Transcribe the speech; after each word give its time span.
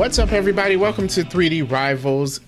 What's 0.00 0.18
up, 0.18 0.32
everybody? 0.32 0.76
Welcome 0.76 1.08
to 1.08 1.22
3D 1.24 1.70
Rivals, 1.70 2.40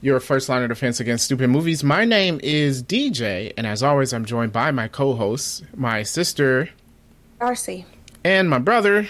your 0.00 0.20
first 0.20 0.48
line 0.48 0.62
of 0.62 0.68
defense 0.68 1.00
against 1.00 1.24
stupid 1.24 1.50
movies. 1.50 1.82
My 1.82 2.04
name 2.04 2.38
is 2.40 2.84
DJ, 2.84 3.52
and 3.58 3.66
as 3.66 3.82
always, 3.82 4.12
I'm 4.12 4.24
joined 4.24 4.52
by 4.52 4.70
my 4.70 4.86
co 4.86 5.14
hosts, 5.14 5.60
my 5.74 6.04
sister, 6.04 6.70
Darcy. 7.40 7.84
and 8.22 8.48
my 8.48 8.60
brother. 8.60 9.08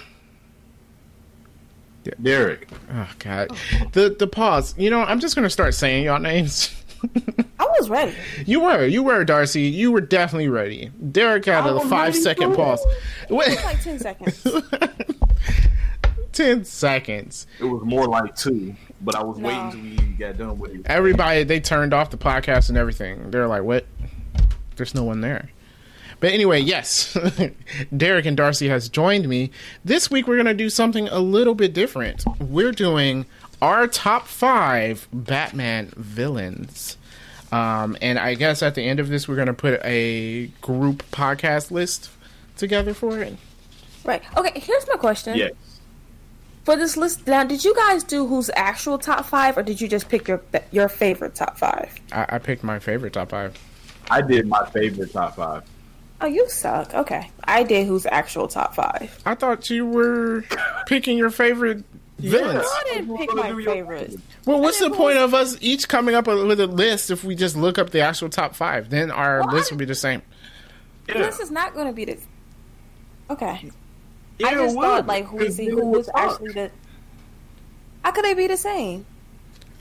Derek. 2.22 2.70
Oh, 2.90 3.10
God. 3.18 3.50
The, 3.92 4.16
the 4.18 4.26
pause. 4.26 4.74
You 4.78 4.88
know, 4.88 5.02
I'm 5.02 5.20
just 5.20 5.34
going 5.34 5.44
to 5.44 5.50
start 5.50 5.74
saying 5.74 6.04
y'all 6.04 6.18
names. 6.18 6.74
I 7.58 7.66
was 7.78 7.90
ready. 7.90 8.14
You 8.46 8.60
were, 8.60 8.86
you 8.86 9.02
were, 9.02 9.26
Darcy. 9.26 9.64
You 9.64 9.92
were 9.92 10.00
definitely 10.00 10.48
ready. 10.48 10.90
Derek 11.12 11.44
had 11.44 11.64
I 11.64 11.68
a 11.68 11.74
was 11.74 11.82
five 11.82 12.14
ready 12.14 12.20
second 12.22 12.50
too. 12.52 12.56
pause. 12.56 12.82
Wait, 13.28 13.48
It 13.48 13.56
was 13.56 13.64
like 13.64 13.82
10 13.82 13.98
seconds. 13.98 14.46
10 16.40 16.64
seconds. 16.64 17.46
It 17.58 17.64
was 17.64 17.82
more 17.84 18.06
like 18.06 18.34
two, 18.34 18.74
but 19.02 19.14
I 19.14 19.22
was 19.22 19.38
No. 19.38 19.48
waiting 19.48 19.96
till 19.96 20.06
we 20.06 20.12
got 20.14 20.38
done 20.38 20.58
with 20.58 20.74
it. 20.74 20.82
Everybody, 20.86 21.44
they 21.44 21.60
turned 21.60 21.92
off 21.92 22.10
the 22.10 22.16
podcast 22.16 22.68
and 22.70 22.78
everything. 22.78 23.30
They're 23.30 23.46
like, 23.46 23.62
what? 23.62 23.86
There's 24.76 24.94
no 24.94 25.04
one 25.04 25.20
there. 25.20 25.50
But 26.20 26.32
anyway, 26.32 26.60
yes, 26.60 27.16
Derek 27.96 28.26
and 28.26 28.36
Darcy 28.36 28.68
has 28.68 28.88
joined 28.88 29.28
me. 29.28 29.50
This 29.84 30.10
week 30.10 30.26
we're 30.26 30.36
going 30.36 30.46
to 30.46 30.54
do 30.54 30.70
something 30.70 31.08
a 31.08 31.18
little 31.18 31.54
bit 31.54 31.72
different. 31.74 32.24
We're 32.40 32.72
doing 32.72 33.26
our 33.62 33.86
top 33.86 34.26
five 34.26 35.08
Batman 35.12 35.92
villains. 35.96 36.96
Um, 37.52 37.96
and 38.00 38.18
I 38.18 38.34
guess 38.34 38.62
at 38.62 38.74
the 38.74 38.82
end 38.82 39.00
of 39.00 39.08
this, 39.08 39.28
we're 39.28 39.34
going 39.36 39.46
to 39.48 39.52
put 39.54 39.80
a 39.84 40.46
group 40.62 41.02
podcast 41.10 41.70
list 41.70 42.10
together 42.56 42.94
for 42.94 43.18
it. 43.20 43.36
right. 44.04 44.22
Okay, 44.36 44.58
here's 44.60 44.86
my 44.88 44.94
question. 44.96 45.36
Yes. 45.36 45.52
For 46.70 46.76
this 46.76 46.96
list, 46.96 47.26
now, 47.26 47.42
did 47.42 47.64
you 47.64 47.74
guys 47.74 48.04
do 48.04 48.24
who's 48.28 48.48
actual 48.54 48.96
top 48.96 49.26
five, 49.26 49.58
or 49.58 49.62
did 49.64 49.80
you 49.80 49.88
just 49.88 50.08
pick 50.08 50.28
your 50.28 50.40
your 50.70 50.88
favorite 50.88 51.34
top 51.34 51.58
five? 51.58 51.92
I, 52.12 52.36
I 52.36 52.38
picked 52.38 52.62
my 52.62 52.78
favorite 52.78 53.12
top 53.12 53.30
five. 53.30 53.58
I 54.08 54.20
did 54.20 54.46
my 54.46 54.64
favorite 54.66 55.12
top 55.12 55.34
five. 55.34 55.64
Oh, 56.20 56.28
you 56.28 56.48
suck. 56.48 56.94
Okay. 56.94 57.28
I 57.42 57.64
did 57.64 57.88
who's 57.88 58.06
actual 58.06 58.46
top 58.46 58.76
five. 58.76 59.20
I 59.26 59.34
thought 59.34 59.68
you 59.68 59.84
were 59.84 60.44
picking 60.86 61.18
your 61.18 61.30
favorite 61.30 61.82
villains. 62.20 62.64
I 62.64 62.82
didn't 62.94 63.16
pick 63.18 63.34
my 63.34 63.50
do 63.50 63.58
your 63.58 63.72
favorites. 63.74 64.16
Well, 64.46 64.60
what's 64.60 64.78
the 64.78 64.90
point 64.90 65.18
of 65.18 65.34
us 65.34 65.56
each 65.60 65.88
coming 65.88 66.14
up 66.14 66.28
with 66.28 66.60
a 66.60 66.68
list 66.68 67.10
if 67.10 67.24
we 67.24 67.34
just 67.34 67.56
look 67.56 67.78
up 67.80 67.90
the 67.90 68.02
actual 68.02 68.28
top 68.28 68.54
five? 68.54 68.90
Then 68.90 69.10
our 69.10 69.40
Well, 69.40 69.56
list 69.56 69.72
I- 69.72 69.74
will 69.74 69.78
be 69.80 69.86
the 69.86 69.96
same. 69.96 70.22
Yeah. 71.08 71.14
This 71.18 71.40
is 71.40 71.50
not 71.50 71.74
going 71.74 71.88
to 71.88 71.92
be 71.92 72.04
the. 72.04 72.18
Okay. 73.28 73.72
Yeah, 74.40 74.48
I 74.48 74.54
just 74.54 74.76
it 74.76 74.80
thought, 74.80 75.06
like, 75.06 75.26
who 75.26 75.38
because 75.38 75.52
is 75.54 75.58
he, 75.58 75.66
who 75.70 75.86
was 75.86 76.08
actually 76.14 76.52
the. 76.52 76.70
How 78.04 78.12
could 78.12 78.24
they 78.24 78.34
be 78.34 78.46
the 78.46 78.56
same? 78.56 79.04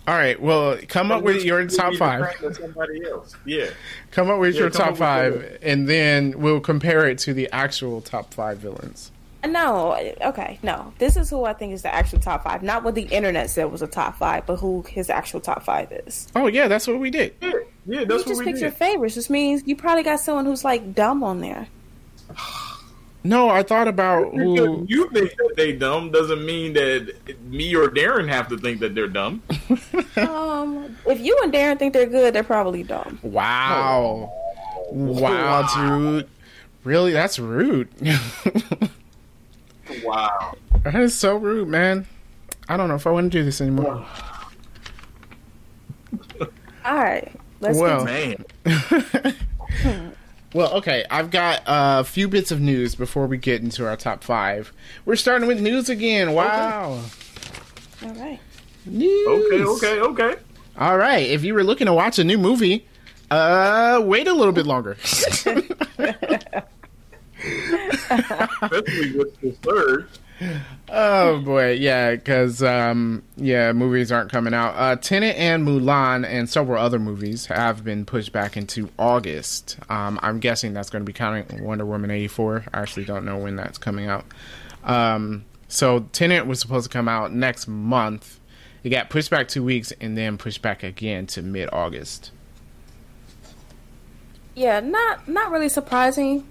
All 0.07 0.16
right. 0.16 0.41
Well, 0.41 0.77
come 0.88 1.11
up 1.11 1.23
with 1.23 1.43
your 1.43 1.66
top 1.67 1.93
five. 1.95 2.25
Somebody 2.55 3.05
else. 3.05 3.35
Yeah. 3.45 3.69
Come 4.11 4.29
up 4.29 4.39
with 4.39 4.55
Yeah, 4.55 4.61
your 4.61 4.69
top 4.71 4.91
with 4.91 4.99
five, 4.99 5.33
yours. 5.35 5.59
and 5.61 5.88
then 5.88 6.33
we'll 6.39 6.59
compare 6.59 7.07
it 7.07 7.19
to 7.19 7.33
the 7.33 7.47
actual 7.51 8.01
top 8.01 8.33
five 8.33 8.57
villains. 8.57 9.11
No, 9.45 9.95
okay, 10.21 10.59
no. 10.63 10.91
This 10.97 11.16
is 11.16 11.29
who 11.29 11.45
I 11.45 11.53
think 11.53 11.73
is 11.73 11.83
the 11.83 11.94
actual 11.94 12.19
top 12.19 12.44
five. 12.44 12.61
Not 12.61 12.83
what 12.83 12.95
the 12.95 13.03
internet 13.03 13.49
said 13.49 13.71
was 13.71 13.81
a 13.81 13.88
top 13.88 14.17
five, 14.17 14.45
but 14.45 14.57
who 14.57 14.81
his 14.89 15.09
actual 15.09 15.39
top 15.39 15.63
five 15.63 15.91
is. 15.94 16.27
Oh 16.35 16.47
yeah, 16.47 16.67
that's 16.67 16.88
what 16.88 16.99
we 16.99 17.09
did. 17.09 17.33
Yeah, 17.41 17.51
yeah 17.85 17.99
You 18.01 18.05
that's 18.05 18.23
what 18.25 18.27
just 18.27 18.39
we 18.39 18.45
picked 18.45 18.55
did. 18.57 18.63
your 18.63 18.71
favorites, 18.71 19.16
which 19.16 19.29
means 19.29 19.63
you 19.66 19.77
probably 19.77 20.03
got 20.03 20.19
someone 20.19 20.45
who's 20.45 20.66
like 20.66 20.94
dumb 20.94 21.23
on 21.23 21.39
there. 21.39 21.67
No, 23.23 23.50
I 23.50 23.64
thought 23.64 23.88
about 23.89 24.34
who. 24.34 24.86
you 24.88 25.09
think 25.09 25.31
that 25.36 25.53
they 25.58 25.73
dumb 25.73 26.09
doesn't 26.12 26.46
mean 26.46 26.72
that 26.74 27.13
me 27.44 27.75
or 27.75 27.90
Darren 27.90 28.30
have 28.30 28.47
to 28.47 28.57
think 28.57 28.80
that 28.80 28.96
they're 28.96 29.07
dumb. 29.07 29.41
Um, 30.18 30.97
if 31.06 31.19
you 31.22 31.38
and 31.44 31.53
Darren 31.53 31.79
think 31.79 31.94
they're 31.94 32.06
good, 32.06 32.34
they're 32.35 32.44
probably 32.44 32.84
dumb. 32.84 33.19
Wow. 33.22 34.34
Wow, 34.91 35.68
dude. 35.75 36.28
Really, 36.84 37.12
that's 37.13 37.40
rude. 37.40 37.90
Wow. 40.03 40.56
that 40.84 40.94
is 40.96 41.16
so 41.18 41.35
rude, 41.35 41.68
man. 41.68 42.06
I 42.68 42.78
don't 42.78 42.90
know 42.90 42.96
if 42.96 43.08
I 43.08 43.12
want 43.12 43.31
to 43.31 43.38
do 43.40 43.44
this 43.44 43.59
anymore. 43.59 44.06
All 46.85 46.96
right, 46.96 47.31
let's 47.59 47.78
Well. 47.79 48.06
get 48.06 48.46
Man. 48.66 50.09
Well, 50.53 50.73
okay, 50.77 51.05
I've 51.11 51.29
got 51.29 51.61
a 51.67 52.03
few 52.03 52.27
bits 52.27 52.51
of 52.51 52.59
news 52.59 52.95
before 52.95 53.27
we 53.27 53.37
get 53.37 53.61
into 53.61 53.85
our 53.87 53.95
top 53.95 54.23
five. 54.23 54.73
We're 55.05 55.15
starting 55.15 55.47
with 55.47 55.61
news 55.61 55.89
again. 55.89 56.33
Wow. 56.33 57.03
all 58.03 58.13
right. 58.13 58.39
News. 58.85 59.27
Okay, 59.27 59.63
okay, 59.63 59.99
okay. 59.99 60.35
All 60.77 60.97
right. 60.97 61.27
If 61.27 61.43
you 61.43 61.53
were 61.53 61.63
looking 61.63 61.85
to 61.85 61.93
watch 61.93 62.17
a 62.17 62.23
new 62.23 62.39
movie, 62.39 62.87
uh, 63.29 64.01
wait 64.03 64.27
a 64.27 64.33
little 64.33 64.53
bit 64.53 64.65
longer. 64.65 64.97
Especially 65.03 65.67
with 69.17 69.39
the 69.41 69.51
third. 69.61 70.09
Oh 70.89 71.39
boy, 71.39 71.72
yeah, 71.73 72.16
because 72.16 72.63
um, 72.63 73.23
yeah, 73.35 73.72
movies 73.73 74.11
aren't 74.11 74.31
coming 74.31 74.53
out. 74.53 74.73
Uh, 74.75 74.95
Tenet 74.95 75.35
and 75.35 75.67
Mulan 75.67 76.25
and 76.25 76.50
several 76.50 76.81
other 76.81 77.00
movies 77.00 77.47
have 77.47 77.83
been 77.83 78.05
pushed 78.05 78.31
back 78.31 78.57
into 78.57 78.89
August. 78.97 79.78
Um, 79.89 80.19
I'm 80.22 80.39
guessing 80.39 80.73
that's 80.73 80.89
going 80.89 81.03
to 81.03 81.05
be 81.05 81.13
counting 81.13 81.63
Wonder 81.63 81.85
Woman 81.85 82.11
84. 82.11 82.66
I 82.73 82.81
actually 82.81 83.05
don't 83.05 83.25
know 83.25 83.38
when 83.38 83.55
that's 83.55 83.78
coming 83.78 84.07
out. 84.07 84.25
Um, 84.83 85.45
so 85.67 86.07
Tenet 86.11 86.47
was 86.47 86.59
supposed 86.59 86.89
to 86.89 86.94
come 86.95 87.07
out 87.07 87.33
next 87.33 87.67
month. 87.67 88.39
It 88.83 88.89
got 88.89 89.09
pushed 89.09 89.29
back 89.29 89.47
two 89.47 89.63
weeks 89.63 89.91
and 89.99 90.17
then 90.17 90.38
pushed 90.38 90.61
back 90.61 90.83
again 90.83 91.28
to 91.28 91.41
mid 91.41 91.69
August. 91.73 92.31
Yeah, 94.55 94.79
not 94.79 95.28
not 95.28 95.51
really 95.51 95.69
surprising. 95.69 96.45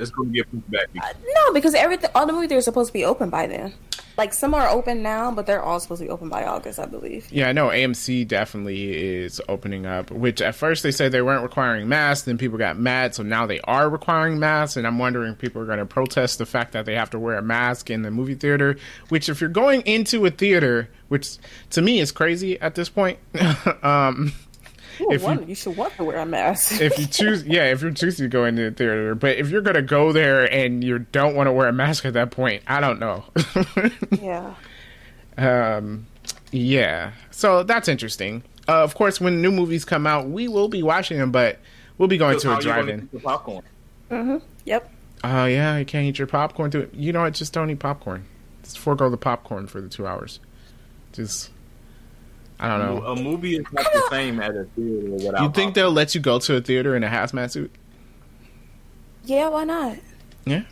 It's 0.00 0.10
going 0.10 0.30
to 0.30 0.34
get 0.34 0.50
pushed 0.50 0.70
back. 0.70 0.88
No, 0.94 1.52
because 1.52 1.74
everything, 1.74 2.10
all 2.14 2.26
the 2.26 2.32
movies 2.32 2.52
are 2.52 2.60
supposed 2.60 2.88
to 2.88 2.92
be 2.92 3.04
open 3.04 3.30
by 3.30 3.46
then. 3.46 3.74
Like 4.18 4.34
some 4.34 4.52
are 4.52 4.68
open 4.68 5.00
now, 5.00 5.30
but 5.30 5.46
they're 5.46 5.62
all 5.62 5.78
supposed 5.78 6.00
to 6.00 6.06
be 6.06 6.10
open 6.10 6.28
by 6.28 6.44
August, 6.44 6.80
I 6.80 6.86
believe. 6.86 7.30
Yeah, 7.30 7.48
I 7.48 7.52
know 7.52 7.68
AMC 7.68 8.26
definitely 8.26 8.92
is 8.92 9.40
opening 9.48 9.86
up, 9.86 10.10
which 10.10 10.42
at 10.42 10.56
first 10.56 10.82
they 10.82 10.90
said 10.90 11.12
they 11.12 11.22
weren't 11.22 11.44
requiring 11.44 11.88
masks, 11.88 12.24
then 12.24 12.36
people 12.36 12.58
got 12.58 12.76
mad, 12.76 13.14
so 13.14 13.22
now 13.22 13.46
they 13.46 13.60
are 13.60 13.88
requiring 13.88 14.40
masks, 14.40 14.76
and 14.76 14.88
I'm 14.88 14.98
wondering 14.98 15.34
if 15.34 15.38
people 15.38 15.62
are 15.62 15.66
going 15.66 15.78
to 15.78 15.86
protest 15.86 16.38
the 16.38 16.46
fact 16.46 16.72
that 16.72 16.84
they 16.84 16.96
have 16.96 17.10
to 17.10 17.18
wear 17.18 17.38
a 17.38 17.42
mask 17.42 17.90
in 17.90 18.02
the 18.02 18.10
movie 18.10 18.34
theater, 18.34 18.76
which 19.08 19.28
if 19.28 19.40
you're 19.40 19.50
going 19.50 19.82
into 19.82 20.26
a 20.26 20.30
theater, 20.30 20.90
which 21.06 21.36
to 21.70 21.80
me 21.80 22.00
is 22.00 22.10
crazy 22.10 22.60
at 22.60 22.74
this 22.74 22.88
point, 22.88 23.20
um, 23.84 24.32
Ooh, 25.00 25.12
If 25.12 25.20
you- 25.20 25.26
one, 25.26 25.48
you, 25.48 25.54
should 25.54 25.76
want 25.76 25.94
to 25.96 26.04
wear 26.04 26.18
a 26.18 26.26
mask. 26.26 26.80
if 26.80 26.98
you 26.98 27.06
choose, 27.06 27.44
yeah, 27.44 27.64
if 27.70 27.82
you're 27.82 27.90
choosing 27.92 28.24
to 28.24 28.28
go 28.28 28.44
into 28.44 28.62
the 28.64 28.70
theater, 28.70 29.14
but 29.14 29.36
if 29.36 29.48
you're 29.50 29.60
going 29.62 29.76
to 29.76 29.82
go 29.82 30.12
there 30.12 30.44
and 30.52 30.82
you 30.82 30.98
don't 31.00 31.34
want 31.36 31.46
to 31.46 31.52
wear 31.52 31.68
a 31.68 31.72
mask 31.72 32.04
at 32.04 32.14
that 32.14 32.30
point, 32.30 32.62
I 32.66 32.80
don't 32.80 32.98
know. 32.98 33.24
yeah. 34.20 34.54
Um, 35.36 36.06
yeah. 36.50 37.12
So 37.30 37.62
that's 37.62 37.88
interesting. 37.88 38.42
Uh, 38.68 38.82
of 38.82 38.94
course, 38.94 39.20
when 39.20 39.40
new 39.40 39.50
movies 39.52 39.84
come 39.84 40.06
out, 40.06 40.28
we 40.28 40.48
will 40.48 40.68
be 40.68 40.82
watching 40.82 41.18
them, 41.18 41.30
but 41.30 41.58
we'll 41.96 42.08
be 42.08 42.18
going 42.18 42.32
That's 42.32 42.42
to 42.42 42.50
a 42.50 42.56
you 42.56 42.62
gonna 42.62 42.82
drive-in. 42.82 43.00
eat 43.04 43.12
the 43.12 43.20
popcorn. 43.20 44.42
Yep. 44.64 44.92
Oh 45.24 45.46
yeah, 45.46 45.78
you 45.78 45.84
can't 45.84 46.04
eat 46.06 46.18
your 46.18 46.26
popcorn. 46.28 46.70
To 46.72 46.88
you 46.92 47.12
know 47.12 47.22
what? 47.22 47.34
Just 47.34 47.52
don't 47.52 47.70
eat 47.70 47.78
popcorn. 47.78 48.24
Just 48.62 48.78
forego 48.78 49.08
the 49.10 49.16
popcorn 49.16 49.66
for 49.66 49.80
the 49.80 49.88
two 49.88 50.06
hours. 50.06 50.38
Just, 51.12 51.50
I 52.60 52.68
don't 52.68 52.80
know. 52.80 53.06
A 53.06 53.16
movie 53.16 53.56
is 53.56 53.64
not 53.72 53.84
the 53.92 54.06
same 54.10 54.40
at 54.40 54.56
a 54.56 54.64
theater 54.64 55.10
without. 55.10 55.42
You 55.42 55.50
think 55.50 55.74
they'll 55.74 55.92
let 55.92 56.14
you 56.14 56.20
go 56.20 56.38
to 56.40 56.56
a 56.56 56.60
theater 56.60 56.96
in 56.96 57.04
a 57.04 57.08
hazmat 57.08 57.52
suit? 57.52 57.70
Yeah, 59.24 59.48
why 59.48 59.64
not? 59.64 59.96
Yeah. 60.44 60.62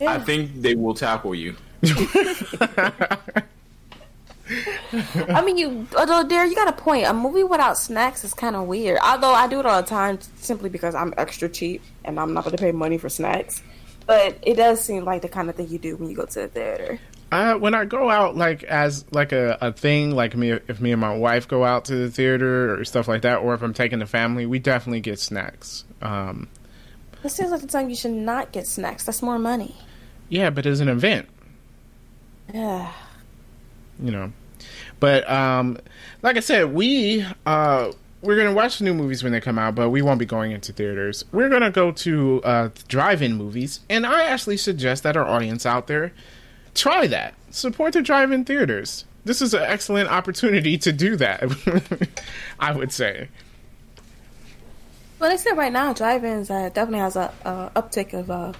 Yeah. 0.00 0.12
I 0.12 0.18
think 0.18 0.62
they 0.62 0.74
will 0.74 0.94
tackle 0.94 1.34
you. 1.34 1.56
I 5.28 5.42
mean, 5.44 5.58
you, 5.58 5.86
although 5.96 6.24
there, 6.24 6.44
you 6.46 6.54
got 6.54 6.68
a 6.68 6.72
point. 6.72 7.06
A 7.06 7.12
movie 7.12 7.44
without 7.44 7.76
snacks 7.76 8.24
is 8.24 8.32
kind 8.32 8.56
of 8.56 8.66
weird. 8.66 8.98
Although 9.02 9.32
I 9.34 9.46
do 9.46 9.60
it 9.60 9.66
all 9.66 9.82
the 9.82 9.88
time 9.88 10.18
simply 10.36 10.70
because 10.70 10.94
I'm 10.94 11.12
extra 11.18 11.48
cheap 11.48 11.82
and 12.04 12.18
I'm 12.18 12.32
not 12.32 12.44
going 12.44 12.56
to 12.56 12.62
pay 12.62 12.72
money 12.72 12.96
for 12.96 13.08
snacks. 13.08 13.62
But 14.08 14.38
it 14.42 14.54
does 14.54 14.80
seem 14.82 15.04
like 15.04 15.22
the 15.22 15.28
kind 15.28 15.48
of 15.48 15.54
thing 15.54 15.68
you 15.68 15.78
do 15.78 15.94
when 15.96 16.08
you 16.10 16.16
go 16.16 16.24
to 16.24 16.40
the 16.40 16.48
theater. 16.48 16.98
Uh, 17.30 17.54
when 17.56 17.74
I 17.74 17.84
go 17.84 18.08
out, 18.08 18.36
like 18.36 18.64
as 18.64 19.04
like 19.12 19.32
a, 19.32 19.58
a 19.60 19.70
thing, 19.70 20.12
like 20.16 20.34
me, 20.34 20.52
if 20.52 20.80
me 20.80 20.92
and 20.92 21.00
my 21.00 21.14
wife 21.14 21.46
go 21.46 21.62
out 21.62 21.84
to 21.84 21.94
the 21.94 22.10
theater 22.10 22.74
or 22.80 22.84
stuff 22.86 23.06
like 23.06 23.20
that, 23.22 23.36
or 23.40 23.52
if 23.52 23.60
I'm 23.62 23.74
taking 23.74 23.98
the 23.98 24.06
family, 24.06 24.46
we 24.46 24.58
definitely 24.58 25.00
get 25.00 25.18
snacks. 25.20 25.84
Um, 26.00 26.48
This 27.22 27.34
seems 27.34 27.50
like 27.50 27.60
the 27.60 27.66
time 27.66 27.90
you 27.90 27.96
should 27.96 28.12
not 28.12 28.50
get 28.50 28.66
snacks. 28.66 29.04
That's 29.04 29.20
more 29.22 29.38
money. 29.38 29.76
yeah, 30.30 30.48
but 30.50 30.64
it's 30.64 30.80
an 30.80 30.88
event. 30.88 31.28
Yeah. 32.54 32.90
you 34.02 34.10
know. 34.10 34.32
But 35.00 35.28
um, 35.30 35.76
like 36.22 36.38
I 36.38 36.40
said, 36.40 36.72
we 36.72 37.26
uh, 37.44 37.92
we're 38.20 38.36
gonna 38.36 38.52
watch 38.52 38.80
new 38.80 38.94
movies 38.94 39.22
when 39.22 39.32
they 39.32 39.40
come 39.40 39.58
out, 39.58 39.74
but 39.74 39.90
we 39.90 40.02
won't 40.02 40.18
be 40.18 40.26
going 40.26 40.52
into 40.52 40.72
theaters. 40.72 41.24
We're 41.30 41.48
gonna 41.48 41.70
go 41.70 41.92
to 41.92 42.42
uh, 42.42 42.68
drive-in 42.88 43.34
movies, 43.34 43.80
and 43.88 44.04
I 44.06 44.24
actually 44.24 44.56
suggest 44.56 45.02
that 45.04 45.16
our 45.16 45.26
audience 45.26 45.64
out 45.64 45.86
there 45.86 46.12
try 46.74 47.06
that. 47.06 47.34
Support 47.50 47.94
the 47.94 48.02
drive-in 48.02 48.44
theaters. 48.44 49.04
This 49.24 49.40
is 49.42 49.54
an 49.54 49.62
excellent 49.62 50.10
opportunity 50.10 50.78
to 50.78 50.92
do 50.92 51.16
that. 51.16 51.42
I 52.60 52.72
would 52.72 52.92
say. 52.92 53.28
Well, 55.18 55.30
they 55.30 55.36
said 55.36 55.56
right 55.56 55.72
now, 55.72 55.92
drive-ins 55.92 56.50
uh, 56.50 56.70
definitely 56.70 57.00
has 57.00 57.16
a, 57.16 57.32
a 57.44 57.80
uptick 57.80 58.14
of 58.14 58.30
uh, 58.30 58.52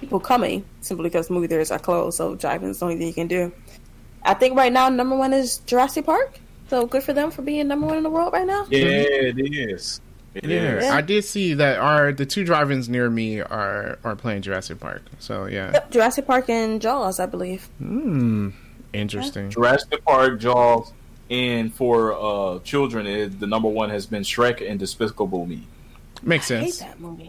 people 0.00 0.20
coming 0.20 0.64
simply 0.80 1.04
because 1.04 1.30
movie 1.30 1.46
theaters 1.46 1.70
are 1.70 1.78
closed. 1.78 2.16
So 2.16 2.34
drive-ins 2.34 2.78
the 2.78 2.84
only 2.84 2.98
thing 2.98 3.06
you 3.08 3.14
can 3.14 3.28
do. 3.28 3.52
I 4.22 4.34
think 4.34 4.56
right 4.56 4.72
now 4.72 4.88
number 4.88 5.16
one 5.16 5.32
is 5.32 5.58
Jurassic 5.58 6.06
Park. 6.06 6.38
So 6.70 6.86
good 6.86 7.02
for 7.02 7.12
them 7.12 7.32
for 7.32 7.42
being 7.42 7.66
number 7.66 7.86
one 7.88 7.96
in 7.96 8.04
the 8.04 8.10
world 8.10 8.32
right 8.32 8.46
now. 8.46 8.64
Yeah, 8.70 8.86
it 8.86 9.38
is. 9.38 10.00
It 10.34 10.44
Yeah, 10.44 10.76
is. 10.76 10.84
I 10.84 11.00
did 11.00 11.24
see 11.24 11.54
that. 11.54 11.78
Our 11.80 12.12
the 12.12 12.24
two 12.24 12.44
drive-ins 12.44 12.88
near 12.88 13.10
me 13.10 13.40
are 13.40 13.98
are 14.04 14.14
playing 14.14 14.42
Jurassic 14.42 14.78
Park. 14.78 15.02
So 15.18 15.46
yeah, 15.46 15.72
Yep, 15.72 15.90
Jurassic 15.90 16.26
Park 16.28 16.48
and 16.48 16.80
Jaws, 16.80 17.18
I 17.18 17.26
believe. 17.26 17.68
hmm, 17.78 18.50
interesting. 18.92 19.50
Jurassic 19.50 20.04
Park, 20.04 20.38
Jaws, 20.38 20.92
and 21.28 21.74
for 21.74 22.12
uh, 22.14 22.60
children, 22.60 23.08
it, 23.08 23.40
the 23.40 23.48
number 23.48 23.68
one 23.68 23.90
has 23.90 24.06
been 24.06 24.22
Shrek 24.22 24.64
and 24.64 24.78
Despicable 24.78 25.46
Me. 25.46 25.66
Makes 26.22 26.52
I 26.52 26.58
hate 26.58 26.74
sense. 26.74 26.78
that 26.90 27.00
movie. 27.00 27.28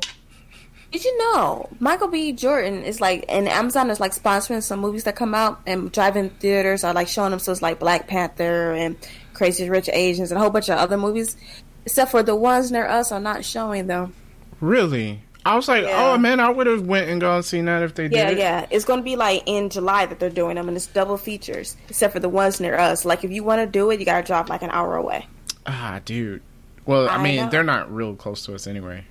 Did 0.92 1.04
you 1.06 1.18
know 1.18 1.70
Michael 1.80 2.10
B. 2.10 2.34
Jordan 2.34 2.84
is 2.84 3.00
like, 3.02 3.26
and 3.30 3.48
Amazon 3.48 3.90
is 3.90 4.00
like 4.00 4.12
sponsoring 4.14 4.62
some 4.62 4.80
movies 4.82 5.06
that 5.06 5.16
come 5.16 5.34
out, 5.34 5.62
and 5.66 5.92
drive-in 5.92 6.30
theaters 6.32 6.84
are 6.84 6.94
like 6.94 7.08
showing 7.08 7.32
them. 7.32 7.40
So 7.40 7.52
it's 7.52 7.62
like 7.64 7.80
Black 7.80 8.08
Panther 8.08 8.74
and 8.74 8.98
Crazy 9.42 9.68
Rich 9.68 9.90
Asians 9.92 10.30
and 10.30 10.38
a 10.38 10.40
whole 10.40 10.52
bunch 10.52 10.70
of 10.70 10.78
other 10.78 10.98
movies, 10.98 11.36
except 11.84 12.12
for 12.12 12.22
the 12.22 12.36
ones 12.36 12.72
near 12.72 12.86
us 12.86 13.12
are 13.12 13.20
not 13.20 13.44
showing 13.44 13.88
them. 13.88 14.14
Really? 14.60 15.24
I 15.44 15.56
was 15.56 15.68
like, 15.68 15.84
Yeah. 15.84 16.14
oh 16.14 16.18
man, 16.20 16.40
I 16.40 16.50
would 16.52 16.68
have 16.68 16.86
went 16.86 17.10
and 17.10 17.20
gone 17.20 17.42
seen 17.42 17.66
that 17.66 17.82
if 17.82 17.96
they 17.96 18.04
did. 18.04 18.14
Yeah, 18.14 18.30
it. 18.30 18.38
yeah. 18.38 18.66
It's 18.70 18.86
going 18.86 19.00
to 19.00 19.04
be 19.04 19.16
like 19.16 19.42
in 19.48 19.72
July 19.72 20.06
that 20.06 20.20
they're 20.20 20.30
doing 20.30 20.58
them, 20.58 20.68
and 20.68 20.78
it's 20.78 20.86
double 20.86 21.18
features, 21.18 21.76
except 21.90 22.14
for 22.14 22.20
the 22.20 22.30
ones 22.30 22.60
near 22.60 22.78
us. 22.78 23.04
Like 23.04 23.24
if 23.24 23.32
you 23.32 23.44
want 23.44 23.62
to 23.62 23.66
do 23.66 23.90
it, 23.90 24.00
you 24.00 24.06
got 24.06 24.22
to 24.22 24.28
drive 24.28 24.48
like 24.48 24.62
an 24.62 24.70
hour 24.70 24.96
away. 24.96 25.26
Ah, 25.66 26.00
dude. 26.06 26.44
Well, 26.86 27.10
I, 27.10 27.16
I 27.16 27.24
mean, 27.24 27.38
know. 27.38 27.50
they're 27.50 27.64
not 27.64 27.92
real 27.92 28.14
close 28.14 28.46
to 28.46 28.54
us 28.54 28.68
anyway. 28.68 29.06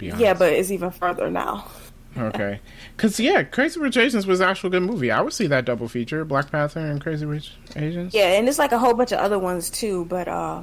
Yeah, 0.00 0.34
but 0.34 0.52
it's 0.52 0.70
even 0.70 0.92
further 0.92 1.28
now. 1.28 1.66
Okay. 2.16 2.60
Because 2.96 3.18
yeah, 3.20 3.42
Crazy 3.42 3.80
Rich 3.80 3.96
Asians 3.96 4.26
was 4.26 4.40
an 4.40 4.48
actual 4.48 4.70
good 4.70 4.82
movie. 4.82 5.10
I 5.10 5.20
would 5.20 5.32
see 5.32 5.46
that 5.48 5.64
double 5.64 5.88
feature: 5.88 6.24
Black 6.24 6.50
Panther 6.50 6.80
and 6.80 7.00
Crazy 7.00 7.26
Rich 7.26 7.52
Asians. 7.76 8.14
Yeah, 8.14 8.32
and 8.38 8.48
it's 8.48 8.58
like 8.58 8.72
a 8.72 8.78
whole 8.78 8.94
bunch 8.94 9.12
of 9.12 9.18
other 9.18 9.38
ones 9.38 9.70
too, 9.70 10.04
but 10.06 10.28
uh 10.28 10.62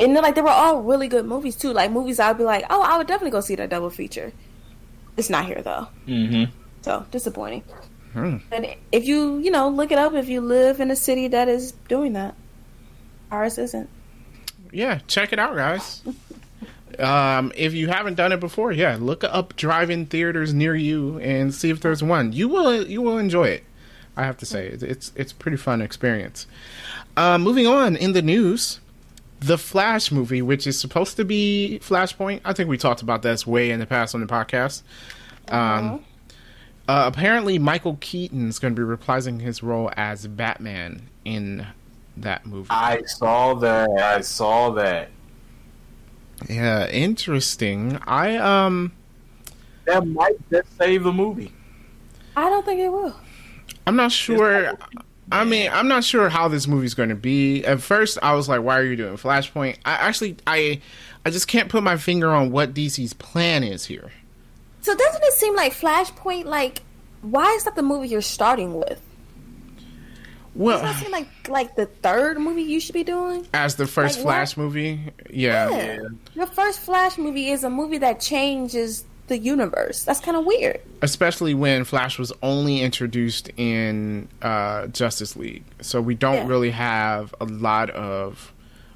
and 0.00 0.14
then, 0.14 0.22
like 0.22 0.34
they 0.34 0.42
were 0.42 0.50
all 0.50 0.82
really 0.82 1.08
good 1.08 1.26
movies 1.26 1.56
too. 1.56 1.72
Like 1.72 1.90
movies 1.90 2.20
I'd 2.20 2.38
be 2.38 2.44
like, 2.44 2.64
Oh, 2.70 2.82
I 2.82 2.96
would 2.98 3.06
definitely 3.06 3.32
go 3.32 3.40
see 3.40 3.56
that 3.56 3.70
double 3.70 3.90
feature. 3.90 4.32
It's 5.16 5.28
not 5.30 5.46
here 5.46 5.62
though. 5.62 5.88
Mm-hmm. 6.06 6.52
So 6.82 7.04
disappointing. 7.10 7.64
Hmm. 8.12 8.36
And 8.52 8.74
if 8.92 9.04
you, 9.06 9.38
you 9.38 9.50
know, 9.50 9.68
look 9.68 9.90
it 9.90 9.98
up 9.98 10.14
if 10.14 10.28
you 10.28 10.40
live 10.40 10.80
in 10.80 10.90
a 10.90 10.96
city 10.96 11.28
that 11.28 11.48
is 11.48 11.72
doing 11.88 12.12
that. 12.14 12.34
Ours 13.30 13.58
isn't. 13.58 13.90
yeah, 14.72 15.00
check 15.06 15.32
it 15.32 15.38
out, 15.38 15.54
guys. 15.54 16.02
Um, 16.98 17.52
if 17.56 17.74
you 17.74 17.88
haven't 17.88 18.14
done 18.14 18.32
it 18.32 18.40
before, 18.40 18.72
yeah, 18.72 18.96
look 19.00 19.22
up 19.24 19.54
drive-in 19.56 20.06
theaters 20.06 20.52
near 20.52 20.74
you 20.74 21.18
and 21.20 21.54
see 21.54 21.70
if 21.70 21.80
there's 21.80 22.02
one. 22.02 22.32
You 22.32 22.48
will 22.48 22.86
you 22.86 23.00
will 23.02 23.18
enjoy 23.18 23.48
it. 23.48 23.64
I 24.16 24.24
have 24.24 24.36
to 24.38 24.46
say, 24.46 24.66
It's- 24.66 24.82
it's 24.82 25.12
it's 25.14 25.32
a 25.32 25.34
pretty 25.36 25.56
fun 25.56 25.80
experience. 25.80 26.46
Uh, 27.16 27.38
moving 27.38 27.66
on 27.68 27.94
in 27.96 28.12
the 28.14 28.22
news, 28.22 28.80
the 29.40 29.56
Flash 29.58 30.10
movie, 30.10 30.42
which 30.42 30.66
is 30.66 30.78
supposed 30.80 31.16
to 31.16 31.24
be 31.24 31.78
Flashpoint. 31.82 32.40
I 32.44 32.52
think 32.52 32.68
we 32.68 32.76
talked 32.78 33.00
about 33.02 33.22
this 33.22 33.46
way 33.46 33.70
in 33.70 33.78
the 33.78 33.86
past 33.86 34.14
on 34.14 34.20
the 34.20 34.26
podcast. 34.26 34.82
Um, 35.48 36.04
uh, 36.88 37.04
apparently, 37.12 37.58
Michael 37.58 37.96
Keaton 38.00 38.48
is 38.48 38.58
going 38.58 38.74
to 38.74 38.80
be 38.80 38.96
reprising 38.96 39.40
his 39.40 39.62
role 39.62 39.90
as 39.96 40.26
Batman 40.26 41.08
in 41.24 41.66
that 42.16 42.44
movie. 42.46 42.68
I 42.70 43.02
saw 43.02 43.54
that. 43.54 43.88
I 43.90 44.20
saw 44.22 44.70
that. 44.70 45.10
Yeah, 46.48 46.88
interesting. 46.88 47.98
I 48.06 48.36
um 48.36 48.92
That 49.84 50.06
might 50.06 50.36
just 50.50 50.76
save 50.76 51.04
the 51.04 51.12
movie. 51.12 51.52
I 52.36 52.48
don't 52.48 52.64
think 52.64 52.80
it 52.80 52.90
will. 52.90 53.16
I'm 53.86 53.96
not 53.96 54.12
sure 54.12 54.72
I 55.30 55.44
mean, 55.44 55.70
I'm 55.70 55.88
not 55.88 56.04
sure 56.04 56.28
how 56.28 56.48
this 56.48 56.66
movie's 56.66 56.94
going 56.94 57.10
to 57.10 57.14
be. 57.14 57.62
At 57.64 57.82
first, 57.82 58.18
I 58.22 58.32
was 58.32 58.48
like, 58.48 58.62
"Why 58.62 58.78
are 58.78 58.84
you 58.84 58.96
doing 58.96 59.16
Flashpoint?" 59.16 59.76
I 59.84 59.92
actually 59.92 60.36
I 60.46 60.80
I 61.26 61.30
just 61.30 61.48
can't 61.48 61.68
put 61.68 61.82
my 61.82 61.96
finger 61.96 62.30
on 62.30 62.50
what 62.50 62.72
DC's 62.72 63.12
plan 63.12 63.62
is 63.62 63.84
here. 63.84 64.10
So 64.80 64.94
doesn't 64.94 65.22
it 65.22 65.32
seem 65.34 65.54
like 65.54 65.74
Flashpoint 65.74 66.46
like 66.46 66.82
why 67.20 67.52
is 67.54 67.64
that 67.64 67.76
the 67.76 67.82
movie 67.82 68.08
you're 68.08 68.22
starting 68.22 68.74
with? 68.74 69.02
Doesn't 70.58 70.82
that 70.82 70.82
Well, 70.84 70.94
seem 70.94 71.12
like 71.12 71.28
like 71.48 71.76
the 71.76 71.86
third 71.86 72.38
movie 72.40 72.62
you 72.62 72.80
should 72.80 72.92
be 72.94 73.04
doing? 73.04 73.46
as 73.54 73.76
the 73.76 73.86
first 73.86 74.18
Like 74.18 74.24
what? 74.26 74.32
Flash 74.32 74.56
movie, 74.56 75.00
yeah. 75.30 75.70
Yeah. 75.70 75.98
Your 76.34 76.46
first 76.46 76.80
Flash 76.80 77.16
movie 77.16 77.48
is 77.50 77.62
a 77.64 77.70
movie 77.70 77.98
that 77.98 78.20
changes 78.20 79.04
the 79.28 79.38
universe. 79.38 80.04
That's 80.04 80.20
kind 80.20 80.36
of 80.36 80.44
weird. 80.46 80.80
Especially 81.02 81.52
when 81.54 81.84
Flash 81.84 82.18
was 82.18 82.32
only 82.42 82.80
introduced 82.80 83.50
in 83.56 84.26
uh, 84.42 84.86
Justice 84.88 85.36
League, 85.36 85.64
so 85.82 86.00
we 86.00 86.14
don't 86.14 86.34
Yeah. 86.34 86.46
really 86.48 86.70
have 86.70 87.34
a 87.40 87.44
lot 87.44 87.90
of 87.90 88.52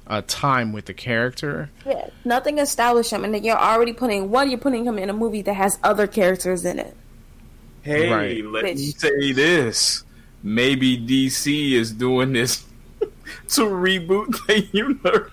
uh, 0.07 0.21
time 0.27 0.73
with 0.73 0.85
the 0.85 0.93
character. 0.93 1.69
Yeah. 1.85 2.09
Nothing 2.25 2.57
established 2.59 3.11
him, 3.11 3.23
and 3.23 3.33
then 3.33 3.43
you're 3.43 3.55
already 3.57 3.93
putting 3.93 4.29
one. 4.31 4.49
You're 4.49 4.59
putting 4.59 4.85
him 4.85 4.97
in 4.99 5.09
a 5.09 5.13
movie 5.13 5.43
that 5.43 5.53
has 5.53 5.79
other 5.83 6.07
characters 6.07 6.65
in 6.65 6.77
it. 6.79 6.95
Hey, 7.83 8.11
Right. 8.11 8.43
let 8.45 8.63
me 8.65 8.75
say 8.75 9.31
this. 9.33 10.02
Maybe 10.43 10.97
DC 10.97 11.71
is 11.71 11.93
doing 11.93 12.33
this 12.33 12.65
to 12.99 13.61
reboot 13.61 14.45
the 14.45 14.67
universe. 14.71 15.31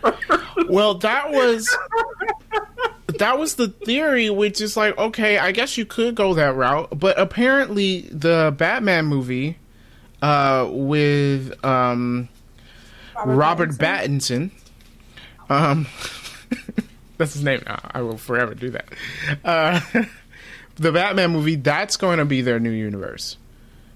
Well, 0.68 0.94
that 0.94 1.30
was 1.30 1.68
that 3.18 3.38
was 3.38 3.56
the 3.56 3.68
theory, 3.68 4.30
which 4.30 4.60
is 4.60 4.76
like, 4.76 4.96
okay, 4.96 5.38
I 5.38 5.52
guess 5.52 5.76
you 5.76 5.84
could 5.84 6.14
go 6.14 6.34
that 6.34 6.54
route, 6.54 6.98
but 6.98 7.18
apparently 7.18 8.02
the 8.10 8.54
Batman 8.56 9.06
movie 9.06 9.58
uh, 10.22 10.68
with 10.70 11.62
um, 11.64 12.28
Robert 13.24 13.70
Pattinson, 13.70 14.50
um, 15.48 15.86
that's 17.18 17.34
his 17.34 17.44
name 17.44 17.62
now. 17.66 17.80
I 17.92 18.02
will 18.02 18.18
forever 18.18 18.54
do 18.54 18.70
that. 18.70 18.88
Uh, 19.44 19.80
the 20.76 20.92
Batman 20.92 21.30
movie 21.30 21.56
that's 21.56 21.96
going 21.96 22.18
to 22.18 22.24
be 22.24 22.40
their 22.40 22.60
new 22.60 22.70
universe. 22.70 23.36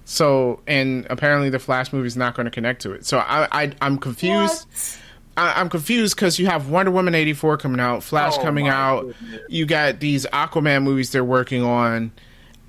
So, 0.05 0.61
and 0.67 1.07
apparently 1.09 1.49
the 1.51 1.59
Flash 1.59 1.93
movie 1.93 2.07
is 2.07 2.17
not 2.17 2.35
going 2.35 2.45
to 2.45 2.51
connect 2.51 2.83
to 2.83 2.93
it. 2.93 3.07
So 3.07 3.19
I, 3.19 3.49
I 3.65 3.73
I'm 3.81 3.99
confused. 3.99 4.67
What? 4.69 4.99
I, 5.37 5.61
I'm 5.61 5.69
confused 5.69 6.15
because 6.15 6.39
you 6.39 6.47
have 6.47 6.69
Wonder 6.69 6.91
Woman 6.93 7.15
84 7.15 7.57
coming 7.59 7.81
out, 7.81 8.03
Flash 8.03 8.35
Oh, 8.39 8.43
coming 8.43 8.69
out. 8.69 9.03
goodness. 9.07 9.41
You 9.49 9.67
got 9.67 10.01
these 10.01 10.27
Aquaman 10.27 10.83
movies 10.83 11.11
they're 11.11 11.25
working 11.25 11.63
on, 11.63 12.13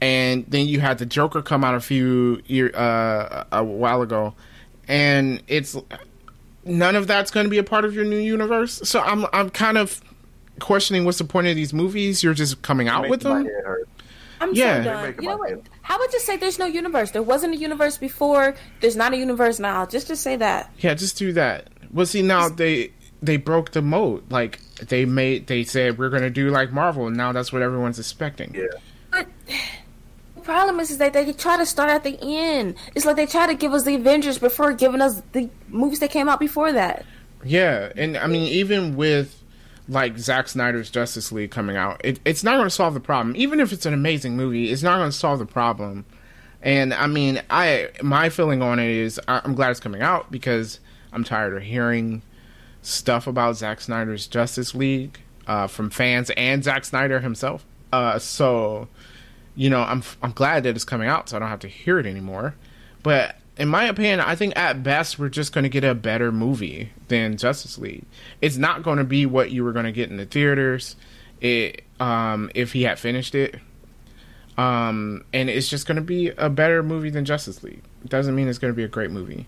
and 0.02 0.46
then 0.48 0.66
you 0.68 0.80
had 0.80 0.98
the 0.98 1.06
Joker 1.06 1.42
come 1.42 1.64
out 1.64 1.76
a 1.76 1.80
few 1.82 2.42
year 2.48 2.72
uh, 2.74 3.44
a 3.52 3.64
while 3.64 4.02
ago, 4.02 4.34
and 4.88 5.44
it's 5.48 5.76
none 6.64 6.96
of 6.96 7.06
that's 7.06 7.30
going 7.32 7.44
to 7.46 7.50
be 7.52 7.58
a 7.60 7.64
part 7.64 7.86
of 7.86 7.94
your 7.94 8.06
new 8.06 8.18
universe. 8.18 8.82
So 8.86 9.02
I'm 9.02 9.26
I'm 9.34 9.50
kind 9.50 9.78
of 9.78 10.02
questioning 10.60 11.04
what's 11.06 11.18
the 11.18 11.26
point 11.26 11.48
of 11.48 11.56
these 11.56 11.74
movies. 11.74 12.24
You're 12.24 12.34
just 12.34 12.62
coming 12.62 12.88
out 12.88 13.10
with 13.10 13.22
them. 13.22 13.48
Head 14.40 14.48
hurt. 14.48 14.50
I'm 14.50 14.56
Yeah. 14.56 14.78
so 14.84 14.90
done. 14.90 15.16
You 15.22 15.30
know 15.30 15.38
what? 15.38 15.50
head. 15.50 15.70
How 15.82 15.96
about 15.98 16.12
just 16.12 16.26
say 16.26 16.38
there's 16.38 16.60
no 16.60 16.66
universe? 16.66 17.12
There 17.12 17.24
wasn't 17.24 17.54
a 17.54 17.58
universe 17.58 17.98
before. 17.98 18.56
There's 18.82 18.96
not 18.96 19.14
a 19.14 19.18
universe 19.18 19.60
now. 19.60 19.86
Just 19.86 20.08
just 20.08 20.22
say 20.24 20.36
that. 20.38 20.72
Yeah, 20.80 20.94
just 20.94 21.18
do 21.18 21.34
that. 21.34 21.70
Well, 21.92 22.06
see 22.06 22.22
now 22.22 22.50
they 22.50 22.92
they 23.22 23.38
broke 23.38 23.72
the 23.72 23.82
mold. 23.82 24.32
Like 24.32 24.60
they 24.88 25.06
made 25.06 25.48
they 25.48 25.64
said 25.64 25.98
we're 25.98 26.10
going 26.10 26.24
to 26.24 26.30
do 26.30 26.50
like 26.50 26.72
Marvel, 26.72 27.08
and 27.08 27.16
now 27.16 27.32
that's 27.32 27.52
what 27.54 27.62
everyone's 27.62 28.00
expecting. 28.00 28.54
Yeah. 28.56 28.66
But 29.12 29.28
the 30.36 30.42
problem 30.42 30.80
is, 30.80 30.92
is 30.92 30.98
that 30.98 31.14
they 31.14 31.32
try 31.34 31.58
to 31.58 31.66
start 31.66 31.90
at 31.90 32.04
the 32.04 32.18
end. 32.22 32.76
It's 32.94 33.06
like 33.06 33.16
they 33.16 33.26
try 33.26 33.48
to 33.48 33.56
give 33.56 33.74
us 33.74 33.84
the 33.84 33.96
Avengers 33.96 34.38
before 34.38 34.74
giving 34.74 35.02
us 35.02 35.22
the 35.32 35.50
movies 35.70 36.00
that 36.00 36.12
came 36.12 36.28
out 36.30 36.40
before 36.40 36.72
that. 36.74 37.06
Yeah, 37.44 37.92
and 37.96 38.18
I 38.18 38.28
mean, 38.28 38.44
even 38.52 38.96
with 38.96 39.42
like 39.88 40.18
Zack 40.18 40.48
Snyder's 40.48 40.90
Justice 40.90 41.32
League 41.32 41.52
coming 41.52 41.76
out, 41.78 42.02
it, 42.04 42.20
it's 42.26 42.44
not 42.44 42.54
going 42.56 42.66
to 42.66 42.72
solve 42.72 42.94
the 42.94 43.00
problem. 43.00 43.36
Even 43.36 43.60
if 43.60 43.72
it's 43.72 43.86
an 43.86 43.94
amazing 43.94 44.36
movie, 44.36 44.72
it's 44.72 44.84
not 44.84 44.98
going 44.98 45.12
to 45.12 45.18
solve 45.18 45.40
the 45.40 45.46
problem. 45.46 46.06
And 46.62 46.94
I 46.94 47.08
mean, 47.08 47.42
I 47.50 47.90
my 48.02 48.30
feeling 48.30 48.62
on 48.62 48.80
it 48.80 48.90
is 48.90 49.20
I'm 49.28 49.54
glad 49.54 49.70
it's 49.72 49.80
coming 49.80 50.02
out 50.02 50.32
because 50.32 50.80
I'm 51.14 51.24
tired 51.24 51.56
of 51.56 51.64
hearing 51.64 52.24
stuff 52.82 53.28
about 53.28 53.58
Zack 53.58 53.82
Snyder's 53.82 54.28
Justice 54.28 54.74
League 54.74 55.20
uh, 55.48 55.68
from 55.68 55.90
fans 55.90 56.32
and 56.32 56.64
Zack 56.64 56.86
Snyder 56.86 57.20
himself. 57.20 57.66
Uh, 57.94 58.18
so, 58.20 58.88
you 59.56 59.70
know, 59.70 59.82
I'm 59.82 60.02
I'm 60.24 60.32
glad 60.32 60.64
that 60.64 60.76
it's 60.76 60.84
coming 60.84 61.08
out, 61.08 61.30
so 61.30 61.38
I 61.38 61.40
don't 61.40 61.50
have 61.50 61.60
to 61.60 61.68
hear 61.68 62.00
it 62.00 62.08
anymore. 62.08 62.56
But 63.04 63.38
in 63.58 63.68
my 63.70 63.86
opinion, 63.86 64.20
I 64.20 64.36
think 64.36 64.56
at 64.58 64.84
best 64.84 65.18
we're 65.18 65.30
just 65.30 65.54
going 65.54 65.64
to 65.64 65.70
get 65.70 65.84
a 65.84 65.96
better 65.96 66.32
movie 66.32 66.92
than 67.08 67.38
Justice 67.38 67.78
League. 67.78 68.04
It's 68.42 68.58
not 68.58 68.84
going 68.84 68.98
to 68.98 69.04
be 69.04 69.26
what 69.26 69.52
you 69.52 69.64
were 69.64 69.72
going 69.72 69.86
to 69.86 69.92
get 69.92 70.10
in 70.10 70.18
the 70.18 70.26
theaters. 70.26 70.96
It 71.42 71.84
um, 72.00 72.52
if 72.56 72.74
he 72.74 72.84
had 72.84 73.00
finished 73.00 73.36
it. 73.36 73.60
Um, 74.58 75.26
and 75.34 75.50
it's 75.50 75.68
just 75.68 75.86
going 75.86 75.98
to 75.98 76.02
be 76.02 76.30
a 76.30 76.50
better 76.50 76.82
movie 76.82 77.10
than 77.10 77.26
Justice 77.26 77.62
League. 77.64 77.82
Doesn't 78.08 78.36
mean 78.36 78.48
it's 78.48 78.58
going 78.58 78.72
to 78.74 78.76
be 78.76 78.84
a 78.84 78.88
great 78.88 79.12
movie. 79.12 79.48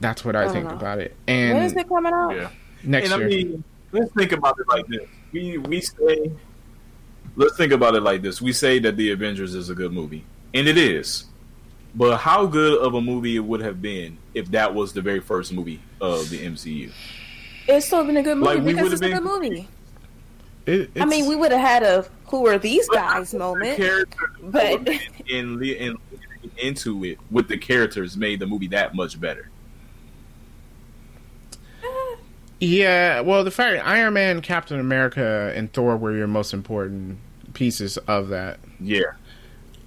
That's 0.00 0.24
what 0.24 0.36
I, 0.36 0.44
I 0.44 0.48
think 0.48 0.66
know. 0.68 0.76
about 0.76 1.00
it. 1.00 1.16
And 1.26 1.54
When 1.54 1.62
is 1.64 1.72
And 1.72 1.80
it 1.80 1.88
coming 1.88 2.12
out? 2.12 2.30
Yeah. 2.30 2.50
next 2.84 3.10
and 3.10 3.20
year, 3.20 3.26
I 3.26 3.30
mean, 3.30 3.64
let's 3.90 4.12
think 4.12 4.32
about 4.32 4.56
it 4.60 4.68
like 4.68 4.86
this. 4.86 5.08
We 5.32 5.58
we 5.58 5.80
say, 5.80 6.32
let's 7.36 7.56
think 7.56 7.72
about 7.72 7.96
it 7.96 8.02
like 8.02 8.22
this. 8.22 8.40
We 8.40 8.52
say 8.52 8.78
that 8.78 8.96
the 8.96 9.10
Avengers 9.10 9.54
is 9.54 9.70
a 9.70 9.74
good 9.74 9.92
movie, 9.92 10.24
and 10.54 10.68
it 10.68 10.78
is. 10.78 11.24
But 11.94 12.18
how 12.18 12.46
good 12.46 12.78
of 12.80 12.94
a 12.94 13.00
movie 13.00 13.36
it 13.36 13.40
would 13.44 13.60
have 13.60 13.80
been 13.82 14.18
if 14.34 14.50
that 14.52 14.74
was 14.74 14.92
the 14.92 15.00
very 15.02 15.20
first 15.20 15.52
movie 15.52 15.80
of 16.00 16.28
the 16.30 16.44
MCU? 16.44 16.90
It's 17.66 17.86
still 17.86 18.04
been 18.04 18.16
a 18.16 18.22
good 18.22 18.38
movie 18.38 18.56
Like, 18.56 18.64
because 18.64 18.82
would've 18.82 19.02
it's 19.02 19.02
a 19.02 19.14
good 19.14 19.22
movie. 19.24 19.68
it, 20.66 20.90
I 20.96 21.04
mean, 21.06 21.26
we 21.26 21.34
would 21.36 21.50
have 21.52 21.60
had 21.60 21.82
a 21.82 22.06
"Who 22.26 22.46
are 22.46 22.58
these 22.58 22.88
guys?" 22.88 23.34
moment, 23.34 23.76
character- 23.76 24.30
but 24.42 24.88
and 25.30 25.56
li- 25.56 25.78
and 25.78 25.96
leading 26.12 26.50
into 26.58 27.04
it 27.04 27.18
with 27.30 27.48
the 27.48 27.58
characters 27.58 28.16
made 28.16 28.38
the 28.40 28.46
movie 28.46 28.68
that 28.68 28.94
much 28.94 29.20
better. 29.20 29.48
Yeah, 32.60 33.20
well, 33.20 33.44
the 33.44 33.50
fact 33.52 33.86
Iron 33.86 34.14
Man, 34.14 34.40
Captain 34.42 34.80
America, 34.80 35.52
and 35.54 35.72
Thor 35.72 35.96
were 35.96 36.16
your 36.16 36.26
most 36.26 36.52
important 36.52 37.18
pieces 37.54 37.98
of 37.98 38.28
that, 38.28 38.58
Yeah, 38.80 39.02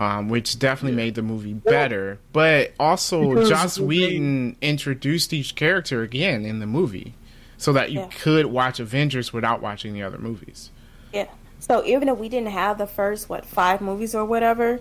um, 0.01 0.29
which 0.29 0.58
definitely 0.58 0.98
Yeah. 0.98 1.05
made 1.05 1.15
the 1.15 1.22
movie 1.22 1.53
better. 1.53 2.20
But 2.34 2.74
also, 2.79 3.36
Because 3.36 3.50
Joss 3.50 3.75
the 3.75 3.84
Whedon 3.84 4.55
introduced 4.62 5.31
each 5.31 5.55
character 5.55 6.01
again 6.01 6.43
in 6.43 6.60
the 6.60 6.65
movie, 6.65 7.13
so 7.58 7.72
that 7.74 7.91
you 7.91 8.00
Yeah. 8.00 8.08
could 8.20 8.48
watch 8.48 8.79
Avengers 8.79 9.31
without 9.31 9.62
watching 9.62 9.93
the 9.93 10.01
other 10.01 10.17
movies. 10.17 10.72
yeah. 11.13 11.25
So 11.60 11.86
even 11.86 12.10
if 12.10 12.17
we 12.17 12.27
didn't 12.29 12.50
have 12.50 12.79
the 12.79 12.88
first 12.88 13.29
what 13.29 13.46
five 13.46 13.81
movies 13.81 14.15
or 14.15 14.25
whatever, 14.25 14.79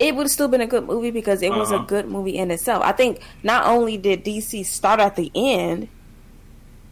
it 0.00 0.16
would 0.16 0.24
have 0.24 0.30
still 0.32 0.48
been 0.48 0.60
a 0.62 0.66
good 0.66 0.84
movie 0.84 1.12
because 1.12 1.40
it 1.42 1.52
was 1.54 1.70
a 1.70 1.76
Uh-huh. 1.76 1.84
good 1.84 2.08
movie 2.08 2.36
in 2.36 2.50
itself. 2.50 2.82
I 2.84 2.90
think 2.92 3.20
not 3.44 3.66
only 3.66 3.96
did 3.96 4.24
DC 4.24 4.64
start 4.64 4.98
at 4.98 5.14
the 5.14 5.30
end, 5.36 5.86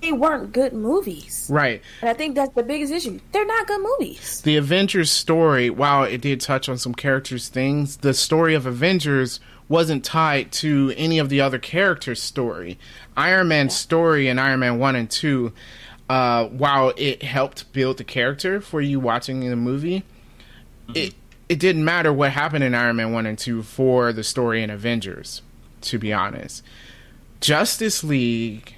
they 0.01 0.13
weren't 0.13 0.53
good 0.53 0.73
movies, 0.73 1.49
Right. 1.51 1.83
and 2.01 2.09
I 2.11 2.15
think 2.15 2.35
that's 2.35 2.55
the 2.55 2.63
biggest 2.63 2.93
issue. 2.93 3.19
They're 3.33 3.45
not 3.47 3.67
good 3.67 3.81
movies. 3.83 4.41
The 4.43 4.57
Avengers 4.57 5.11
story, 5.11 5.71
while 5.71 6.05
it 6.05 6.21
did 6.21 6.41
touch 6.41 6.69
on 6.69 6.79
some 6.79 6.95
characters' 6.95 7.49
things, 7.49 7.97
the 7.99 8.15
story 8.15 8.55
of 8.55 8.65
Avengers 8.67 9.41
wasn't 9.69 10.05
tied 10.05 10.51
to 10.51 10.95
any 10.97 11.19
of 11.19 11.29
the 11.29 11.41
other 11.41 11.59
characters' 11.59 12.23
story. 12.23 12.79
Iron 13.17 13.49
Man's 13.49 13.77
story 13.77 14.29
in 14.29 14.39
Iron 14.39 14.61
Man 14.61 14.79
1 14.79 14.97
and 14.97 15.11
2, 15.11 15.53
uh, 16.09 16.47
while 16.47 16.93
it 16.97 17.23
helped 17.23 17.71
build 17.73 17.99
the 17.99 18.05
character 18.05 18.61
for 18.61 18.81
you 18.81 18.99
watching 19.01 19.41
the 19.41 19.57
movie, 19.57 20.05
it 20.95 21.15
it 21.51 21.59
didn't 21.59 21.85
matter 21.85 22.13
what 22.13 22.31
happened 22.33 22.63
in 22.65 22.75
Iron 22.75 22.97
Man 22.97 23.13
1 23.13 23.27
and 23.27 23.39
2 23.39 23.63
for 23.63 24.13
the 24.13 24.23
story 24.25 24.63
in 24.63 24.71
Avengers, 24.71 25.43
to 25.83 25.99
be 25.99 26.13
honest. 26.13 26.63
Justice 27.41 28.03
League 28.05 28.75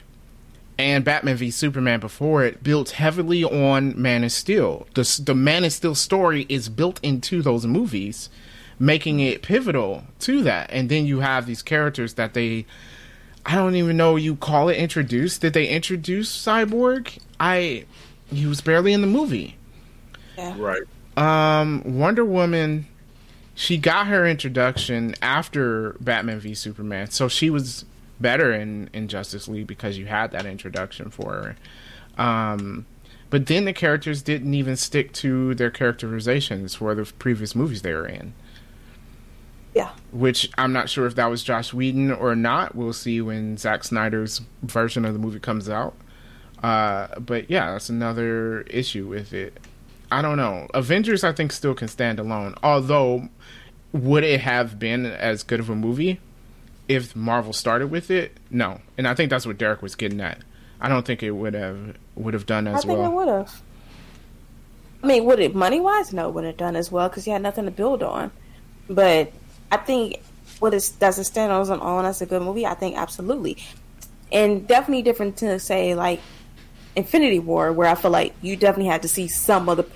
and 0.81 1.05
Batman 1.05 1.37
v 1.37 1.51
Superman 1.51 2.01
before 2.01 2.45
it 2.45 2.63
built 2.63 2.91
heavily 2.91 3.45
on 3.45 4.01
Man 4.01 4.25
of 4.25 4.33
Steel. 4.33 4.87
The 4.95 5.23
the 5.25 5.35
Man 5.35 5.65
of 5.65 5.73
Steel 5.73 5.95
story 5.95 6.47
is 6.49 6.69
built 6.69 6.99
into 7.03 7.43
those 7.43 7.67
movies, 7.67 8.29
making 8.79 9.21
it 9.21 9.43
pivotal 9.43 10.05
to 10.21 10.43
that. 10.43 10.71
And 10.73 10.89
then 10.89 11.07
you 11.07 11.21
have 11.21 11.47
these 11.47 11.63
characters 11.63 12.15
that 12.15 12.35
they 12.35 12.67
I 13.45 13.55
don't 13.55 13.75
even 13.75 13.97
know 13.97 14.17
you 14.17 14.37
call 14.37 14.69
it 14.69 14.77
introduced. 14.77 15.41
Did 15.41 15.55
they 15.55 15.67
introduce 15.67 16.31
Cyborg? 16.31 17.19
I 17.39 17.87
he 18.33 18.47
was 18.47 18.61
barely 18.61 18.93
in 18.93 19.01
the 19.01 19.07
movie. 19.07 19.57
right. 20.57 20.83
Um, 21.17 21.99
Wonder 21.99 22.25
Woman, 22.25 22.87
she 23.55 23.77
got 23.77 24.07
her 24.07 24.27
introduction 24.27 25.15
after 25.21 25.97
Batman 26.01 26.41
v 26.41 26.55
Superman, 26.55 27.11
so 27.11 27.29
she 27.29 27.51
was 27.51 27.85
better 28.21 28.53
in 28.53 28.91
in 28.93 29.09
Justice 29.09 29.49
League 29.49 29.67
because 29.67 29.99
you 29.99 30.07
had 30.07 30.31
that 30.33 30.47
introduction 30.47 31.11
for 31.11 31.33
her. 31.33 31.57
Um, 32.23 32.87
but 33.31 33.47
then 33.47 33.65
the 33.65 33.73
characters 33.73 34.23
didn't 34.23 34.55
even 34.55 34.77
stick 34.77 35.13
to 35.15 35.55
their 35.55 35.71
characterizations 35.71 36.75
for 36.75 36.95
the 36.95 37.05
previous 37.05 37.55
movies 37.55 37.83
they 37.83 37.95
were 37.95 38.07
in. 38.07 38.35
Yeah. 39.73 39.93
Which 40.11 40.51
I'm 40.59 40.73
not 40.73 40.91
sure 40.91 41.07
if 41.07 41.15
that 41.15 41.27
was 41.27 41.45
Josh 41.45 41.73
Whedon 41.73 42.11
or 42.11 42.35
not. 42.35 42.75
We'll 42.75 42.93
see 42.93 43.21
when 43.21 43.57
Zack 43.57 43.85
Snyder's 43.85 44.41
version 44.63 45.05
of 45.05 45.13
the 45.13 45.21
movie 45.21 45.39
comes 45.39 45.69
out. 45.69 45.95
Uh, 46.61 47.19
but 47.21 47.49
yeah, 47.49 47.73
that's 47.73 47.89
another 47.89 48.63
issue 48.63 49.07
with 49.07 49.33
it. 49.33 49.59
I 50.11 50.23
don't 50.23 50.37
know. 50.37 50.67
Avengers, 50.75 51.23
I 51.23 51.33
think, 51.33 51.53
still 51.53 51.75
can 51.75 51.87
stand 51.87 52.19
alone. 52.19 52.57
Although, 52.65 53.29
would 53.93 54.25
it 54.25 54.41
have 54.41 54.79
been 54.81 55.07
as 55.07 55.45
good 55.45 55.61
of 55.61 55.71
a 55.71 55.77
movie 55.77 56.19
if 56.91 57.15
Marvel 57.15 57.53
started 57.53 57.87
with 57.87 58.11
it? 58.11 58.37
No, 58.51 58.81
and 58.99 59.07
I 59.07 59.15
think 59.15 59.31
that's 59.31 59.47
what 59.47 59.57
Derek 59.57 59.81
was 59.81 59.95
getting 59.95 60.21
at. 60.21 60.39
I 60.81 60.89
don't 60.89 61.07
think 61.07 61.23
it 61.23 61.31
would 61.31 61.55
have 61.55 61.97
would 62.17 62.35
have 62.35 62.47
done 62.47 62.67
as 62.67 62.85
well. 62.85 62.97
I 62.97 63.05
think 63.05 63.13
it 63.13 63.15
would 63.15 63.29
have. 63.29 63.63
I 65.05 65.07
mean, 65.07 65.25
would 65.25 65.39
it 65.39 65.55
money 65.55 65.81
wise? 65.81 66.13
No, 66.13 66.29
it 66.29 66.35
wouldn't 66.35 66.53
have 66.55 66.59
done 66.59 66.75
as 66.75 66.91
well 66.91 67.09
because 67.09 67.29
you 67.29 67.33
had 67.33 67.43
nothing 67.43 67.65
to 67.67 67.71
build 67.71 68.03
on. 68.03 68.33
But 68.89 69.33
I 69.71 69.77
think 69.77 70.21
what 70.59 70.75
is 70.75 70.91
does 70.91 71.17
it 71.21 71.25
stand 71.25 71.53
on 71.53 72.05
as 72.05 72.23
a 72.23 72.27
good 72.27 72.43
movie? 72.43 72.67
I 72.67 72.75
think 72.75 72.97
absolutely, 72.97 73.59
and 74.33 74.67
definitely 74.67 75.03
different 75.03 75.37
to 75.39 75.61
say 75.61 75.95
like 75.95 76.21
Infinity 76.97 77.39
War, 77.39 77.73
where 77.73 77.87
I 77.87 77.95
feel 77.95 78.11
like 78.11 78.35
you 78.43 78.57
definitely 78.57 78.91
had 78.91 79.03
to 79.03 79.09
see 79.09 79.29
some 79.29 79.69
of 79.69 79.77
the 79.77 79.87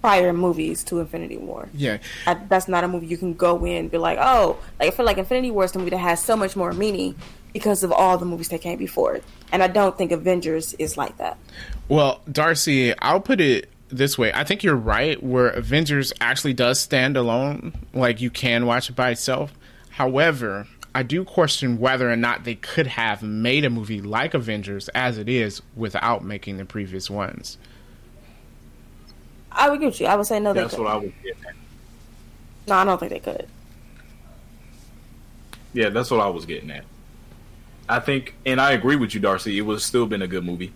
prior 0.00 0.32
movies 0.32 0.84
to 0.84 1.00
Infinity 1.00 1.38
War. 1.38 1.68
Yeah, 1.74 1.98
I, 2.26 2.34
that's 2.34 2.68
not 2.68 2.84
a 2.84 2.88
movie 2.88 3.06
you 3.06 3.16
can 3.16 3.34
go 3.34 3.64
in 3.64 3.76
and 3.76 3.90
be 3.90 3.98
like, 3.98 4.18
oh, 4.20 4.58
like 4.78 4.88
I 4.92 4.96
feel 4.96 5.06
like 5.06 5.18
Infinity 5.18 5.50
War 5.50 5.64
is 5.64 5.74
a 5.74 5.78
movie 5.78 5.90
that 5.90 5.98
has 5.98 6.22
so 6.22 6.36
much 6.36 6.56
more 6.56 6.72
meaning 6.72 7.14
because 7.52 7.82
of 7.82 7.92
all 7.92 8.18
the 8.18 8.26
movies 8.26 8.48
that 8.50 8.60
came 8.60 8.78
before 8.78 9.14
it, 9.16 9.24
and 9.52 9.62
I 9.62 9.68
don't 9.68 9.96
think 9.96 10.12
Avengers 10.12 10.74
is 10.74 10.96
like 10.96 11.16
that. 11.18 11.38
Well, 11.88 12.20
Darcy, 12.30 12.96
I'll 12.98 13.20
put 13.20 13.40
it 13.40 13.70
this 13.88 14.18
way. 14.18 14.32
I 14.32 14.44
think 14.44 14.62
you're 14.62 14.76
right 14.76 15.22
where 15.22 15.48
Avengers 15.48 16.12
actually 16.20 16.54
does 16.54 16.80
stand 16.80 17.16
alone. 17.16 17.72
Like 17.92 18.20
you 18.20 18.30
can 18.30 18.66
watch 18.66 18.90
it 18.90 18.96
by 18.96 19.10
itself. 19.10 19.52
However, 19.90 20.66
I 20.94 21.02
do 21.02 21.24
question 21.24 21.78
whether 21.78 22.10
or 22.10 22.16
not 22.16 22.44
they 22.44 22.54
could 22.54 22.86
have 22.86 23.22
made 23.22 23.64
a 23.64 23.70
movie 23.70 24.00
like 24.00 24.34
Avengers 24.34 24.88
as 24.90 25.18
it 25.18 25.28
is 25.28 25.62
without 25.76 26.24
making 26.24 26.56
the 26.56 26.64
previous 26.64 27.10
ones. 27.10 27.58
I 29.52 29.68
would 29.68 29.76
agree 29.76 29.86
with 29.86 30.00
you. 30.00 30.06
I 30.06 30.16
would 30.16 30.26
say 30.26 30.40
no. 30.40 30.52
That's 30.52 30.74
could. 30.74 30.84
what 30.84 30.92
I 30.92 30.96
was 30.96 31.10
getting 31.22 31.44
at. 31.46 31.54
No, 32.66 32.74
I 32.74 32.84
don't 32.84 32.98
think 32.98 33.12
they 33.12 33.20
could. 33.20 33.48
Yeah, 35.72 35.90
that's 35.90 36.10
what 36.10 36.20
I 36.20 36.28
was 36.28 36.44
getting 36.46 36.70
at. 36.70 36.84
I 37.88 38.00
think, 38.00 38.34
and 38.44 38.60
I 38.60 38.72
agree 38.72 38.96
with 38.96 39.14
you, 39.14 39.20
Darcy. 39.20 39.56
It 39.58 39.62
would 39.62 39.74
have 39.74 39.82
still 39.82 40.06
been 40.06 40.22
a 40.22 40.26
good 40.26 40.44
movie, 40.44 40.72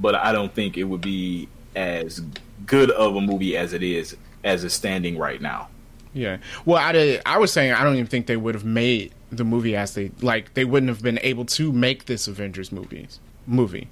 but 0.00 0.14
I 0.14 0.32
don't 0.32 0.52
think 0.54 0.78
it 0.78 0.84
would 0.84 1.02
be 1.02 1.48
as 1.76 2.20
good 2.66 2.90
of 2.90 3.16
a 3.16 3.20
movie 3.20 3.56
as 3.56 3.72
it 3.72 3.82
is 3.82 4.16
as 4.44 4.64
it's 4.64 4.74
standing 4.74 5.18
right 5.18 5.40
now. 5.40 5.68
Yeah. 6.12 6.38
Well, 6.64 6.78
I 6.78 6.92
did, 6.92 7.22
I 7.26 7.38
was 7.38 7.52
saying 7.52 7.72
I 7.72 7.82
don't 7.82 7.94
even 7.94 8.06
think 8.06 8.26
they 8.26 8.36
would 8.36 8.54
have 8.54 8.64
made 8.64 9.12
the 9.32 9.44
movie 9.44 9.74
as 9.74 9.94
they 9.94 10.10
like 10.20 10.54
they 10.54 10.64
wouldn't 10.64 10.88
have 10.88 11.02
been 11.02 11.18
able 11.22 11.44
to 11.44 11.72
make 11.72 12.06
this 12.06 12.28
Avengers 12.28 12.70
movies 12.70 13.20
movie. 13.46 13.88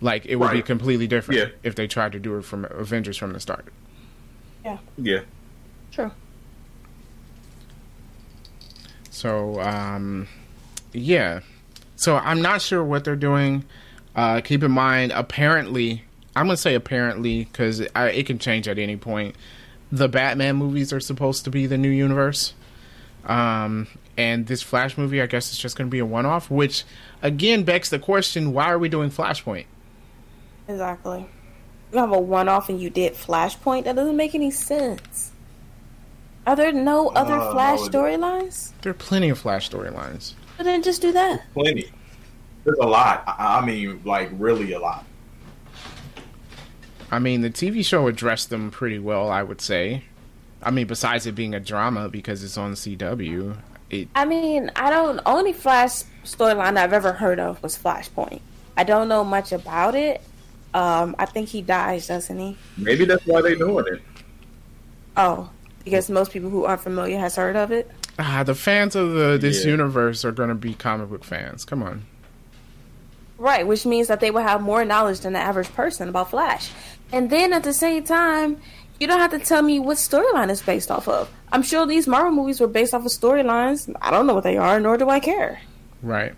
Like 0.00 0.24
it 0.26 0.36
would 0.36 0.52
be 0.52 0.62
completely 0.62 1.06
different 1.06 1.40
Yeah. 1.40 1.46
if 1.62 1.74
they 1.74 1.86
tried 1.86 2.12
to 2.12 2.18
do 2.18 2.36
it 2.38 2.44
from 2.44 2.64
Avengers 2.70 3.16
from 3.16 3.32
the 3.32 3.40
start. 3.40 3.66
Yeah, 4.64 4.78
Yeah. 4.96 5.20
True. 5.92 6.10
So, 9.10 9.60
um, 9.60 10.28
yeah. 10.92 11.40
So 11.96 12.16
I'm 12.16 12.40
not 12.40 12.62
sure 12.62 12.82
what 12.82 13.04
they're 13.04 13.16
doing. 13.16 13.64
Uh, 14.16 14.40
keep 14.40 14.62
in 14.62 14.70
mind, 14.70 15.12
apparently, 15.12 16.04
I'm 16.34 16.46
gonna 16.46 16.56
say 16.56 16.74
apparently 16.74 17.44
because 17.44 17.80
it 17.80 18.26
can 18.26 18.38
change 18.38 18.68
at 18.68 18.78
any 18.78 18.96
point. 18.96 19.34
The 19.92 20.08
Batman 20.08 20.56
movies 20.56 20.92
are 20.92 21.00
supposed 21.00 21.44
to 21.44 21.50
be 21.50 21.66
the 21.66 21.76
new 21.76 21.90
universe, 21.90 22.54
um, 23.26 23.88
and 24.16 24.46
this 24.46 24.62
Flash 24.62 24.96
movie, 24.96 25.20
I 25.20 25.26
guess, 25.26 25.52
is 25.52 25.58
just 25.58 25.76
gonna 25.76 25.90
be 25.90 25.98
a 25.98 26.06
one-off. 26.06 26.50
Which, 26.50 26.84
again, 27.22 27.64
begs 27.64 27.90
the 27.90 27.98
question: 27.98 28.52
Why 28.52 28.70
are 28.70 28.78
we 28.78 28.88
doing 28.88 29.10
Flashpoint? 29.10 29.66
Exactly. 30.70 31.26
You 31.92 31.98
have 31.98 32.12
a 32.12 32.18
one-off 32.18 32.68
and 32.68 32.80
you 32.80 32.88
did 32.90 33.14
Flashpoint. 33.14 33.84
That 33.84 33.96
doesn't 33.96 34.16
make 34.16 34.34
any 34.34 34.50
sense. 34.50 35.32
Are 36.46 36.54
there 36.56 36.72
no 36.72 37.08
other 37.10 37.34
Uh, 37.34 37.52
Flash 37.52 37.80
storylines? 37.80 38.70
There 38.82 38.90
are 38.90 38.94
plenty 38.94 39.28
of 39.28 39.38
Flash 39.38 39.68
storylines. 39.70 40.32
But 40.56 40.64
then 40.64 40.82
just 40.82 41.02
do 41.02 41.12
that. 41.12 41.42
plenty. 41.52 41.90
There's 42.64 42.78
a 42.78 42.86
lot. 42.86 43.24
I 43.26 43.58
I 43.58 43.64
mean, 43.64 44.00
like 44.04 44.30
really 44.38 44.72
a 44.72 44.78
lot. 44.78 45.04
I 47.10 47.18
mean, 47.18 47.40
the 47.40 47.50
TV 47.50 47.84
show 47.84 48.06
addressed 48.06 48.50
them 48.50 48.70
pretty 48.70 48.98
well, 48.98 49.30
I 49.30 49.42
would 49.42 49.60
say. 49.60 50.04
I 50.62 50.70
mean, 50.70 50.86
besides 50.86 51.26
it 51.26 51.34
being 51.34 51.54
a 51.54 51.60
drama 51.60 52.08
because 52.08 52.44
it's 52.44 52.58
on 52.58 52.74
CW, 52.74 53.56
it 53.88 54.08
I 54.14 54.24
mean, 54.26 54.70
I 54.76 54.90
don't. 54.90 55.20
Only 55.26 55.52
Flash 55.52 56.02
storyline 56.24 56.76
I've 56.76 56.92
ever 56.92 57.12
heard 57.14 57.40
of 57.40 57.62
was 57.62 57.76
Flashpoint. 57.76 58.40
I 58.76 58.84
don't 58.84 59.08
know 59.08 59.24
much 59.24 59.52
about 59.52 59.94
it. 59.94 60.20
Um, 60.74 61.16
I 61.18 61.26
think 61.26 61.48
he 61.48 61.62
dies, 61.62 62.06
doesn't 62.06 62.38
he? 62.38 62.56
Maybe 62.76 63.04
that's 63.04 63.26
why 63.26 63.42
they're 63.42 63.56
doing 63.56 63.84
it. 63.92 64.02
Oh, 65.16 65.50
because 65.84 66.08
most 66.10 66.30
people 66.32 66.50
who 66.50 66.64
aren't 66.64 66.82
familiar 66.82 67.18
has 67.18 67.36
heard 67.36 67.56
of 67.56 67.72
it. 67.72 67.90
Ah, 68.18 68.42
the 68.44 68.54
fans 68.54 68.94
of 68.94 69.12
the 69.14 69.38
this 69.40 69.64
Yeah. 69.64 69.70
universe 69.72 70.24
are 70.24 70.32
going 70.32 70.48
to 70.50 70.54
be 70.54 70.74
comic 70.74 71.08
book 71.10 71.24
fans. 71.24 71.64
Come 71.64 71.82
on. 71.82 72.04
Right, 73.38 73.66
which 73.66 73.86
means 73.86 74.08
that 74.08 74.20
they 74.20 74.30
will 74.30 74.42
have 74.42 74.60
more 74.60 74.84
knowledge 74.84 75.20
than 75.20 75.32
the 75.32 75.38
average 75.38 75.72
person 75.72 76.08
about 76.10 76.30
Flash. 76.30 76.70
And 77.10 77.30
then 77.30 77.52
at 77.54 77.62
the 77.62 77.72
same 77.72 78.04
time, 78.04 78.58
you 79.00 79.06
don't 79.06 79.18
have 79.18 79.30
to 79.30 79.38
tell 79.38 79.62
me 79.62 79.78
what 79.80 79.96
storyline 79.96 80.50
it's 80.50 80.60
based 80.60 80.90
off 80.90 81.08
of. 81.08 81.30
I'm 81.50 81.62
sure 81.62 81.86
these 81.86 82.06
Marvel 82.06 82.32
movies 82.32 82.60
were 82.60 82.68
based 82.68 82.92
off 82.92 83.06
of 83.06 83.10
storylines. 83.10 83.92
I 84.02 84.10
don't 84.10 84.26
know 84.26 84.34
what 84.34 84.44
they 84.44 84.58
are, 84.58 84.78
nor 84.78 84.98
do 84.98 85.08
I 85.08 85.20
care. 85.20 85.58
Right. 86.02 86.34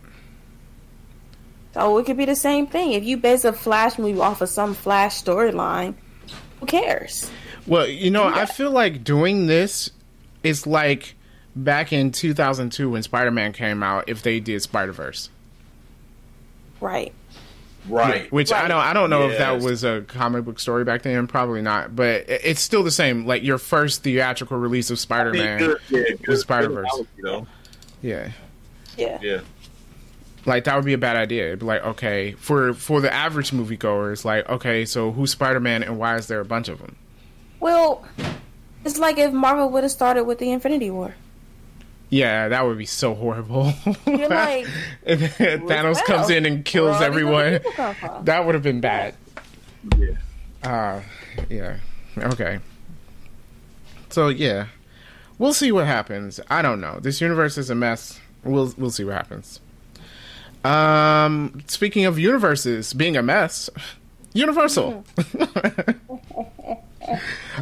So 1.74 1.98
it 1.98 2.06
could 2.06 2.16
be 2.16 2.24
the 2.26 2.36
same 2.36 2.66
thing. 2.66 2.92
If 2.92 3.04
you 3.04 3.16
base 3.16 3.44
a 3.44 3.52
Flash 3.52 3.98
movie 3.98 4.18
off 4.20 4.40
of 4.42 4.48
some 4.48 4.74
Flash 4.74 5.22
storyline, 5.22 5.94
who 6.60 6.66
cares? 6.66 7.30
Well, 7.66 7.86
you 7.86 8.10
know, 8.10 8.24
I 8.24 8.46
feel 8.46 8.70
like 8.70 9.04
doing 9.04 9.46
this 9.46 9.90
is 10.42 10.66
like 10.66 11.14
back 11.56 11.92
in 11.92 12.10
2002 12.12 12.90
when 12.90 13.02
Spider-Man 13.02 13.52
came 13.52 13.82
out 13.82 14.08
if 14.08 14.22
they 14.22 14.40
did 14.40 14.60
Spider-Verse. 14.62 15.30
Right. 16.80 17.12
Right. 17.88 18.30
Which 18.30 18.52
I 18.52 18.62
Right. 18.62 18.68
don't 18.68 18.78
I 18.80 18.92
don't 18.92 19.10
know 19.10 19.28
if 19.28 19.38
that 19.38 19.60
was 19.60 19.82
a 19.82 20.02
comic 20.02 20.44
book 20.44 20.60
story 20.60 20.84
back 20.84 21.02
then, 21.02 21.26
probably 21.26 21.62
not, 21.62 21.96
but 21.96 22.24
it's 22.28 22.60
still 22.60 22.82
the 22.84 22.90
same 22.92 23.26
like 23.26 23.42
your 23.42 23.58
first 23.58 24.02
theatrical 24.04 24.56
release 24.56 24.90
of 24.90 24.98
Spider-Man. 25.00 25.58
Good, 25.58 25.78
yeah, 25.90 26.02
good 26.22 26.38
Spider-Verse. 26.38 26.86
analogy, 26.92 27.08
though. 27.22 27.46
Yeah. 28.02 28.30
Yeah. 28.96 29.18
Yeah. 29.22 29.40
Like 30.44 30.64
that 30.64 30.74
would 30.74 30.84
be 30.84 30.92
a 30.92 30.98
bad 30.98 31.16
idea. 31.16 31.46
It'd 31.48 31.60
be 31.60 31.66
like, 31.66 31.84
okay, 31.84 32.32
for 32.32 32.74
for 32.74 33.00
the 33.00 33.12
average 33.12 33.50
moviegoer, 33.52 34.12
it's 34.12 34.24
like, 34.24 34.48
okay, 34.48 34.84
so 34.84 35.12
who's 35.12 35.30
Spider-Man 35.30 35.82
and 35.82 35.98
why 35.98 36.16
is 36.16 36.26
there 36.26 36.40
a 36.40 36.44
bunch 36.44 36.68
of 36.68 36.78
them? 36.78 36.96
Well, 37.60 38.04
it's 38.84 38.98
like 38.98 39.18
if 39.18 39.32
Marvel 39.32 39.70
would 39.70 39.84
have 39.84 39.92
started 39.92 40.24
with 40.24 40.38
the 40.38 40.50
Infinity 40.50 40.90
War. 40.90 41.14
Yeah, 42.10 42.48
that 42.48 42.66
would 42.66 42.76
be 42.76 42.84
so 42.86 43.14
horrible. 43.14 43.72
You're 44.06 44.28
like, 44.28 44.66
And 45.06 45.20
Thanos 45.20 45.94
well, 45.94 46.04
comes 46.04 46.28
in 46.30 46.44
and 46.44 46.64
kills 46.64 46.88
all 46.88 46.92
these 46.94 46.96
other 46.96 47.06
everyone. 47.06 47.52
people 47.52 47.72
come 47.72 47.94
from? 47.94 48.24
That 48.24 48.44
would 48.44 48.54
have 48.54 48.64
been 48.64 48.80
bad. 48.80 49.14
Yeah. 49.96 50.08
Uh 50.64 51.00
yeah. 51.48 51.76
Okay. 52.18 52.58
So 54.10 54.28
yeah. 54.28 54.66
We'll 55.38 55.54
see 55.54 55.72
what 55.72 55.86
happens. 55.86 56.38
I 56.50 56.62
don't 56.62 56.80
know. 56.80 56.98
This 57.00 57.20
universe 57.20 57.56
is 57.56 57.70
a 57.70 57.74
mess. 57.74 58.20
We'll 58.44 58.74
we'll 58.76 58.90
see 58.90 59.04
what 59.04 59.14
happens. 59.14 59.60
Um 60.64 61.62
speaking 61.66 62.04
of 62.04 62.18
universes 62.18 62.92
being 62.92 63.16
a 63.16 63.22
mess, 63.22 63.70
Universal. 64.34 65.04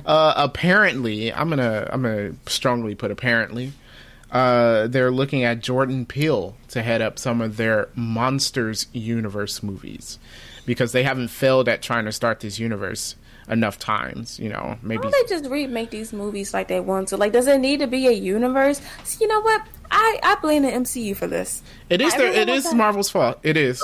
uh 0.07 0.35
apparently, 0.37 1.33
I'm 1.33 1.49
going 1.49 1.59
to 1.59 1.89
I'm 1.93 2.03
to 2.03 2.37
strongly 2.47 2.95
put 2.95 3.11
apparently 3.11 3.73
uh, 4.31 4.87
they're 4.87 5.11
looking 5.11 5.43
at 5.43 5.61
Jordan 5.61 6.07
Peele 6.07 6.55
to 6.69 6.83
head 6.83 7.03
up 7.03 7.19
some 7.19 7.41
of 7.41 7.57
their 7.57 7.89
Monsters 7.95 8.87
universe 8.93 9.63
movies 9.63 10.19
because 10.67 10.93
they 10.93 11.03
haven't 11.03 11.29
failed 11.29 11.69
at 11.69 11.83
trying 11.83 12.05
to 12.05 12.13
start 12.13 12.41
this 12.41 12.59
universe 12.59 13.17
enough 13.49 13.79
times. 13.79 14.39
You 14.39 14.49
know, 14.51 14.77
maybe 14.83 14.99
Why 14.99 15.05
maybe 15.07 15.11
don't 15.11 15.29
they 15.29 15.35
just 15.35 15.51
remake 15.51 15.91
these 15.91 16.13
movies 16.13 16.53
like 16.55 16.69
they 16.69 16.81
want 16.81 17.09
to? 17.09 17.17
Like, 17.17 17.33
does 17.33 17.47
it 17.47 17.59
need 17.59 17.81
to 17.81 17.87
be 17.87 18.07
a 18.07 18.13
universe? 18.13 18.81
So, 19.05 19.19
you 19.21 19.29
know 19.29 19.41
what? 19.41 19.63
I, 19.91 20.21
I 20.23 20.37
blame 20.41 20.63
the 20.63 20.71
MCU 20.71 21.17
for 21.17 21.27
this. 21.27 21.63
it 21.89 22.01
is 22.01 22.15
their, 22.15 22.29
everyone 22.29 22.59
it 22.59 22.63
that. 22.65 22.77
Marvel's 22.77 23.11
fault. 23.11 23.39
It 23.43 23.57
is, 23.57 23.83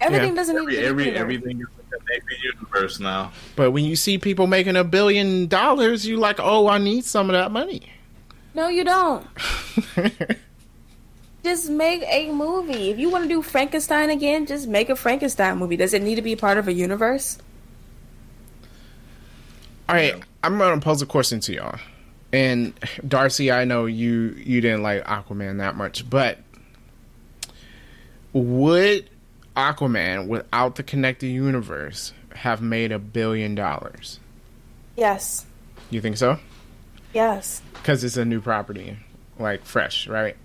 Everything 0.00 0.28
Yeah. 0.30 0.34
doesn't 0.36 0.54
need 0.54 0.62
Every, 0.62 0.74
to 0.76 0.80
be 0.80 0.86
every, 0.86 1.04
universe. 1.06 1.20
everything 1.20 1.60
is 1.60 1.66
a 1.92 1.98
connected 1.98 2.38
universe 2.44 3.00
now. 3.00 3.32
but 3.56 3.72
when 3.72 3.84
you 3.84 3.96
see 3.96 4.16
people 4.18 4.46
making 4.46 4.76
a 4.76 4.84
billion 4.84 5.48
dollars, 5.48 6.06
you 6.06 6.18
like, 6.18 6.38
oh, 6.38 6.68
I 6.68 6.78
need 6.78 7.04
some 7.04 7.28
of 7.30 7.32
that 7.34 7.50
money. 7.50 7.90
No, 8.54 8.68
you 8.68 8.84
don't. 8.84 9.26
Just 11.44 11.70
make 11.70 12.02
a 12.06 12.30
movie. 12.32 12.90
If 12.90 12.98
you 12.98 13.10
want 13.10 13.24
to 13.24 13.28
do 13.28 13.42
Frankenstein 13.42 14.10
again, 14.10 14.44
just 14.46 14.66
make 14.68 14.90
a 14.90 14.96
Frankenstein 14.96 15.56
movie. 15.58 15.76
Does 15.76 15.94
it 15.94 16.02
need 16.02 16.16
to 16.16 16.22
be 16.22 16.34
part 16.36 16.58
of 16.58 16.66
a 16.68 16.72
universe? 16.72 17.38
All 19.88 19.94
right, 19.94 20.22
I'm 20.44 20.58
gonna 20.58 20.80
pose 20.80 21.00
a 21.02 21.06
question 21.06 21.40
to 21.40 21.54
y'all. 21.54 21.78
And 22.32 22.74
Darcy, 23.06 23.50
I 23.50 23.64
know 23.64 23.86
you 23.86 24.34
you 24.44 24.60
didn't 24.60 24.82
like 24.82 25.04
Aquaman 25.04 25.58
that 25.58 25.76
much, 25.76 26.08
but 26.08 26.38
would 28.32 29.08
Aquaman 29.56 30.28
without 30.28 30.76
the 30.76 30.82
connected 30.82 31.28
universe 31.28 32.12
have 32.34 32.60
made 32.60 32.92
a 32.92 32.98
billion 32.98 33.54
dollars? 33.54 34.20
Yes. 34.96 35.46
You 35.90 36.00
think 36.00 36.16
so? 36.18 36.38
Yes. 37.14 37.62
Because 37.72 38.04
it's 38.04 38.16
a 38.16 38.24
new 38.24 38.40
property, 38.40 38.96
like 39.38 39.64
fresh, 39.64 40.06
right? 40.06 40.36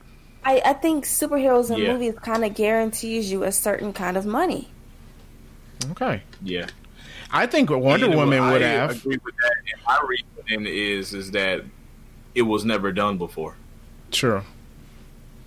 I, 0.45 0.62
I 0.65 0.73
think 0.73 1.06
superheroes 1.06 1.69
and 1.69 1.79
Yeah. 1.79 1.93
movies 1.93 2.15
kind 2.21 2.45
of 2.45 2.53
guarantees 2.56 3.32
you 3.32 3.43
a 3.43 3.51
certain 3.51 3.93
kind 3.93 4.15
of 4.17 4.25
money. 4.25 4.69
Okay. 5.91 6.21
Yeah. 6.41 6.67
I 7.33 7.47
think 7.47 7.69
Wonder 7.71 8.05
And 8.05 8.15
Woman 8.15 8.51
would 8.51 8.61
I 8.61 8.67
have. 8.67 8.91
agree 8.91 9.17
with 9.23 9.33
that. 9.41 9.53
And 9.73 9.81
my 9.85 9.99
reasoning 10.07 10.71
is 10.73 11.13
is 11.13 11.31
that 11.31 11.63
it 12.35 12.43
was 12.43 12.63
never 12.63 12.91
done 12.91 13.17
before. 13.17 13.55
True. 14.11 14.43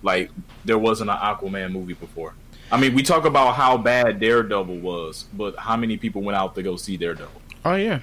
Like 0.03 0.29
there 0.65 0.77
wasn't 0.77 1.09
an 1.09 1.17
Aquaman 1.17 1.71
movie 1.71 1.93
before. 1.93 2.33
I 2.71 2.79
mean, 2.79 2.93
we 2.93 3.01
talk 3.03 3.23
about 3.25 3.55
how 3.55 3.77
bad 3.77 4.19
Daredevil 4.19 4.77
was, 4.79 5.25
but 5.33 5.57
how 5.57 5.77
many 5.77 5.95
people 5.97 6.21
went 6.21 6.37
out 6.37 6.53
to 6.55 6.63
go 6.63 6.75
see 6.75 6.97
Daredevil? 6.97 7.41
Oh 7.65 7.75
yeah. 7.75 8.01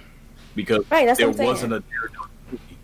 Because 0.55 0.85
Right, 0.91 1.07
that's 1.07 1.19
there 1.19 1.29
what 1.29 1.39
wasn't 1.39 1.75
a 1.75 1.81
Daredevil 1.81 2.27
movie. 2.51 2.79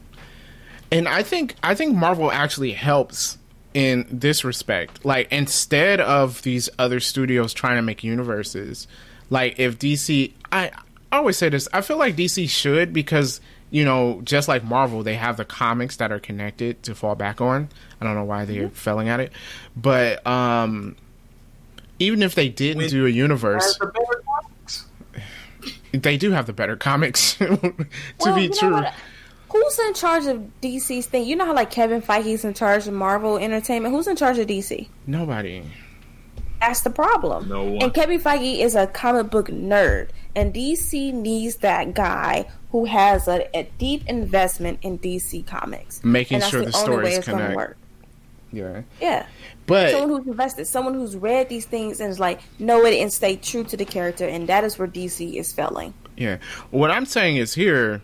And 0.93 1.09
I 1.09 1.23
think 1.23 1.55
I 1.63 1.75
think 1.75 1.97
Marvel 1.97 2.31
actually 2.31 2.73
helps 2.73 3.39
in 3.73 4.07
this 4.11 4.45
respect. 4.45 5.05
Like 5.05 5.33
instead 5.33 6.01
of 6.01 6.43
these 6.43 6.69
other 6.79 7.01
studios 7.01 7.55
trying 7.55 7.77
to 7.77 7.83
make 7.83 8.05
universes, 8.05 8.87
like 9.31 9.59
if 9.59 9.79
DC 9.79 10.33
I 10.53 10.71
I 11.13 11.17
always 11.17 11.37
say 11.37 11.49
this, 11.49 11.69
I 11.73 11.81
feel 11.81 11.97
like 11.97 12.17
DC 12.17 12.49
should 12.49 12.93
because 12.93 13.41
you 13.73 13.85
know, 13.85 14.21
just 14.25 14.49
like 14.49 14.65
Marvel, 14.65 15.05
they 15.05 15.15
have 15.15 15.37
the 15.37 15.45
comics 15.45 15.97
that 15.99 16.11
are 16.11 16.19
connected 16.19 16.83
to 16.83 16.95
fall 16.95 17.15
back 17.15 17.41
on. 17.41 17.69
I 18.01 18.05
don't 18.05 18.17
know 18.17 18.25
why 18.25 18.45
they're 18.45 18.69
failing 18.71 19.09
at 19.09 19.21
it. 19.21 19.33
But 19.77 20.27
um 20.27 20.97
even 21.99 22.23
if 22.23 22.35
they 22.35 22.49
didn't 22.49 22.79
When- 22.79 22.91
do 22.91 23.07
a 23.07 23.11
universe, 23.11 23.79
the 23.79 23.93
they 25.99 26.17
do 26.17 26.31
have 26.33 26.47
the 26.47 26.53
better 26.53 26.77
comics 26.77 27.35
to 27.39 27.75
Well, 28.21 28.35
be 28.35 28.49
true. 28.49 28.73
what? 28.73 28.95
Who's 29.53 29.79
in 29.81 29.95
charge 29.95 30.27
of 30.27 30.49
DC's 30.63 31.07
thing? 31.07 31.27
You 31.27 31.35
know 31.35 31.45
how 31.45 31.55
like 31.55 31.71
Kevin 31.73 32.01
Feige's 32.01 32.45
in 32.45 32.55
charge 32.55 32.87
of 32.87 32.95
Marvel 32.95 33.37
Entertainment. 33.37 33.93
Who's 33.93 34.07
in 34.07 34.15
charge 34.15 34.39
of 34.39 34.47
DC? 34.47 34.89
Nobody. 35.09 35.65
That's 36.61 36.81
the 36.83 36.91
problem. 36.91 37.49
No 37.49 37.65
one. 37.65 37.83
And 37.83 37.95
Kevin 37.95 38.21
Feige 38.21 38.59
is 38.61 38.75
a 38.75 38.87
comic 38.87 39.31
book 39.31 39.49
nerd, 39.49 40.11
and 40.37 40.53
DC 40.53 41.13
needs 41.13 41.57
that 41.57 41.95
guy 41.95 42.47
who 42.71 42.85
has 42.85 43.27
a, 43.29 43.49
a 43.57 43.65
deep 43.79 44.07
investment 44.07 44.79
in 44.83 44.99
DC 44.99 45.47
comics, 45.47 46.05
Making 46.05 46.37
and 46.37 46.43
that's 46.43 46.51
sure 46.51 46.65
the, 46.65 46.71
the 46.71 46.77
only 46.77 46.99
way 47.05 47.11
stories 47.13 47.19
it's 47.19 47.27
going 47.27 47.39
to 47.39 47.45
connect. 47.45 47.57
work. 47.57 47.77
Yeah. 48.53 48.83
Yeah, 49.01 49.27
But 49.67 49.91
someone 49.93 50.11
who's 50.19 50.27
invested, 50.27 50.67
someone 50.67 50.95
who's 50.95 51.17
read 51.17 51.49
these 51.49 51.67
things 51.67 52.01
and 52.01 52.11
is 52.11 52.19
like 52.21 52.41
know 52.59 52.85
it 52.85 52.95
and 52.95 53.13
stay 53.13 53.37
true 53.37 53.65
to 53.65 53.77
the 53.77 53.85
character, 53.85 54.27
and 54.27 54.49
that 54.49 54.65
is 54.65 54.79
where 54.79 54.89
DC 54.89 55.35
is 55.35 55.53
failing. 55.53 55.95
Yeah. 56.17 56.39
What 56.71 56.91
I'm 56.91 57.07
saying 57.07 57.37
is 57.37 57.55
here, 57.55 58.03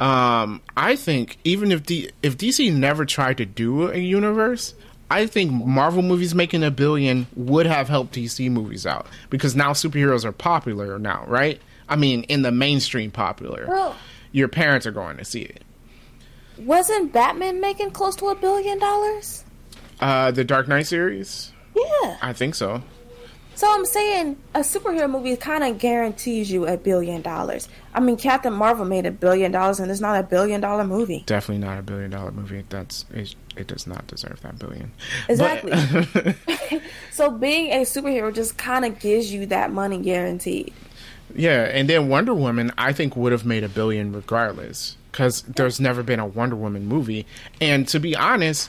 um, 0.00 0.60
I 0.76 0.96
think 0.96 1.38
even 1.44 1.72
if 1.72 1.84
D- 1.84 2.10
if 2.22 2.36
DC 2.36 2.72
never 2.74 3.04
tried 3.04 3.36
to 3.38 3.46
do 3.46 3.90
a 3.90 3.98
universe, 3.98 4.74
I 5.10 5.26
think 5.26 5.52
Marvel 5.52 6.02
movies 6.02 6.34
making 6.34 6.64
a 6.64 6.70
billion 6.70 7.26
would 7.36 7.66
have 7.66 7.88
helped 7.88 8.14
DC 8.14 8.50
movies 8.50 8.86
out 8.86 9.06
because 9.30 9.54
now 9.54 9.70
superheroes 9.72 10.24
are 10.24 10.32
popular 10.32 10.98
now, 10.98 11.24
right? 11.28 11.60
I 11.88 11.94
mean, 11.96 12.24
in 12.24 12.42
the 12.42 12.50
mainstream 12.50 13.10
popular. 13.12 13.66
Well, 13.68 13.94
Your 14.32 14.48
parents 14.48 14.86
are 14.86 14.90
going 14.92 15.16
to 15.18 15.24
see 15.24 15.42
it. 15.42 15.62
wasn't 16.58 17.12
Batman 17.12 17.60
making 17.60 17.90
close 17.92 18.16
to 18.16 18.26
a 18.28 18.34
billion 18.34 18.78
dollars? 18.78 19.44
Uh, 20.00 20.30
the 20.32 20.42
Dark 20.44 20.66
Knight 20.68 20.86
series, 20.86 21.52
Yeah. 21.74 22.16
I 22.20 22.32
think 22.32 22.54
so. 22.54 22.82
So 23.56 23.66
I'm 23.72 23.86
saying 23.86 24.36
a 24.54 24.60
superhero 24.60 25.10
movie 25.10 25.34
kind 25.36 25.64
of 25.64 25.78
guarantees 25.78 26.50
you 26.50 26.66
a 26.66 26.76
billion 26.76 27.22
dollars. 27.22 27.68
I 27.94 28.00
mean, 28.00 28.18
Captain 28.18 28.52
Marvel 28.52 28.84
made 28.84 29.06
a 29.06 29.10
billion 29.10 29.50
dollars, 29.50 29.80
and 29.80 29.90
it's 29.90 30.00
not 30.00 30.20
a 30.20 30.22
billion 30.22 30.60
dollar 30.60 30.84
movie. 30.84 31.24
Definitely 31.24 31.66
not 31.66 31.78
a 31.78 31.82
billion 31.82 32.10
dollar 32.10 32.32
movie. 32.32 32.64
That's 32.68 33.06
it, 33.14 33.34
it 33.56 33.66
does 33.66 33.86
not 33.86 34.06
deserve 34.08 34.42
that 34.42 34.58
billion. 34.58 34.92
Exactly. 35.28 35.72
But- 35.72 36.36
So 37.10 37.30
being 37.30 37.72
a 37.72 37.80
superhero 37.86 38.32
just 38.32 38.58
kind 38.58 38.84
of 38.84 38.98
gives 38.98 39.32
you 39.32 39.46
that 39.46 39.72
money 39.72 39.98
guaranteed. 40.02 40.74
Yeah, 41.34 41.62
and 41.62 41.88
then 41.88 42.08
Wonder 42.10 42.34
Woman, 42.34 42.72
I 42.76 42.92
think 42.92 43.16
would 43.16 43.32
have 43.32 43.46
made 43.46 43.64
a 43.64 43.70
billion 43.70 44.12
regardless, 44.12 44.98
because 45.10 45.40
there's 45.42 45.80
never 45.80 46.02
been 46.02 46.20
a 46.20 46.26
Wonder 46.26 46.56
Woman 46.56 46.86
movie. 46.86 47.24
And 47.58 47.88
to 47.88 47.98
be 47.98 48.14
honest, 48.14 48.68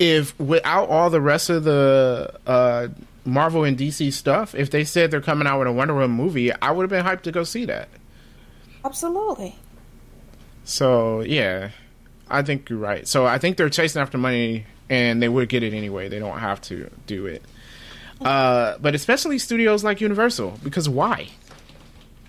if 0.00 0.36
without 0.40 0.88
all 0.88 1.08
the 1.08 1.20
rest 1.20 1.50
of 1.50 1.62
the 1.62 2.34
uh, 2.48 2.88
Marvel 3.24 3.64
and 3.64 3.76
DC 3.76 4.12
stuff, 4.12 4.54
if 4.54 4.70
they 4.70 4.84
said 4.84 5.10
they're 5.10 5.20
coming 5.20 5.46
out 5.46 5.58
with 5.58 5.68
a 5.68 5.72
Wonder 5.72 5.94
Woman 5.94 6.10
movie, 6.10 6.52
I 6.52 6.70
would 6.70 6.82
have 6.82 6.90
been 6.90 7.04
hyped 7.04 7.22
to 7.22 7.32
go 7.32 7.44
see 7.44 7.64
that. 7.64 7.88
Absolutely. 8.84 9.56
So 10.64 11.20
yeah, 11.20 11.70
I 12.28 12.42
think 12.42 12.68
you're 12.68 12.78
right. 12.78 13.06
So 13.06 13.26
I 13.26 13.38
think 13.38 13.56
they're 13.56 13.70
chasing 13.70 14.00
after 14.02 14.18
money, 14.18 14.66
and 14.90 15.22
they 15.22 15.28
would 15.28 15.48
get 15.48 15.62
it 15.62 15.72
anyway. 15.72 16.08
They 16.08 16.18
don't 16.18 16.38
have 16.38 16.60
to 16.62 16.90
do 17.06 17.26
it. 17.26 17.42
Uh, 18.20 18.78
but 18.78 18.94
especially 18.94 19.38
studios 19.38 19.84
like 19.84 20.00
Universal, 20.00 20.58
because 20.62 20.88
why? 20.88 21.28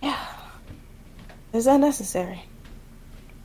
Yeah, 0.01 0.17
is 1.53 1.65
that 1.65 1.79
necessary? 1.79 2.43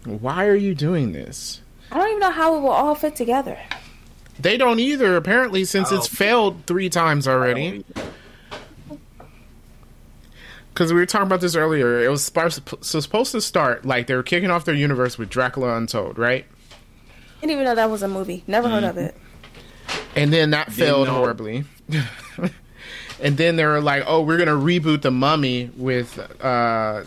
Why 0.05 0.47
are 0.47 0.57
you 0.57 0.75
doing 0.75 1.13
this? 1.13 1.61
I 1.93 1.99
don't 1.99 2.09
even 2.09 2.21
know 2.21 2.31
how 2.31 2.57
it 2.57 2.61
will 2.61 2.71
all 2.71 2.95
fit 2.95 3.17
together. 3.17 3.59
They 4.41 4.57
don't 4.57 4.79
either, 4.81 5.17
apparently, 5.17 5.65
since 5.65 5.93
it's 5.93 6.07
Oh. 6.07 6.17
failed 6.17 6.63
three 6.67 6.89
times 6.89 7.29
already. 7.29 7.85
Because 10.73 10.93
we 10.93 10.99
were 10.99 11.07
talking 11.07 11.27
about 11.27 11.41
this 11.41 11.55
earlier. 11.57 12.03
It 12.03 12.09
was 12.09 12.25
supposed 12.25 13.33
to 13.33 13.41
start 13.41 13.85
like 13.85 14.07
they 14.07 14.15
were 14.15 14.23
kicking 14.23 14.51
off 14.51 14.65
their 14.65 14.75
universe 14.75 15.19
with 15.19 15.29
Dracula 15.29 15.77
Untold, 15.77 16.19
right? 16.19 16.47
Didn't 17.41 17.53
even 17.53 17.65
know 17.65 17.75
that 17.75 17.91
was 17.91 18.03
a 18.03 18.09
movie. 18.09 18.45
Never 18.47 18.69
heard 18.69 18.85
of 18.85 18.97
it. 18.97 19.15
And 20.15 20.33
then 20.33 20.51
that 20.51 20.73
failed 20.73 21.09
horribly. 21.09 21.65
and 23.21 23.37
then 23.37 23.57
they 23.57 23.65
were 23.65 23.81
like, 23.81 24.05
"Oh, 24.07 24.23
we're 24.23 24.39
gonna 24.39 24.53
reboot 24.53 25.03
the 25.03 25.11
Mummy 25.11 25.71
with 25.77 26.19
uh, 26.43 27.05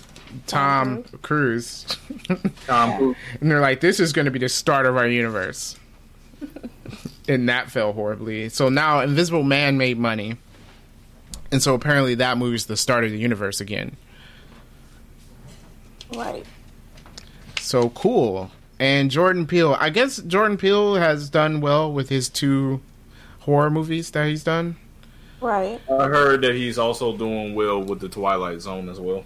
Tom 0.47 1.03
Cruise," 1.21 1.85
Tom 2.67 2.97
Cruise. 2.97 3.15
and 3.39 3.49
they're 3.51 3.61
like, 3.61 3.79
"This 3.79 3.99
is 3.99 4.11
gonna 4.11 4.31
be 4.31 4.39
the 4.39 4.49
start 4.49 4.85
of 4.85 4.97
our 4.97 5.07
universe." 5.07 5.77
and 7.27 7.47
that 7.49 7.71
fell 7.71 7.93
horribly. 7.93 8.49
So 8.49 8.69
now 8.69 9.01
Invisible 9.01 9.43
Man 9.43 9.77
made 9.77 9.97
money, 9.97 10.37
and 11.51 11.61
so 11.61 11.73
apparently 11.73 12.15
that 12.15 12.37
movie's 12.37 12.65
the 12.65 12.77
start 12.77 13.03
of 13.03 13.11
the 13.11 13.17
universe 13.17 13.61
again. 13.61 13.97
Right. 16.15 16.45
So 17.59 17.89
cool. 17.89 18.51
And 18.79 19.09
Jordan 19.09 19.47
Peele, 19.47 19.77
I 19.79 19.89
guess 19.89 20.17
Jordan 20.17 20.57
Peele 20.57 20.95
has 20.95 21.29
done 21.29 21.61
well 21.61 21.91
with 21.91 22.09
his 22.09 22.27
two 22.27 22.81
horror 23.39 23.69
movies 23.69 24.11
that 24.11 24.27
he's 24.27 24.43
done. 24.43 24.75
Right. 25.41 25.79
I 25.89 26.05
heard 26.05 26.41
that 26.41 26.55
he's 26.55 26.77
also 26.77 27.15
doing 27.15 27.55
well 27.55 27.81
with 27.83 27.99
the 27.99 28.09
Twilight 28.09 28.61
Zone 28.61 28.89
as 28.89 28.99
well. 28.99 29.23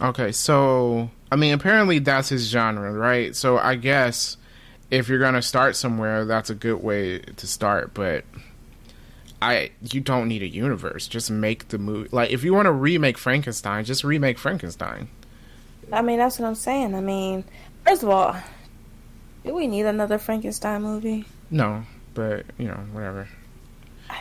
Okay, 0.00 0.30
so 0.30 1.10
I 1.32 1.36
mean, 1.36 1.54
apparently 1.54 1.98
that's 1.98 2.28
his 2.28 2.48
genre, 2.48 2.92
right? 2.92 3.34
So 3.34 3.58
I 3.58 3.74
guess 3.74 4.36
if 4.90 5.08
you're 5.08 5.18
gonna 5.18 5.42
start 5.42 5.76
somewhere, 5.76 6.24
that's 6.24 6.50
a 6.50 6.54
good 6.54 6.82
way 6.82 7.18
to 7.18 7.46
start. 7.46 7.94
But 7.94 8.24
I, 9.40 9.70
you 9.92 10.00
don't 10.00 10.28
need 10.28 10.42
a 10.42 10.48
universe. 10.48 11.06
Just 11.06 11.30
make 11.30 11.68
the 11.68 11.78
movie. 11.78 12.08
Like, 12.12 12.30
if 12.30 12.44
you 12.44 12.54
want 12.54 12.66
to 12.66 12.72
remake 12.72 13.18
Frankenstein, 13.18 13.84
just 13.84 14.04
remake 14.04 14.38
Frankenstein. 14.38 15.08
I 15.92 16.02
mean, 16.02 16.18
that's 16.18 16.38
what 16.38 16.46
I'm 16.46 16.54
saying. 16.54 16.94
I 16.94 17.00
mean, 17.00 17.44
first 17.84 18.02
of 18.02 18.08
all, 18.08 18.36
do 19.44 19.54
we 19.54 19.66
need 19.66 19.86
another 19.86 20.18
Frankenstein 20.18 20.82
movie? 20.82 21.24
No, 21.50 21.84
but 22.14 22.46
you 22.58 22.66
know, 22.66 22.80
whatever. 22.92 23.28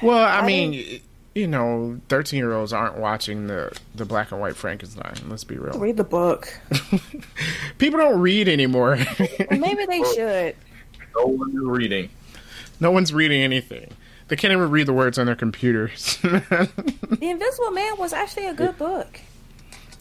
Well, 0.01 0.17
I, 0.17 0.39
I 0.39 0.45
mean, 0.45 1.01
you 1.35 1.47
know, 1.47 1.99
thirteen 2.09 2.37
year 2.39 2.53
olds 2.53 2.73
aren't 2.73 2.97
watching 2.97 3.47
the 3.47 3.77
the 3.93 4.05
black 4.05 4.31
and 4.31 4.39
white 4.41 4.55
Frankenstein. 4.55 5.13
Let's 5.27 5.43
be 5.43 5.57
real. 5.57 5.77
Read 5.77 5.97
the 5.97 6.03
book. 6.03 6.47
People 7.77 7.99
don't 7.99 8.19
read 8.19 8.47
anymore. 8.47 8.97
Maybe 9.51 9.85
they 9.85 10.01
should. 10.15 10.55
No 11.17 11.25
one's 11.27 11.55
reading. 11.55 12.09
no 12.79 12.91
one's 12.91 13.13
reading 13.13 13.41
anything. 13.41 13.91
They 14.27 14.35
can't 14.35 14.51
even 14.53 14.71
read 14.71 14.87
the 14.87 14.93
words 14.93 15.19
on 15.19 15.27
their 15.27 15.35
computers. 15.35 16.17
The 16.21 17.29
Invisible 17.29 17.71
Man 17.71 17.97
was 17.97 18.11
actually 18.11 18.47
a 18.47 18.53
good 18.53 18.77
book. 18.77 19.19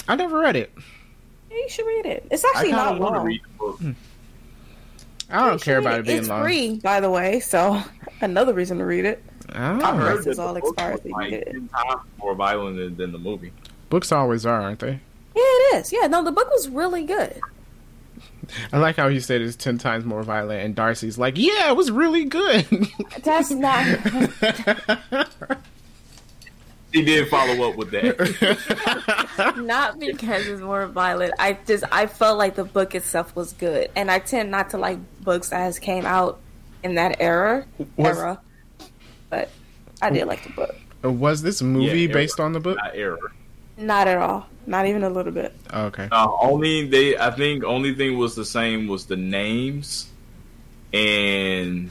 I 0.09 0.16
never 0.16 0.38
read 0.38 0.57
it. 0.57 0.73
Yeah, 1.51 1.57
You 1.59 1.68
should 1.68 1.87
read 1.87 2.07
it. 2.07 2.27
It's 2.31 2.44
actually 2.44 2.70
kind 2.73 2.77
not 2.77 2.94
of 2.94 3.01
long. 3.14 3.27
read 3.27 3.40
the 3.42 3.59
book. 3.59 3.79
Hmm. 3.81 3.92
I 5.31 5.44
don't 5.44 5.53
You 5.55 5.59
care 5.61 5.79
about 5.79 6.01
it 6.01 6.07
being 6.07 6.18
it's 6.18 6.29
long. 6.29 6.42
free, 6.42 6.79
by 6.79 7.01
the 7.01 7.11
way, 7.11 7.40
so 7.40 7.81
another 8.20 8.53
reason 8.55 8.79
to 8.79 8.85
read 8.85 9.05
it. 9.05 9.23
Oh, 9.52 9.80
I 9.83 9.96
heard 9.96 10.18
This 10.18 10.24
that 10.24 10.30
is 10.33 10.37
the 10.38 10.42
all 10.42 10.54
book 10.54 10.64
expired, 10.64 10.92
was 10.92 11.02
so 11.02 11.09
you 11.09 11.14
like 11.30 11.44
ten 11.44 11.68
times 11.68 12.00
more 12.18 12.35
violent 12.35 12.76
than, 12.76 12.96
than 12.96 13.12
the 13.12 13.18
movie. 13.18 13.52
books 13.90 14.11
always 14.12 14.46
are, 14.46 14.61
aren't 14.62 14.80
they? 14.80 15.00
Yeah, 15.37 15.42
it 15.42 15.76
is. 15.76 15.92
Yeah, 15.92 16.07
no, 16.07 16.22
the 16.24 16.33
book 16.33 16.48
was 16.50 16.68
really 16.68 17.04
good. 17.04 17.38
I 18.72 18.78
like 18.78 18.96
how 18.96 19.09
he 19.09 19.20
said 19.20 19.40
it's 19.40 19.57
ten 19.57 19.78
times 19.78 20.04
more 20.04 20.22
violent, 20.22 20.62
and 20.64 20.74
Darcy's 20.74 21.18
like, 21.18 21.37
"Yeah, 21.38 21.70
it 21.70 21.76
was 21.76 21.90
really 21.90 22.24
good." 22.24 22.66
That's 23.22 23.50
not. 23.50 23.85
He 26.92 27.02
did 27.02 27.26
follow 27.28 27.68
up 27.68 27.76
with 27.76 27.90
that. 27.90 29.54
not 29.66 29.98
because 29.98 30.46
it's 30.46 30.61
more 30.62 30.87
violent. 30.87 31.35
I 31.40 31.54
just 31.66 31.83
I 31.90 32.07
felt 32.07 32.38
like 32.38 32.54
the 32.54 32.62
book 32.64 32.94
itself 32.94 33.35
was 33.35 33.52
good, 33.54 33.90
and 33.96 34.12
I 34.12 34.20
tend 34.20 34.52
not 34.52 34.70
to 34.70 34.78
like 34.78 34.98
books 35.24 35.48
that 35.48 35.59
has 35.59 35.80
came 35.80 36.07
out 36.07 36.38
in 36.85 36.94
that 36.94 37.16
era 37.20 37.66
Was- 37.96 38.16
era. 38.16 38.40
But 39.35 39.51
I 40.01 40.11
did 40.11 40.27
like 40.27 40.44
the 40.44 40.51
book. 40.51 40.77
was 41.03 41.42
this 41.42 41.61
movie 41.61 42.03
Yeah, 42.03 42.12
based 42.12 42.38
on 42.38 42.53
the 42.53 42.61
book? 42.61 42.77
Not 42.77 42.92
error. 42.94 43.33
Not 43.77 44.07
at 44.07 44.18
all. 44.18 44.47
Not 44.66 44.87
even 44.87 45.03
a 45.03 45.11
little 45.11 45.33
bit. 45.33 45.53
Okay. 45.73 46.09
Uh, 46.12 46.29
only 46.40 46.87
they, 46.87 47.18
I 47.18 47.31
think, 47.33 47.64
only 47.64 47.94
thing 47.94 48.16
was 48.16 48.37
the 48.37 48.44
same 48.44 48.87
was 48.87 49.07
the 49.07 49.16
names 49.16 50.09
and 50.92 51.90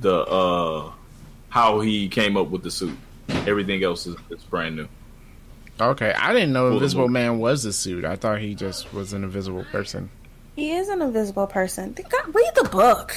the 0.00 0.14
uh 0.14 0.92
how 1.48 1.80
he 1.80 2.08
came 2.08 2.36
up 2.36 2.48
with 2.48 2.62
the 2.62 2.70
suit. 2.70 2.96
Everything 3.46 3.82
else 3.82 4.06
is, 4.06 4.16
is 4.28 4.42
brand 4.44 4.76
new. 4.76 4.88
Okay. 5.80 6.12
I 6.12 6.34
didn't 6.34 6.52
know 6.52 6.68
Cool 6.68 6.76
Invisible. 6.76 7.08
Man 7.08 7.38
was 7.38 7.64
a 7.64 7.72
suit. 7.72 8.04
I 8.04 8.16
thought 8.16 8.40
he 8.40 8.54
just 8.54 8.92
was 8.92 9.14
an 9.14 9.24
invisible 9.24 9.64
person. 9.72 10.10
He 10.54 10.72
is 10.72 10.88
an 10.88 11.00
invisible 11.00 11.46
person. 11.46 11.94
Think- 11.94 12.10
God, 12.10 12.34
Read 12.34 12.50
the 12.56 12.68
book. 12.68 13.14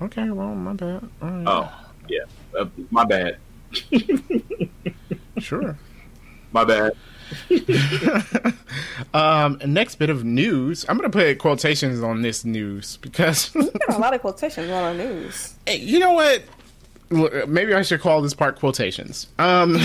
Okay. 0.00 0.30
Well, 0.30 0.54
my 0.54 0.72
bad. 0.72 1.08
All 1.22 1.28
right. 1.28 1.44
Oh, 1.46 1.83
yeah, 2.08 2.24
uh, 2.58 2.66
my 2.90 3.04
bad, 3.04 3.38
Sure. 5.38 5.76
my 6.52 6.64
bad. 6.64 6.92
um, 9.14 9.58
next 9.66 9.96
bit 9.96 10.10
of 10.10 10.24
news. 10.24 10.84
I'm 10.88 10.96
gonna 10.96 11.10
put 11.10 11.38
quotations 11.38 12.02
on 12.02 12.22
this 12.22 12.44
news 12.44 12.98
because 12.98 13.48
Got 13.88 13.96
a 13.96 13.98
lot 13.98 14.14
of 14.14 14.20
quotations 14.20 14.70
on 14.70 14.82
our 14.84 14.94
news. 14.94 15.54
Hey, 15.66 15.76
you 15.78 15.98
know 15.98 16.12
what? 16.12 16.42
Look, 17.10 17.48
Maybe 17.48 17.74
I 17.74 17.82
should 17.82 18.00
call 18.00 18.22
this 18.22 18.34
part 18.34 18.58
quotations. 18.58 19.26
Um, 19.38 19.78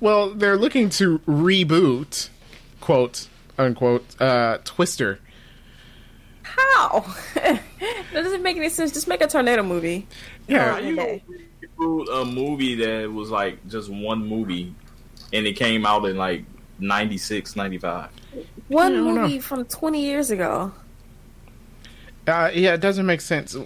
well, 0.00 0.30
they're 0.30 0.56
looking 0.56 0.88
to 0.90 1.18
reboot, 1.20 2.28
quote 2.80 3.28
unquote, 3.58 4.20
uh, 4.20 4.58
Twister. 4.64 5.20
How? 6.56 7.00
that 7.34 7.60
doesn't 8.12 8.42
make 8.42 8.56
any 8.56 8.68
sense. 8.68 8.92
Just 8.92 9.08
make 9.08 9.20
a 9.22 9.26
tornado 9.26 9.62
movie. 9.62 10.06
Yeah, 10.48 10.76
Oh, 10.76 10.78
You 10.86 11.00
Okay. 11.00 11.22
reboot 11.78 12.22
a 12.22 12.24
movie 12.24 12.74
that 12.76 13.10
was 13.12 13.30
like 13.30 13.66
just 13.68 13.90
one 13.90 14.26
movie, 14.26 14.74
and 15.32 15.46
it 15.46 15.54
came 15.54 15.84
out 15.86 16.04
in 16.06 16.16
like 16.16 16.44
96, 16.78 17.56
95. 17.56 18.10
One 18.68 18.92
I 18.92 18.96
don't 18.96 19.14
know. 19.14 19.22
movie 19.22 19.40
from 19.40 19.64
20 19.64 20.02
years 20.04 20.30
ago. 20.30 20.72
uh, 22.26 22.50
yeah, 22.54 22.74
it 22.74 22.80
doesn't 22.80 23.06
make 23.06 23.20
sense. 23.20 23.56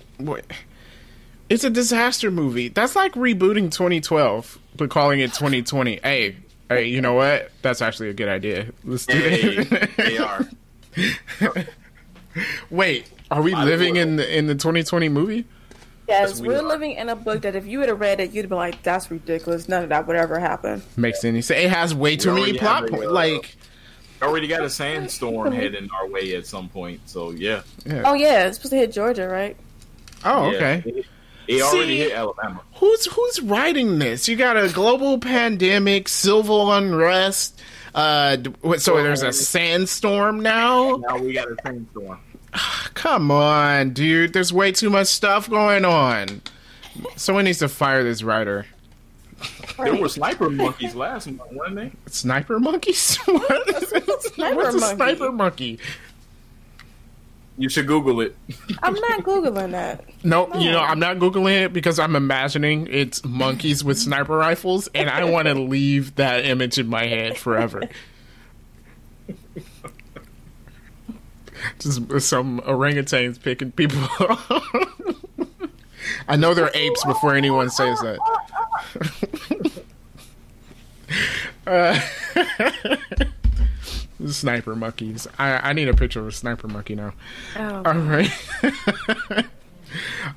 It's 1.49 1.65
a 1.65 1.71
disaster 1.71 2.31
movie. 2.31 2.69
That's 2.69 2.95
like 2.97 3.13
rebooting 3.15 3.71
2012 3.71 4.59
but 4.77 4.91
calling 4.91 5.21
it 5.21 5.33
2020. 5.33 6.01
Hey, 6.03 6.37
hey, 6.69 6.85
you 6.87 7.01
know 7.01 7.15
what? 7.15 7.51
That's 7.63 7.81
actually 7.83 8.11
a 8.11 8.15
good 8.15 8.29
idea. 8.29 8.67
Let's 8.85 9.07
do 9.07 9.17
Hey, 9.19 9.57
it. 9.59 9.97
they 9.97 10.19
are. 10.19 10.47
Wait, 12.71 13.11
are 13.31 13.43
we 13.43 13.55
I 13.55 13.65
living 13.65 13.95
will. 13.95 14.03
in 14.03 14.17
the 14.17 14.39
in 14.39 14.47
the 14.47 14.55
2020 14.55 15.09
movie? 15.09 15.45
Yes, 16.09 16.41
we 16.41 16.49
we're 16.49 16.59
are. 16.59 16.63
living 16.63 16.93
in 16.93 17.11
a 17.11 17.17
book 17.17 17.43
that 17.43 17.55
if 17.55 17.67
you 17.67 17.81
would 17.81 17.89
have 17.91 18.01
read 18.01 18.19
it, 18.21 18.33
you'd 18.33 18.43
have 18.43 18.49
been 18.49 18.57
like, 18.59 18.83
"That's 18.83 19.11
ridiculous. 19.11 19.69
None 19.69 19.83
of 19.83 19.89
that 19.91 20.07
would 20.07 20.17
ever 20.17 20.39
happen." 20.39 20.83
Makes 20.97 21.25
any 21.25 21.43
sense? 21.43 21.61
It 21.63 21.71
has 21.71 21.95
way 21.95 22.17
too 22.17 22.33
many 22.35 22.55
plot 22.59 22.89
points. 22.89 23.07
uh, 23.07 23.11
Like, 23.13 23.57
Already 24.23 24.49
got 24.49 24.63
a 24.63 24.71
sandstorm 24.71 25.53
heading 25.61 25.89
our 25.95 26.09
way 26.09 26.35
at 26.35 26.47
some 26.47 26.69
point, 26.71 27.01
so 27.07 27.31
yeah. 27.31 27.61
yeah. 27.87 28.03
Oh 28.05 28.15
yeah, 28.15 28.47
it's 28.47 28.57
supposed 28.57 28.71
to 28.73 28.77
hit 28.79 28.91
Georgia, 28.93 29.29
right? 29.29 29.57
oh, 30.25 30.47
okay. 30.55 30.83
It, 30.87 31.07
it 31.47 31.63
already 31.63 31.87
See- 31.89 31.99
hit 31.99 32.13
Alabama. 32.13 32.63
Who's 32.77 33.07
who's 33.07 33.41
writing 33.43 33.99
this? 33.99 34.29
You 34.29 34.37
got 34.37 34.57
a 34.57 34.69
global 34.71 35.19
pandemic, 35.19 36.09
civil 36.09 36.73
unrest. 36.73 37.61
Uh, 37.95 38.37
so 38.79 38.97
there's 38.97 39.23
a 39.23 39.33
sandstorm 39.33 40.41
now. 40.41 40.97
Now 40.97 41.19
we 41.19 41.33
got 41.35 41.49
a 41.51 41.57
sandstorm. 41.63 42.19
Come 42.95 43.31
on, 43.31 43.91
dude. 43.91 44.33
There's 44.33 44.53
way 44.53 44.73
too 44.73 44.91
much 44.91 45.09
stuff 45.09 45.49
going 45.49 45.85
on. 45.85 46.43
Someone 47.17 47.45
needs 47.45 47.59
to 47.59 47.69
fire 47.69 48.03
this 48.03 48.23
writer. 48.23 48.67
There 49.79 49.95
were 49.95 50.09
sniper 50.09 50.51
monkeys 50.51 50.95
last 50.97 51.29
month, 51.31 51.53
weren't 51.53 51.77
they? 51.77 51.93
Sniper 52.07 52.59
monkeys? 52.59 53.17
what? 53.25 54.23
Sniper 54.35 54.57
What's 54.57 54.75
a 54.75 54.79
monkey? 54.81 54.97
sniper 54.97 55.33
monkey? 55.33 55.79
You 57.57 57.69
should 57.69 57.89
Google 57.89 58.21
it. 58.21 58.37
I'm 58.85 58.95
not 58.95 59.25
googling 59.25 59.73
that. 59.73 60.05
Nope, 60.23 60.51
you 60.59 60.71
know, 60.71 60.79
I'm 60.79 61.01
not 61.01 61.19
Googling 61.19 61.65
it 61.65 61.73
because 61.73 61.99
I'm 61.99 62.15
imagining 62.15 62.87
it's 62.89 63.25
monkeys 63.25 63.83
with 63.83 63.99
sniper 63.99 64.37
rifles, 64.37 64.89
and 64.95 65.11
I 65.11 65.25
want 65.25 65.49
to 65.49 65.55
leave 65.55 66.15
that 66.17 66.45
image 66.45 66.79
in 66.79 66.87
my 66.87 67.07
head 67.07 67.37
forever. 67.37 67.83
Just 71.79 72.29
some 72.29 72.61
orangutans 72.61 73.41
picking 73.41 73.73
people. 73.73 74.07
I 76.29 76.37
know 76.37 76.55
they're 76.55 76.71
apes 76.75 77.05
before 77.05 77.35
anyone 77.35 77.71
says 77.71 77.99
that. 78.01 78.19
uh, 81.67 82.01
sniper 84.27 84.75
monkeys. 84.77 85.27
I, 85.39 85.71
I 85.71 85.73
need 85.73 85.89
a 85.89 85.95
picture 85.95 86.21
of 86.21 86.27
a 86.27 86.33
sniper 86.33 86.69
monkey 86.69 86.95
now. 86.95 87.13
Oh, 87.57 87.83
All 87.85 87.95
right. 87.95 88.31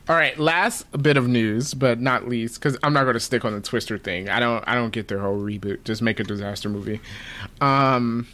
All 0.07 0.15
right, 0.15 0.37
last 0.39 0.85
bit 1.01 1.17
of 1.17 1.27
news, 1.27 1.73
but 1.73 1.99
not 1.99 2.27
least, 2.27 2.55
because 2.55 2.77
I'm 2.83 2.93
not 2.93 3.03
going 3.03 3.15
to 3.15 3.19
stick 3.19 3.43
on 3.43 3.53
the 3.53 3.61
Twister 3.61 3.97
thing. 3.97 4.29
I 4.29 4.39
don't. 4.39 4.63
I 4.67 4.75
don't 4.75 4.91
get 4.91 5.07
their 5.09 5.19
whole 5.19 5.37
reboot. 5.37 5.83
Just 5.83 6.01
make 6.01 6.19
a 6.19 6.23
disaster 6.23 6.69
movie. 6.69 7.01
Um, 7.59 8.27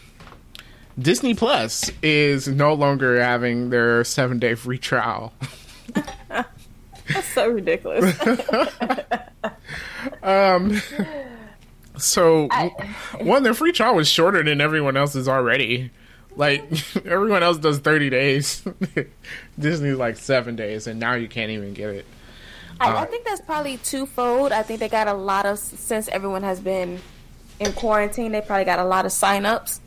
Disney 1.00 1.36
Plus 1.36 1.92
is 2.02 2.48
no 2.48 2.74
longer 2.74 3.22
having 3.22 3.70
their 3.70 4.04
seven 4.04 4.40
day 4.40 4.56
free 4.56 4.80
trial. 4.80 5.32
that's 7.08 7.28
so 7.34 7.50
ridiculous. 7.50 8.16
um, 10.24 10.82
So 11.98 12.48
I- 12.52 12.72
one, 13.22 13.44
their 13.44 13.54
free 13.54 13.72
trial 13.72 13.96
was 13.96 14.08
shorter 14.08 14.44
than 14.44 14.62
everyone 14.62 14.98
else's 14.98 15.28
already. 15.28 15.92
Like 16.36 16.64
everyone 17.06 17.44
else 17.44 17.58
does 17.58 17.80
30 17.80 18.10
days. 18.10 18.64
Disney's 19.60 19.98
like 19.98 20.18
seven 20.18 20.56
days, 20.56 20.88
and 20.88 21.00
now 21.00 21.14
you 21.16 21.28
can't 21.28 21.52
even 21.52 21.74
get 21.74 21.90
it. 21.90 22.06
I, 22.80 22.96
I 22.96 23.06
think 23.06 23.26
that's 23.26 23.42
probably 23.42 23.78
twofold. 23.78 24.52
I 24.52 24.62
think 24.62 24.80
they 24.80 24.90
got 24.90 25.08
a 25.08 25.14
lot 25.14 25.48
of 25.48 25.58
since 25.58 26.08
everyone 26.10 26.44
has 26.44 26.60
been 26.60 27.00
in 27.60 27.74
quarantine. 27.74 28.32
They 28.32 28.42
probably 28.42 28.66
got 28.66 28.78
a 28.78 28.86
lot 28.86 29.08
of 29.08 29.12
signups, 29.12 29.80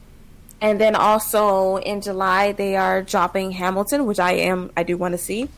and 0.60 0.80
then 0.80 0.94
also 0.94 1.76
in 1.76 2.00
July 2.00 2.52
they 2.52 2.76
are 2.76 3.02
dropping 3.02 3.50
Hamilton, 3.52 4.06
which 4.06 4.18
I 4.20 4.32
am 4.32 4.70
I 4.76 4.82
do 4.82 4.96
want 4.96 5.12
to 5.12 5.18
see. 5.18 5.48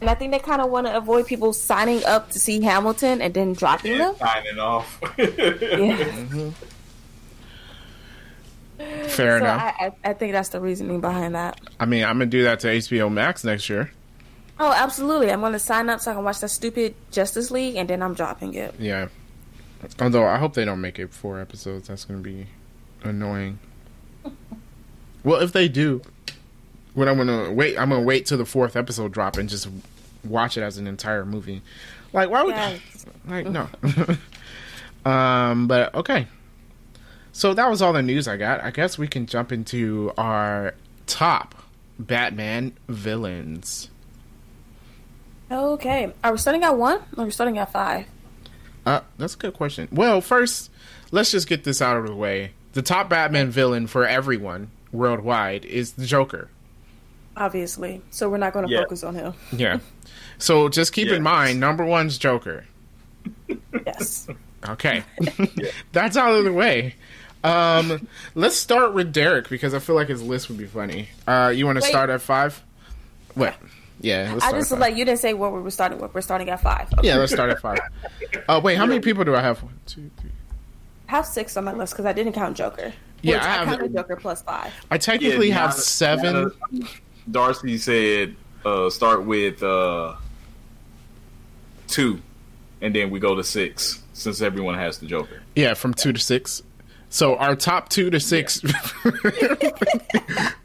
And 0.00 0.08
I 0.08 0.14
think 0.14 0.32
they 0.32 0.38
kind 0.38 0.62
of 0.62 0.70
want 0.70 0.86
to 0.86 0.96
avoid 0.96 1.26
people 1.26 1.52
signing 1.52 2.02
up 2.04 2.30
to 2.30 2.38
see 2.38 2.60
Hamilton 2.62 3.20
and 3.20 3.34
then 3.34 3.52
dropping 3.52 3.98
them. 3.98 4.14
Signing 4.16 4.58
off. 4.58 5.00
Yeah. 5.18 5.96
Mm-hmm. 5.98 6.50
Fair 9.08 9.38
So 9.38 9.44
enough. 9.44 9.74
I, 9.78 9.86
I, 9.86 10.10
I 10.10 10.12
think 10.14 10.32
that's 10.32 10.48
the 10.50 10.60
reasoning 10.60 11.00
behind 11.02 11.34
that. 11.34 11.60
I 11.78 11.84
mean, 11.84 12.02
I'm 12.04 12.14
gonna 12.14 12.26
do 12.26 12.44
that 12.44 12.60
to 12.60 12.68
HBO 12.68 13.12
Max 13.12 13.44
next 13.44 13.68
year. 13.68 13.90
Oh, 14.58 14.72
absolutely. 14.74 15.30
I'm 15.30 15.40
going 15.40 15.54
to 15.54 15.58
sign 15.58 15.88
up 15.88 16.00
so 16.00 16.10
I 16.10 16.14
can 16.14 16.22
watch 16.22 16.40
that 16.40 16.50
stupid 16.50 16.94
Justice 17.10 17.50
League, 17.50 17.76
and 17.76 17.88
then 17.88 18.02
I'm 18.02 18.12
dropping 18.12 18.52
it. 18.52 18.74
Yeah. 18.78 19.08
Although 19.98 20.26
I 20.26 20.36
hope 20.36 20.52
they 20.52 20.66
don't 20.66 20.82
make 20.82 20.98
it 20.98 21.14
four 21.14 21.40
episodes. 21.40 21.88
That's 21.88 22.04
gonna 22.04 22.20
be 22.20 22.46
annoying. 23.02 23.58
Well, 25.22 25.40
if 25.40 25.52
they 25.52 25.68
do, 25.68 26.02
what 26.94 27.08
I'm 27.08 27.16
gonna 27.16 27.52
wait, 27.52 27.78
I'm 27.78 27.90
gonna 27.90 28.02
wait 28.02 28.26
till 28.26 28.38
the 28.38 28.46
fourth 28.46 28.76
episode 28.76 29.12
drop 29.12 29.36
and 29.36 29.48
just 29.48 29.68
watch 30.24 30.56
it 30.56 30.62
as 30.62 30.78
an 30.78 30.86
entire 30.86 31.24
movie. 31.24 31.62
Like, 32.12 32.30
why 32.30 32.42
would? 32.42 32.54
Yeah. 32.54 32.78
Like, 33.28 33.46
no. 33.46 33.68
um, 35.10 35.68
but 35.68 35.94
okay. 35.94 36.26
So 37.32 37.52
that 37.52 37.68
was 37.68 37.82
all 37.82 37.92
the 37.92 38.02
news 38.02 38.26
I 38.26 38.38
got. 38.38 38.64
I 38.64 38.70
guess 38.70 38.96
we 38.96 39.06
can 39.06 39.26
jump 39.26 39.52
into 39.52 40.10
our 40.16 40.74
top 41.06 41.54
Batman 41.98 42.72
villains. 42.88 43.90
Okay. 45.50 46.12
Are 46.24 46.32
we 46.32 46.38
starting 46.38 46.64
at 46.64 46.76
one 46.76 46.96
or 47.16 47.22
are 47.22 47.24
we 47.26 47.30
starting 47.30 47.58
at 47.58 47.70
five? 47.70 48.06
Uh, 48.86 49.00
that's 49.18 49.34
a 49.34 49.38
good 49.38 49.54
question. 49.54 49.88
Well, 49.92 50.20
first, 50.20 50.70
let's 51.10 51.30
just 51.30 51.46
get 51.46 51.64
this 51.64 51.82
out 51.82 51.98
of 51.98 52.06
the 52.06 52.14
way. 52.14 52.52
The 52.72 52.82
top 52.82 53.08
Batman 53.08 53.50
villain 53.50 53.86
for 53.86 54.06
everyone 54.06 54.70
worldwide 54.92 55.64
is 55.64 55.92
the 55.92 56.06
Joker. 56.06 56.48
Obviously. 57.36 58.02
So 58.10 58.28
we're 58.28 58.38
not 58.38 58.52
going 58.52 58.66
to 58.66 58.72
Yeah. 58.72 58.80
focus 58.82 59.02
on 59.04 59.14
him. 59.14 59.34
Yeah. 59.52 59.78
So 60.38 60.68
just 60.68 60.92
keep 60.92 61.08
in 61.08 61.22
mind, 61.22 61.58
number 61.60 61.84
one's 61.84 62.18
Joker. 62.18 62.64
Yes. 63.86 64.28
Okay. 64.68 65.02
That's 65.92 66.16
out 66.16 66.34
of 66.34 66.44
the 66.44 66.52
way. 66.52 66.94
Um, 67.42 68.06
let's 68.34 68.56
start 68.56 68.92
with 68.94 69.12
Derek 69.12 69.48
because 69.48 69.72
I 69.74 69.78
feel 69.78 69.94
like 69.96 70.08
his 70.08 70.22
list 70.22 70.48
would 70.48 70.58
be 70.58 70.66
funny. 70.66 71.08
Uh, 71.26 71.52
you 71.54 71.64
want 71.66 71.76
to 71.76 71.82
start 71.82 72.10
at 72.10 72.20
five? 72.20 72.62
What? 73.34 73.54
Yeah, 74.02 74.30
let's 74.32 74.44
I 74.44 74.52
just 74.52 74.72
at 74.72 74.76
five. 74.76 74.80
like 74.80 74.96
you 74.96 75.04
didn't 75.04 75.20
say 75.20 75.32
what 75.34 75.52
we 75.52 75.60
were 75.60 75.70
starting 75.70 75.98
with. 76.00 76.12
We're 76.14 76.20
starting 76.20 76.48
at 76.50 76.60
five. 76.60 76.92
Okay. 76.98 77.08
yeah, 77.08 77.16
let's 77.16 77.32
start 77.32 77.50
at 77.50 77.60
five. 77.60 77.78
Uh, 78.48 78.60
wait, 78.62 78.76
how 78.76 78.86
many 78.86 79.00
people 79.00 79.24
do 79.24 79.34
I 79.34 79.40
have? 79.40 79.60
One, 79.62 79.74
two, 79.86 80.08
three. 80.20 80.29
I 81.10 81.16
have 81.16 81.26
six 81.26 81.56
on 81.56 81.64
my 81.64 81.72
list 81.72 81.92
because 81.94 82.06
I 82.06 82.12
didn't 82.12 82.34
count 82.34 82.56
Joker. 82.56 82.92
Yeah, 83.22 83.34
Which 83.34 83.42
I 83.42 83.46
I, 83.46 83.50
have- 83.56 83.68
counted 83.68 83.92
Joker 83.92 84.14
plus 84.16 84.42
five. 84.42 84.72
I 84.92 84.96
technically 84.98 85.48
Yeah, 85.48 85.54
have 85.54 85.70
Nana- 85.70 85.80
seven. 85.82 86.52
Nana- 86.70 86.88
Darcy 87.30 87.78
said 87.78 88.36
uh, 88.64 88.88
start 88.90 89.24
with 89.24 89.60
uh, 89.62 90.14
two, 91.88 92.20
and 92.80 92.94
then 92.94 93.10
we 93.10 93.18
go 93.18 93.34
to 93.34 93.42
six 93.42 94.02
since 94.12 94.40
everyone 94.40 94.76
has 94.76 94.98
the 94.98 95.06
Joker. 95.06 95.42
Yeah, 95.56 95.74
from 95.74 95.94
two 95.94 96.12
to 96.12 96.20
six. 96.20 96.62
So 97.12 97.34
our 97.36 97.56
top 97.56 97.88
two 97.88 98.08
to 98.10 98.20
six 98.20 98.60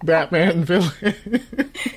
Batman 0.04 0.64
villain. 0.64 0.92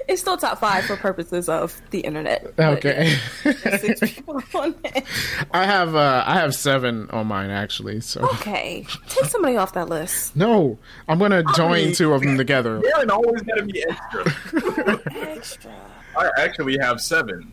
It's 0.08 0.22
still 0.22 0.36
top 0.38 0.58
five 0.58 0.84
for 0.86 0.96
purposes 0.96 1.48
of 1.48 1.80
the 1.90 2.00
internet. 2.00 2.52
okay. 2.58 3.18
six 3.42 4.00
people 4.00 4.42
on 4.54 4.74
it. 4.84 5.04
I 5.52 5.64
have 5.64 5.94
uh 5.94 6.24
I 6.26 6.34
have 6.36 6.54
seven 6.54 7.10
on 7.10 7.26
mine 7.26 7.50
actually. 7.50 8.00
So 8.00 8.22
Okay, 8.36 8.86
take 9.08 9.26
somebody 9.26 9.56
off 9.56 9.74
that 9.74 9.88
list. 9.88 10.34
no, 10.34 10.78
I'm 11.08 11.18
gonna 11.18 11.44
join 11.54 11.72
mean- 11.86 11.94
two 11.94 12.12
of 12.14 12.22
them 12.22 12.38
together. 12.38 12.80
Darren 12.80 13.10
always 13.10 13.42
got 13.42 13.56
to 13.56 13.64
be 13.64 13.84
extra. 13.86 15.02
Extra. 15.30 15.72
I 16.16 16.30
actually 16.38 16.78
have 16.78 17.00
seven. 17.00 17.52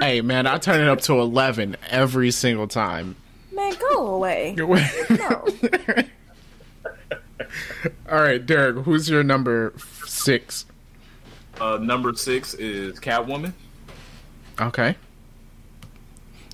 Hey 0.00 0.22
man, 0.22 0.46
I 0.46 0.58
turn 0.58 0.80
it 0.80 0.88
up 0.88 1.00
to 1.02 1.20
eleven 1.20 1.76
every 1.90 2.30
single 2.30 2.68
time. 2.68 3.16
Man, 3.58 3.74
go 3.80 4.14
away. 4.14 4.54
Go 4.56 4.64
away. 4.66 4.88
No. 5.10 5.46
All 8.08 8.20
right, 8.22 8.44
Derek, 8.44 8.84
who's 8.84 9.10
your 9.10 9.24
number 9.24 9.74
six? 10.06 10.64
Uh, 11.60 11.76
number 11.78 12.14
six 12.14 12.54
is 12.54 13.00
Catwoman, 13.00 13.52
Okay. 14.60 14.94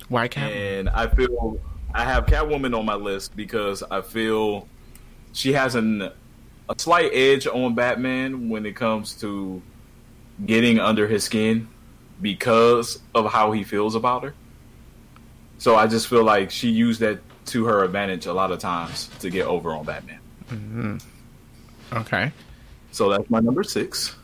Why 0.09 0.27
can't? 0.27 0.51
and 0.51 0.89
I 0.89 1.05
feel 1.07 1.59
I 1.93 2.05
have 2.05 2.25
Catwoman 2.25 2.75
on 2.77 2.85
my 2.85 2.95
list 2.95 3.35
because 3.35 3.83
I 3.83 4.01
feel 4.01 4.67
she 5.33 5.53
has 5.53 5.75
an 5.75 6.01
a 6.01 6.75
slight 6.77 7.11
edge 7.13 7.45
on 7.45 7.75
Batman 7.75 8.49
when 8.49 8.65
it 8.65 8.75
comes 8.75 9.13
to 9.21 9.61
getting 10.43 10.79
under 10.79 11.07
his 11.07 11.23
skin 11.23 11.67
because 12.19 12.99
of 13.13 13.31
how 13.31 13.51
he 13.51 13.63
feels 13.63 13.93
about 13.93 14.23
her. 14.23 14.33
So 15.57 15.75
I 15.75 15.87
just 15.87 16.07
feel 16.07 16.23
like 16.23 16.51
she 16.51 16.69
used 16.69 16.99
that 17.01 17.19
to 17.47 17.65
her 17.65 17.83
advantage 17.83 18.25
a 18.25 18.33
lot 18.33 18.51
of 18.51 18.59
times 18.59 19.09
to 19.19 19.29
get 19.29 19.45
over 19.47 19.71
on 19.73 19.85
Batman. 19.85 20.99
Okay. 21.93 22.31
So 22.91 23.09
that's 23.09 23.29
my 23.29 23.39
number 23.39 23.63
six. 23.63 24.15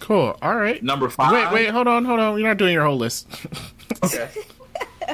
Cool. 0.00 0.36
All 0.42 0.54
right. 0.56 0.82
Number 0.82 1.08
five. 1.08 1.32
Wait, 1.32 1.52
wait, 1.66 1.70
hold 1.70 1.86
on, 1.86 2.04
hold 2.04 2.20
on. 2.20 2.38
You're 2.38 2.48
not 2.48 2.58
doing 2.58 2.72
your 2.74 2.84
whole 2.84 2.96
list. 2.96 3.28
Okay. 4.02 4.28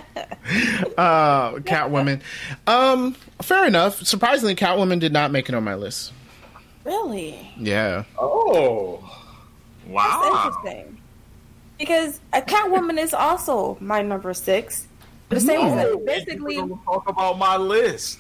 uh, 0.96 1.52
Catwoman. 1.58 2.20
Um, 2.66 3.14
fair 3.42 3.66
enough. 3.66 4.02
Surprisingly, 4.04 4.54
Catwoman 4.54 5.00
did 5.00 5.12
not 5.12 5.30
make 5.32 5.48
it 5.48 5.54
on 5.54 5.62
my 5.64 5.74
list. 5.74 6.12
Really? 6.84 7.52
Yeah. 7.58 8.04
Oh. 8.18 8.98
That's 9.84 9.92
Wow. 9.92 10.44
interesting. 10.62 10.98
Because 11.78 12.20
a 12.32 12.40
Catwoman 12.42 12.98
is 12.98 13.12
also 13.14 13.76
my 13.80 14.02
number 14.02 14.32
six. 14.34 14.86
For 15.30 15.36
the 15.36 15.40
same 15.40 15.72
reason. 15.74 16.04
Basically, 16.04 16.56
talk 16.56 17.08
about 17.08 17.38
my 17.38 17.56
list. 17.56 18.18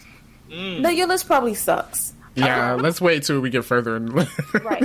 Mm. 0.48 0.80
no, 0.80 0.88
your 0.88 1.06
list 1.06 1.26
probably 1.26 1.54
sucks. 1.54 2.14
Yeah, 2.36 2.74
let's 2.74 3.00
wait 3.00 3.24
till 3.24 3.40
we 3.40 3.50
get 3.50 3.64
further 3.64 3.96
in. 3.96 4.06
Right. 4.12 4.26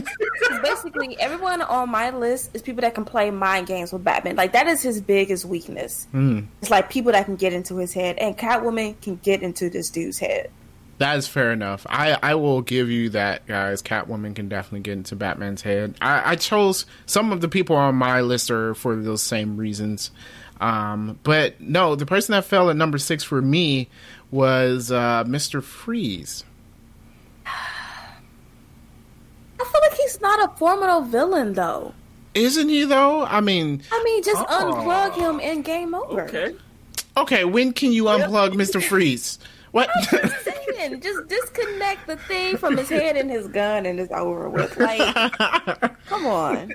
'Cause 0.04 0.60
basically, 0.62 1.18
everyone 1.20 1.62
on 1.62 1.90
my 1.90 2.10
list 2.10 2.50
is 2.54 2.62
people 2.62 2.82
that 2.82 2.94
can 2.96 3.06
play 3.06 3.30
mind 3.32 3.68
games 3.68 3.94
with 3.94 4.04
Batman. 4.04 4.36
Like 4.36 4.52
that 4.54 4.68
is 4.68 4.82
his 4.82 5.00
biggest 5.00 5.46
weakness. 5.46 6.08
Hmm. 6.12 6.42
It's 6.62 6.70
like 6.72 6.90
people 6.90 7.12
that 7.14 7.26
can 7.26 7.36
get 7.36 7.54
into 7.54 7.78
his 7.78 7.94
head, 7.94 8.18
and 8.18 8.38
Catwoman 8.38 9.00
can 9.02 9.18
get 9.24 9.42
into 9.42 9.70
this 9.70 9.90
dude's 9.90 10.18
head. 10.20 10.50
That 10.98 11.18
is 11.18 11.28
fair 11.28 11.52
enough. 11.52 11.86
I, 11.90 12.18
I 12.24 12.36
will 12.36 12.62
give 12.62 12.90
you 12.90 13.10
that, 13.10 13.46
guys. 13.48 13.82
Catwoman 13.82 14.34
can 14.34 14.48
definitely 14.48 14.80
get 14.80 14.94
into 14.94 15.16
Batman's 15.16 15.62
head. 15.62 15.96
I, 16.02 16.32
I 16.32 16.36
chose 16.38 16.86
some 17.06 17.32
of 17.34 17.42
the 17.42 17.50
people 17.50 17.76
on 17.76 17.96
my 17.96 18.22
list 18.22 18.50
are 18.50 18.74
for 18.76 18.96
those 18.96 19.22
same 19.22 19.58
reasons. 19.58 20.10
Um, 20.62 21.20
but 21.24 21.60
no, 21.60 21.96
the 21.96 22.06
person 22.06 22.32
that 22.34 22.46
fell 22.46 22.70
at 22.70 22.76
number 22.78 22.98
six 22.98 23.24
for 23.24 23.42
me 23.42 23.90
was 24.32 24.92
uh, 24.92 25.24
Mr. 25.26 25.62
Freeze. 25.62 26.44
I 27.46 28.14
feel 29.64 29.82
like 29.82 29.94
he's 29.98 30.22
not 30.22 30.44
a 30.44 30.56
formidable 30.58 31.02
villain, 31.02 31.54
though. 31.54 31.94
Isn't 32.34 32.70
he, 32.70 32.84
though? 32.84 33.24
I 33.26 33.40
mean, 33.42 33.82
I 33.92 34.04
mean, 34.04 34.24
just 34.24 34.44
Oh. 34.50 34.74
unplug 34.74 35.16
him 35.16 35.40
and 35.42 35.64
game 35.64 35.94
over. 35.96 36.24
Okay. 36.24 36.56
okay, 37.18 37.46
when 37.46 37.72
can 37.74 37.92
you 37.94 38.06
unplug 38.06 38.50
Mr. 38.54 38.84
Freeze? 38.84 39.40
What? 39.72 39.90
Just 40.10 40.46
Saying, 40.46 41.02
just 41.02 41.28
disconnect 41.28 42.08
the 42.08 42.18
thing 42.18 42.58
from 42.58 42.78
his 42.78 42.90
head 42.90 43.18
and 43.18 43.30
his 43.30 43.48
gun, 43.48 43.86
and 43.86 44.00
it's 44.00 44.12
over 44.12 44.50
with. 44.50 44.76
Like, 44.78 45.00
come 46.06 46.26
on. 46.26 46.72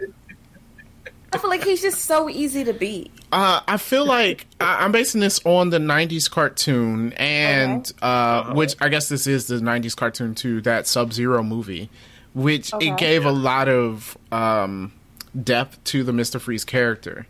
I 1.33 1.39
feel 1.39 1.51
like 1.51 1.63
he's 1.65 1.81
just 1.83 2.07
so 2.07 2.29
easy 2.29 2.65
to 2.65 2.73
beat. 2.73 3.11
Uh, 3.31 3.61
I 3.69 3.77
feel 3.77 4.05
like 4.05 4.47
I, 4.61 4.85
I'm 4.85 4.91
basing 4.93 5.21
this 5.21 5.41
on 5.47 5.71
the 5.71 5.79
'90s 5.79 6.29
cartoon, 6.31 7.13
and 7.15 7.87
Okay. 7.87 7.95
uh, 8.03 8.53
which 8.55 8.75
I 8.81 8.89
guess 8.89 9.09
this 9.09 9.27
is 9.29 9.47
the 9.47 9.57
'90s 9.57 9.97
cartoon 9.97 10.35
too. 10.35 10.61
That 10.63 10.87
Sub 10.89 11.13
Zero 11.13 11.43
movie, 11.43 11.89
which 12.35 12.75
Okay. 12.75 12.89
it 12.89 12.99
gave 12.99 13.25
a 13.25 13.31
lot 13.31 13.69
of 13.69 14.19
um, 14.33 14.93
depth 15.41 15.83
to 15.85 16.03
the 16.03 16.13
Mister 16.13 16.41
Freeze 16.41 16.65
character, 16.65 17.27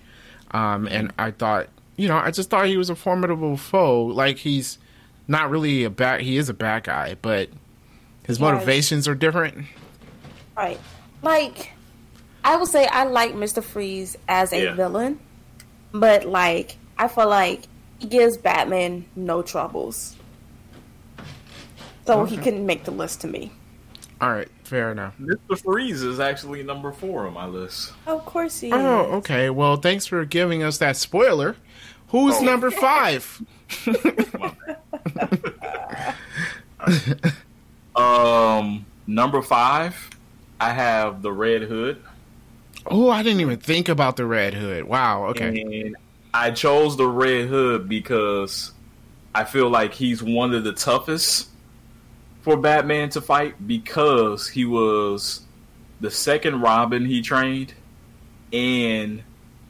um, 0.52 0.88
and 0.88 1.12
I 1.18 1.30
thought, 1.32 1.68
you 1.96 2.08
know, 2.08 2.16
I 2.16 2.30
just 2.30 2.48
thought 2.48 2.66
he 2.66 2.78
was 2.78 2.88
a 2.88 2.96
formidable 2.96 3.58
foe. 3.58 4.04
Like 4.06 4.38
he's 4.38 4.78
not 5.28 5.50
really 5.50 5.84
a 5.84 5.90
bad. 5.90 6.22
He 6.22 6.38
is 6.38 6.48
a 6.48 6.54
bad 6.54 6.84
guy, 6.84 7.16
but 7.20 7.50
his 8.26 8.40
motivations 8.40 9.06
are 9.06 9.14
different. 9.14 9.66
Right. 10.56 10.80
Like, 11.22 11.72
I 12.44 12.56
would 12.56 12.68
say 12.68 12.86
I 12.86 13.04
like 13.04 13.34
Mr. 13.34 13.62
Freeze 13.62 14.16
as 14.28 14.52
a 14.52 14.64
Yeah. 14.64 14.74
villain, 14.74 15.18
but 15.92 16.24
like, 16.24 16.76
I 16.98 17.08
feel 17.08 17.28
like 17.28 17.62
he 17.98 18.06
gives 18.08 18.36
Batman 18.36 19.04
no 19.16 19.42
troubles. 19.42 20.16
So 22.06 22.24
he 22.24 22.36
couldn't 22.36 22.66
make 22.66 22.84
the 22.84 22.90
list 22.90 23.20
to 23.22 23.26
me. 23.28 23.52
All 24.20 24.30
right, 24.30 24.48
fair 24.64 24.90
enough. 24.92 25.14
Mr. 25.20 25.58
Freeze 25.62 26.02
is 26.02 26.20
actually 26.20 26.62
number 26.62 26.92
four 26.92 27.26
on 27.26 27.34
my 27.34 27.46
list. 27.46 27.92
Of 28.06 28.24
course 28.26 28.60
he 28.60 28.68
is. 28.68 28.72
Oh, 28.74 29.16
okay. 29.18 29.48
Well, 29.50 29.76
thanks 29.76 30.06
for 30.06 30.24
giving 30.24 30.62
us 30.62 30.78
that 30.78 30.96
spoiler. 30.96 31.56
Who's 32.08 32.36
Oh. 32.36 32.42
number 32.42 32.70
five? 32.70 33.42
Um, 37.96 38.86
number 39.06 39.42
five, 39.42 40.10
I 40.60 40.72
have 40.72 41.22
the 41.22 41.32
Red 41.32 41.62
Hood, 41.62 42.02
Oh, 42.86 43.10
I 43.10 43.22
didn't 43.22 43.40
even 43.40 43.58
think 43.58 43.88
about 43.88 44.16
the 44.16 44.26
Red 44.26 44.54
Hood. 44.54 44.84
Wow. 44.84 45.26
Okay. 45.26 45.84
and 45.84 45.96
I 46.32 46.50
chose 46.50 46.96
the 46.96 47.06
Red 47.06 47.48
Hood 47.48 47.88
because 47.88 48.72
I 49.34 49.44
feel 49.44 49.68
like 49.68 49.94
he's 49.94 50.22
one 50.22 50.54
of 50.54 50.64
the 50.64 50.72
toughest 50.72 51.48
for 52.42 52.56
Batman 52.56 53.10
to 53.10 53.20
fight 53.20 53.66
because 53.66 54.48
he 54.48 54.64
was 54.64 55.42
the 56.00 56.10
second 56.10 56.60
Robin 56.60 57.04
he 57.04 57.20
trained, 57.20 57.74
and 58.52 59.22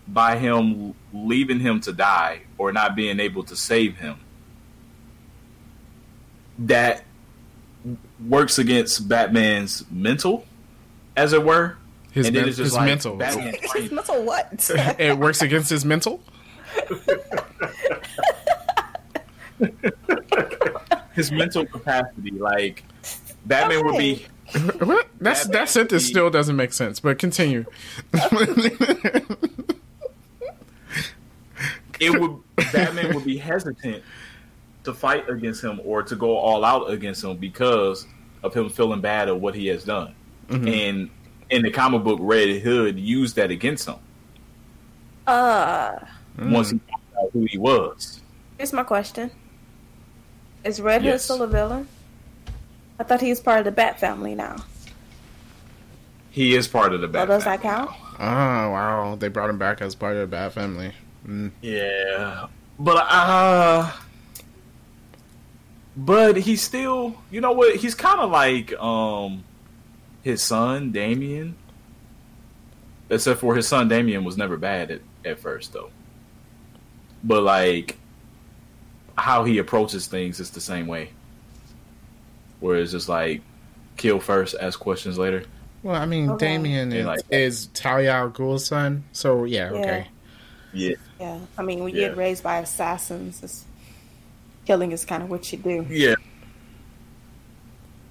by 0.07 0.37
him 0.37 0.94
leaving 1.12 1.61
him 1.61 1.81
to 1.81 1.92
die 1.92 2.42
or 2.59 2.73
not 2.73 2.94
being 2.94 3.18
able 3.18 3.42
to 3.44 3.57
save 3.57 3.96
him, 3.96 4.16
that 6.61 7.03
works 8.29 8.59
against 8.59 9.09
Batman's 9.09 9.85
mental, 9.90 10.46
as 11.16 11.33
it 11.33 11.42
were. 11.42 11.77
His, 12.12 12.27
and 12.27 12.35
men- 12.35 12.49
it's 12.49 12.57
just 12.57 12.66
his 12.66 12.75
like 12.75 12.87
mental. 12.87 13.16
Batman 13.16 13.55
trained 13.68 13.92
Mental 13.92 14.23
what? 14.25 14.70
it 14.99 15.16
works 15.18 15.42
against 15.42 15.70
his 15.70 15.85
mental. 15.85 16.20
his 21.14 21.31
mental 21.31 21.66
capacity. 21.66 22.33
Like 22.33 22.85
Batman 23.46 23.85
would 23.85 23.99
be 23.99 24.27
what? 24.81 25.09
That's 25.20 25.44
Batman 25.44 25.61
that 25.61 25.68
sentence 25.68 26.03
be- 26.05 26.09
still 26.11 26.31
doesn't 26.31 26.57
make 26.57 26.73
sense. 26.73 26.99
But 27.01 27.18
continue. 27.18 27.64
it 32.01 32.18
would 32.18 32.37
Batman 32.73 33.14
would 33.14 33.25
be 33.25 33.37
hesitant 33.38 34.03
to 34.85 34.94
fight 34.94 35.29
against 35.29 35.62
him 35.62 35.81
or 35.85 36.03
to 36.03 36.16
go 36.16 36.37
all 36.37 36.64
out 36.64 36.90
against 36.90 37.23
him 37.23 37.37
because 37.37 38.07
of 38.42 38.55
him 38.55 38.68
feeling 38.70 39.01
bad 39.01 39.29
at 39.29 39.38
what 39.38 39.55
he 39.55 39.66
has 39.68 39.85
done. 39.85 40.14
Mm-hmm. 40.49 40.68
And 40.68 41.11
in 41.51 41.63
the 41.63 41.71
comic 41.71 42.03
book, 42.05 42.19
Red 42.23 42.61
Hood 42.63 42.99
used 42.99 43.37
that 43.37 43.51
against 43.51 43.89
him 43.89 43.97
Uh, 45.27 45.93
once 46.39 46.71
he 46.71 46.79
found 46.79 47.03
out 47.21 47.31
who 47.33 47.47
he 47.51 47.59
was. 47.59 48.21
here's 48.59 48.73
my 48.73 48.83
question: 48.83 49.31
Is 50.65 50.81
Red 50.81 51.03
Hood 51.03 51.13
Yes. 51.13 51.25
still 51.25 51.43
a 51.43 51.47
villain? 51.47 51.89
I 52.99 53.03
thought 53.03 53.21
he 53.21 53.31
was 53.31 53.41
part 53.41 53.59
of 53.61 53.65
the 53.65 53.73
Bat 53.73 53.99
family 54.01 54.35
now. 54.35 54.57
He 56.31 56.55
is 56.55 56.69
part 56.69 56.93
of 56.95 57.01
the 57.01 57.07
So 57.09 57.13
Bat. 57.13 57.29
does 57.29 57.45
that 57.45 57.61
family 57.63 57.77
count? 57.89 57.91
now. 58.19 58.67
oh 58.67 58.71
wow, 58.71 59.17
they 59.19 59.29
brought 59.29 59.51
him 59.51 59.59
back 59.59 59.81
as 59.83 59.95
part 59.95 60.15
of 60.15 60.21
the 60.21 60.27
Bat 60.27 60.53
family. 60.53 60.93
Mm. 61.27 61.51
Yeah, 61.63 62.47
but 62.79 63.05
uh, 63.09 63.91
but 65.97 66.37
he's 66.37 66.63
still, 66.63 67.17
you 67.31 67.41
know 67.41 67.53
what? 67.53 67.77
He's 67.77 67.95
kind 67.95 68.21
of 68.21 68.31
like 68.31 68.73
um, 68.81 69.45
his 70.22 70.42
son 70.42 70.92
Damian, 70.92 71.56
except 73.09 73.40
for 73.40 73.54
his 73.56 73.66
son 73.66 73.88
Damian 73.88 74.24
was 74.24 74.37
never 74.37 74.56
bad 74.56 74.90
at 74.90 75.00
at 75.24 75.38
first 75.40 75.72
though. 75.72 75.90
But 77.22 77.42
like, 77.42 77.98
how 79.16 79.44
he 79.44 79.59
approaches 79.59 80.06
things 80.06 80.40
is 80.40 80.50
the 80.50 80.61
same 80.61 80.87
way, 80.87 81.11
where 82.61 82.76
it's 82.76 82.92
just 82.92 83.09
like 83.09 83.42
kill 83.96 84.18
first, 84.20 84.54
ask 84.61 84.78
questions 84.78 85.18
later. 85.18 85.44
Well, 85.83 85.94
I 86.00 86.06
mean, 86.06 86.30
Okay. 86.30 86.46
Damian 86.56 86.92
is, 86.92 87.06
like- 87.06 87.20
is 87.30 87.66
Talia 87.74 88.12
al 88.12 88.28
Ghul's 88.30 88.66
son, 88.66 89.04
so 89.12 89.44
yeah, 89.44 89.70
okay. 89.70 90.06
Yeah, 90.72 90.94
Yeah, 91.18 91.38
I 91.59 91.62
mean, 91.62 91.83
we 91.85 91.92
Yeah. 91.92 92.09
get 92.09 92.16
raised 92.16 92.42
by 92.42 92.59
assassins. 92.59 93.42
It's, 93.42 93.64
killing 94.66 94.92
is 94.92 95.04
kind 95.04 95.22
of 95.22 95.28
what 95.30 95.50
you 95.52 95.59
do. 95.59 95.85
Yeah. 95.90 96.14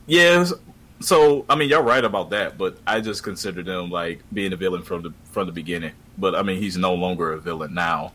Yes. 0.08 0.54
So 1.02 1.46
I 1.50 1.56
mean, 1.56 1.70
y'all 1.70 1.82
right 1.84 2.04
about 2.04 2.30
that, 2.32 2.58
but 2.58 2.78
I 2.86 3.00
just 3.00 3.24
consider 3.24 3.64
them 3.64 3.90
like 3.90 4.22
being 4.34 4.52
a 4.54 4.56
villain 4.58 4.84
from 4.84 5.02
the 5.04 5.14
from 5.32 5.46
the 5.48 5.54
beginning. 5.54 5.94
But 6.18 6.36
I 6.36 6.44
mean, 6.44 6.58
he's 6.62 6.76
no 6.78 6.94
longer 6.94 7.32
a 7.34 7.38
villain 7.40 7.74
now. 7.74 8.12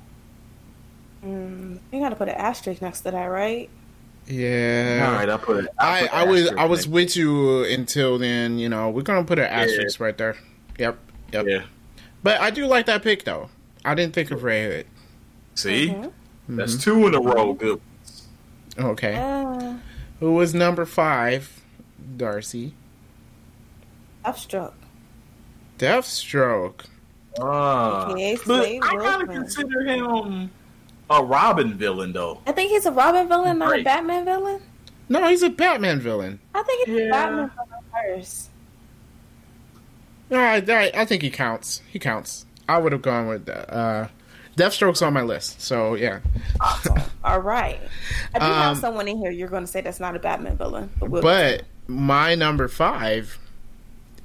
Mm, 1.25 1.79
you 1.90 2.01
got 2.01 2.11
to 2.11 2.16
put 2.16 2.29
an 2.29 2.35
asterisk 2.35 2.83
next 2.83 3.01
to 3.03 3.11
that, 3.11 3.25
right? 3.27 3.70
Yeah. 4.27 5.07
All 5.07 5.12
right, 5.14 5.29
I 5.29 5.37
put. 5.37 5.68
I, 5.79 6.07
I 6.12 6.25
was 6.25 6.49
I 6.51 6.64
was 6.66 6.81
next- 6.81 6.92
with 6.92 7.16
you 7.16 7.64
until 7.64 8.18
then. 8.18 8.59
You 8.59 8.68
know, 8.68 8.90
we're 8.90 9.03
gonna 9.03 9.25
put 9.25 9.38
an 9.38 9.47
asterisk 9.47 10.01
right 10.01 10.16
there. 10.16 10.37
Yep, 10.79 10.99
yep. 11.33 11.47
Yeah. 11.47 11.62
But 12.23 12.40
I 12.40 12.51
do 12.51 12.66
like 12.66 12.87
that 12.87 13.03
pick 13.03 13.25
though. 13.25 13.49
I 13.85 13.94
didn't 13.94 14.14
think 14.14 14.31
of 14.31 14.42
Red 14.42 14.70
Hood. 14.73 14.87
See, 15.57 15.88
Mhm. 15.88 16.11
that's 16.49 16.77
two 16.83 17.07
in 17.07 17.14
a 17.14 17.20
row. 17.20 17.53
Good. 17.55 17.81
Okay, 18.79 19.12
Yeah, 19.12 19.79
who 20.20 20.33
was 20.35 20.53
number 20.55 20.85
five? 20.85 21.61
Darcy. 22.17 22.75
Deathstroke. 24.25 24.73
Deathstroke. 25.79 26.85
Ah, 27.40 28.11
Okay, 28.11 28.37
but 28.47 28.64
I 28.67 28.79
kind 28.79 29.23
of 29.23 29.29
consider 29.29 29.83
him 29.85 30.51
a 31.11 31.23
Robin 31.25 31.75
villain, 31.75 32.12
though. 32.12 32.40
I 32.47 32.53
think 32.53 32.71
he's 32.71 32.87
a 32.87 32.93
Robin 32.93 33.27
villain, 33.29 33.59
not 33.59 33.79
a 33.79 33.83
Batman 33.83 34.25
villain. 34.25 34.62
No, 35.09 35.29
he's 35.29 35.43
a 35.43 35.51
Batman 35.51 36.01
villain. 36.01 36.38
I 36.55 36.62
think 36.62 36.87
he's 36.88 36.97
Yeah. 37.01 37.07
a 37.07 37.11
Batman 37.11 37.51
villain 37.51 37.85
first. 38.21 38.51
All 40.31 40.38
right, 40.38 40.69
all 40.69 40.77
right, 40.77 40.97
I 40.97 41.05
think 41.05 41.23
he 41.23 41.31
counts. 41.31 41.83
He 41.90 41.99
counts. 41.99 42.47
I 42.69 42.79
would 42.79 42.93
have 42.93 43.03
gone 43.03 43.27
with 43.29 43.47
uh, 43.49 44.07
Deathstroke's 44.57 45.03
on 45.03 45.12
my 45.12 45.21
list. 45.23 45.61
So 45.61 45.95
yeah, 45.97 46.21
Awesome. 46.61 46.97
All 47.23 47.40
right. 47.40 47.79
I 48.35 48.38
do 48.38 48.45
Um, 48.47 48.53
have 48.53 48.79
someone 48.79 49.07
in 49.09 49.19
here 49.19 49.31
you're 49.31 49.49
going 49.49 49.64
to 49.64 49.71
say 49.71 49.81
that's 49.83 50.01
not 50.01 50.17
a 50.17 50.19
Batman 50.19 50.57
villain. 50.57 50.88
But, 50.99 51.11
we'll 51.11 51.21
but 51.23 51.64
my 51.87 52.35
number 52.35 52.68
five 52.68 53.38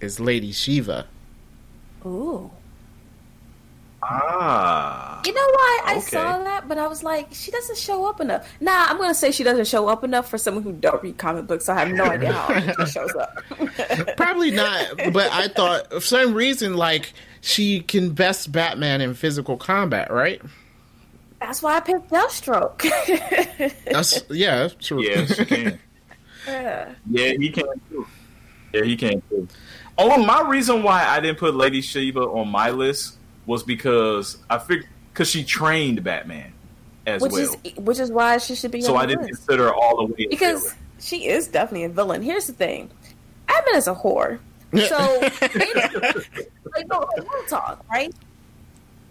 is 0.01 0.19
Lady 0.19 0.51
Shiva. 0.51 1.07
Ooh. 2.05 2.49
Ah, 4.01 5.21
You 5.25 5.33
know 5.33 5.41
why 5.41 5.81
I 5.87 5.91
Okay. 5.97 6.01
saw 6.07 6.39
that, 6.43 6.69
but 6.69 6.77
I 6.77 6.87
was 6.87 7.03
like, 7.03 7.27
she 7.33 7.51
doesn't 7.51 7.77
show 7.77 8.05
up 8.07 8.21
enough. 8.21 8.47
Nah, 8.61 8.85
I'm 8.87 8.97
gonna 8.97 9.13
say 9.13 9.31
she 9.31 9.43
doesn't 9.43 9.67
show 9.67 9.89
up 9.89 10.05
enough 10.05 10.29
for 10.29 10.37
someone 10.37 10.63
who 10.63 10.71
don't 10.71 11.03
read 11.03 11.17
comic 11.17 11.47
books. 11.47 11.65
So 11.65 11.73
I 11.73 11.79
have 11.79 11.91
no 11.91 12.03
idea 12.09 12.31
how 12.31 12.85
she 12.85 12.91
shows 12.91 13.13
up. 13.15 13.43
Probably 14.17 14.51
not, 14.51 14.87
but 15.11 15.29
I 15.33 15.49
thought 15.49 15.91
for 15.91 15.99
some 15.99 16.33
reason 16.33 16.75
like 16.75 17.11
she 17.41 17.81
can 17.81 18.11
best 18.11 18.51
Batman 18.53 19.01
in 19.01 19.13
physical 19.13 19.57
combat, 19.57 20.11
right? 20.11 20.41
That's 21.41 21.61
why 21.61 21.75
I 21.77 21.79
picked 21.81 22.09
Deathstroke. 22.09 22.81
That's 23.91 24.23
yeah, 24.29 24.59
that's 24.59 24.75
true. 24.75 25.03
yeah, 25.03 25.25
she 25.25 25.45
can. 25.45 25.79
Yeah. 26.51 26.93
Yeah, 27.09 27.31
he 27.37 27.49
can 27.49 27.65
too. 27.89 28.07
Yeah, 28.73 28.83
he 28.83 28.95
can 28.95 29.21
too. 29.29 29.47
Oh, 29.97 30.23
my 30.23 30.41
reason 30.47 30.83
why 30.83 31.05
I 31.05 31.19
didn't 31.19 31.39
put 31.39 31.55
Lady 31.55 31.81
Shiva 31.81 32.21
on 32.21 32.49
my 32.49 32.69
list 32.69 33.17
was 33.45 33.63
because 33.63 34.37
I 34.49 34.57
figured 34.59 34.87
because 35.11 35.29
she 35.29 35.43
trained 35.43 36.03
Batman 36.03 36.53
as 37.05 37.21
Which 37.21 37.31
well, 37.31 37.55
is 37.63 37.75
which 37.77 37.99
is 37.99 38.11
why 38.11 38.37
she 38.37 38.55
should 38.55 38.71
be 38.71 38.81
so 38.81 38.95
I 38.95 39.05
didn't 39.05 39.23
list. 39.25 39.45
consider 39.45 39.63
her 39.65 39.73
all 39.73 39.97
the 39.97 40.13
way 40.13 40.27
because 40.29 40.73
she 40.99 41.27
is 41.27 41.47
definitely 41.47 41.85
a 41.85 41.89
villain. 41.89 42.21
Here's 42.21 42.47
the 42.47 42.53
thing, 42.53 42.89
Batman 43.47 43.75
is 43.75 43.87
a 43.87 43.95
whore. 43.95 44.39
So, 44.87 44.97
like, 46.75 46.87
no, 46.87 47.09
real 47.17 47.43
talk, 47.49 47.83
right? 47.89 48.13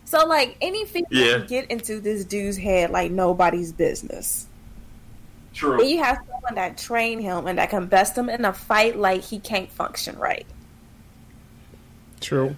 So, 0.04 0.24
like, 0.26 0.56
any 0.62 0.86
female 0.86 1.08
Yeah. 1.10 1.38
get 1.38 1.70
into 1.70 2.00
this 2.00 2.24
dude's 2.24 2.56
head 2.56 2.90
like 2.90 3.10
nobody's 3.10 3.72
business. 3.72 4.46
True. 5.58 5.76
Then 5.76 5.88
you 5.88 6.04
have 6.04 6.18
someone 6.18 6.54
that 6.54 6.78
train 6.78 7.18
him 7.18 7.48
and 7.48 7.58
that 7.58 7.70
can 7.70 7.86
best 7.86 8.16
him 8.16 8.28
in 8.28 8.44
a 8.44 8.52
fight 8.52 8.96
like 8.96 9.22
he 9.22 9.40
can't 9.40 9.68
function 9.68 10.16
right. 10.16 10.46
True. 12.20 12.54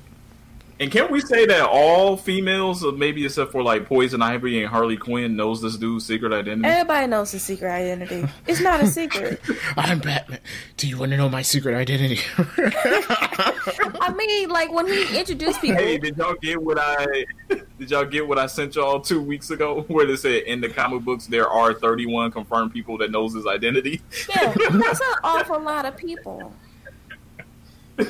And 0.81 0.91
can 0.91 1.13
we 1.13 1.21
say 1.21 1.45
that 1.45 1.69
all 1.69 2.17
females, 2.17 2.83
uh, 2.83 2.91
maybe 2.93 3.27
except 3.27 3.53
for 3.53 3.63
like 3.63 3.85
Poison 3.85 4.23
Ivy 4.23 4.63
and 4.63 4.71
Harley 4.71 4.97
Quinn, 4.97 5.37
knows 5.37 5.61
this 5.61 5.77
dude's 5.77 6.07
secret 6.07 6.33
identity? 6.33 6.67
Everybody 6.67 7.07
knows 7.07 7.33
his 7.33 7.43
secret 7.43 7.69
identity. 7.69 8.27
It's 8.47 8.63
not 8.63 8.81
a 8.81 8.87
secret. 8.87 9.43
I'm 9.77 9.99
Batman. 9.99 10.39
Do 10.79 10.89
you 10.89 10.97
want 10.97 11.11
to 11.11 11.19
know 11.19 11.29
my 11.29 11.43
secret 11.43 11.75
identity? 11.75 12.23
I 12.39 14.15
mean, 14.17 14.49
like 14.49 14.73
when 14.73 14.87
he 14.87 15.19
introduced 15.19 15.61
people, 15.61 15.83
Hey, 15.83 15.99
did 15.99 16.17
y'all 16.17 16.35
get 16.41 16.63
what 16.63 16.79
I 16.81 17.27
did 17.79 17.91
y'all 17.91 18.07
get 18.07 18.27
what 18.27 18.39
I 18.39 18.47
sent 18.47 18.75
y'all 18.75 19.01
two 19.01 19.21
weeks 19.21 19.51
ago? 19.51 19.83
Where 19.89 20.07
they 20.07 20.17
said 20.17 20.45
in 20.45 20.63
the 20.63 20.71
comic 20.71 21.03
books 21.03 21.27
there 21.27 21.47
are 21.47 21.75
31 21.75 22.31
confirmed 22.31 22.73
people 22.73 22.97
that 22.99 23.11
knows 23.11 23.35
his 23.35 23.47
identity. 23.47 24.01
yeah, 24.31 24.55
that's 24.55 25.01
an 25.01 25.15
awful 25.25 25.61
lot 25.61 25.85
of 25.85 25.99
people. 25.99 26.55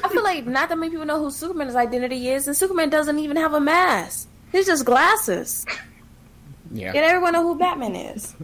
I 0.04 0.08
feel 0.08 0.22
like 0.22 0.46
not 0.46 0.68
that 0.68 0.78
many 0.78 0.90
people 0.90 1.06
know 1.06 1.18
who 1.22 1.30
Superman's 1.30 1.74
identity 1.76 2.28
is, 2.28 2.46
and 2.46 2.56
Superman 2.56 2.90
doesn't 2.90 3.18
even 3.18 3.36
have 3.36 3.52
a 3.54 3.60
mask. 3.60 4.28
He's 4.52 4.66
just 4.66 4.84
glasses. 4.84 5.64
yeah. 6.72 6.88
And 6.88 6.96
everyone 6.98 7.32
know 7.32 7.42
who 7.42 7.58
Batman 7.58 7.94
is. 7.96 8.34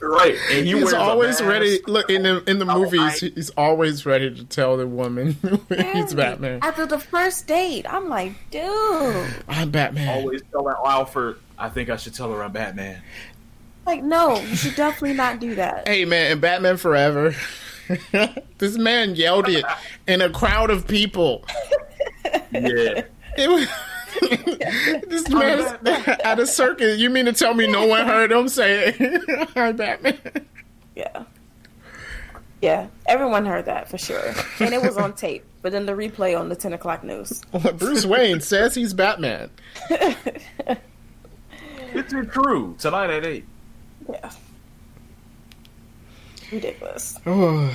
Right, 0.00 0.36
and 0.50 0.66
he 0.66 0.72
He's 0.78 0.92
always 0.92 1.40
ready. 1.42 1.78
Look 1.86 2.10
in 2.10 2.22
the 2.24 2.42
in 2.50 2.58
the 2.58 2.66
Oh, 2.68 2.80
movies, 2.80 3.22
I- 3.22 3.32
he's 3.34 3.50
always 3.50 4.04
ready 4.04 4.34
to 4.34 4.44
tell 4.44 4.76
the 4.76 4.86
woman 4.86 5.36
he's 5.68 6.12
Batman. 6.14 6.58
After 6.62 6.86
the 6.86 6.98
first 6.98 7.46
date, 7.46 7.86
I'm 7.92 8.08
like, 8.08 8.32
dude. 8.50 9.26
I'm 9.48 9.70
Batman. 9.70 10.08
Always 10.08 10.42
telling 10.50 10.74
Alfred, 10.84 11.36
I 11.58 11.68
think 11.68 11.88
I 11.88 11.96
should 11.96 12.14
tell 12.14 12.32
her 12.32 12.42
I'm 12.42 12.52
Batman. 12.52 13.00
Like, 13.86 14.02
no, 14.02 14.36
you 14.40 14.56
should 14.56 14.76
definitely 14.76 15.14
not 15.16 15.40
do 15.40 15.54
that. 15.56 15.86
Hey 15.88 16.04
man, 16.04 16.32
in 16.32 16.40
Batman 16.40 16.76
Forever, 16.76 17.34
this 18.58 18.76
man 18.76 19.14
yelled 19.14 19.48
it 19.48 19.64
in 20.06 20.20
a 20.20 20.30
crowd 20.30 20.70
of 20.70 20.86
people. 20.86 21.44
Yeah. 22.52 23.04
It 23.36 23.48
was, 23.48 23.68
this 25.08 25.28
man 25.28 25.78
at 26.24 26.38
a 26.38 26.46
circus. 26.46 26.98
You 26.98 27.10
mean 27.10 27.24
to 27.26 27.32
tell 27.32 27.54
me 27.54 27.66
no 27.66 27.86
one 27.86 28.06
heard 28.06 28.30
him 28.30 28.48
say 28.48 28.94
it? 28.98 29.54
Batman. 29.76 30.18
Yeah. 30.94 31.24
Yeah, 32.60 32.86
everyone 33.06 33.44
heard 33.44 33.64
that 33.64 33.88
for 33.88 33.98
sure. 33.98 34.34
And 34.60 34.72
it 34.72 34.80
was 34.80 34.96
on 34.96 35.14
tape, 35.14 35.44
but 35.62 35.72
then 35.72 35.84
the 35.84 35.92
replay 35.92 36.38
on 36.38 36.48
the 36.48 36.54
10 36.54 36.72
o'clock 36.74 37.02
news. 37.02 37.42
Bruce 37.76 38.06
Wayne 38.06 38.40
says 38.40 38.76
he's 38.76 38.94
Batman. 38.94 39.50
It's 41.94 42.12
true. 42.32 42.76
Tonight 42.78 43.10
at 43.10 43.26
8. 43.26 43.44
Yeah. 44.08 44.30
Ridiculous. 46.52 47.18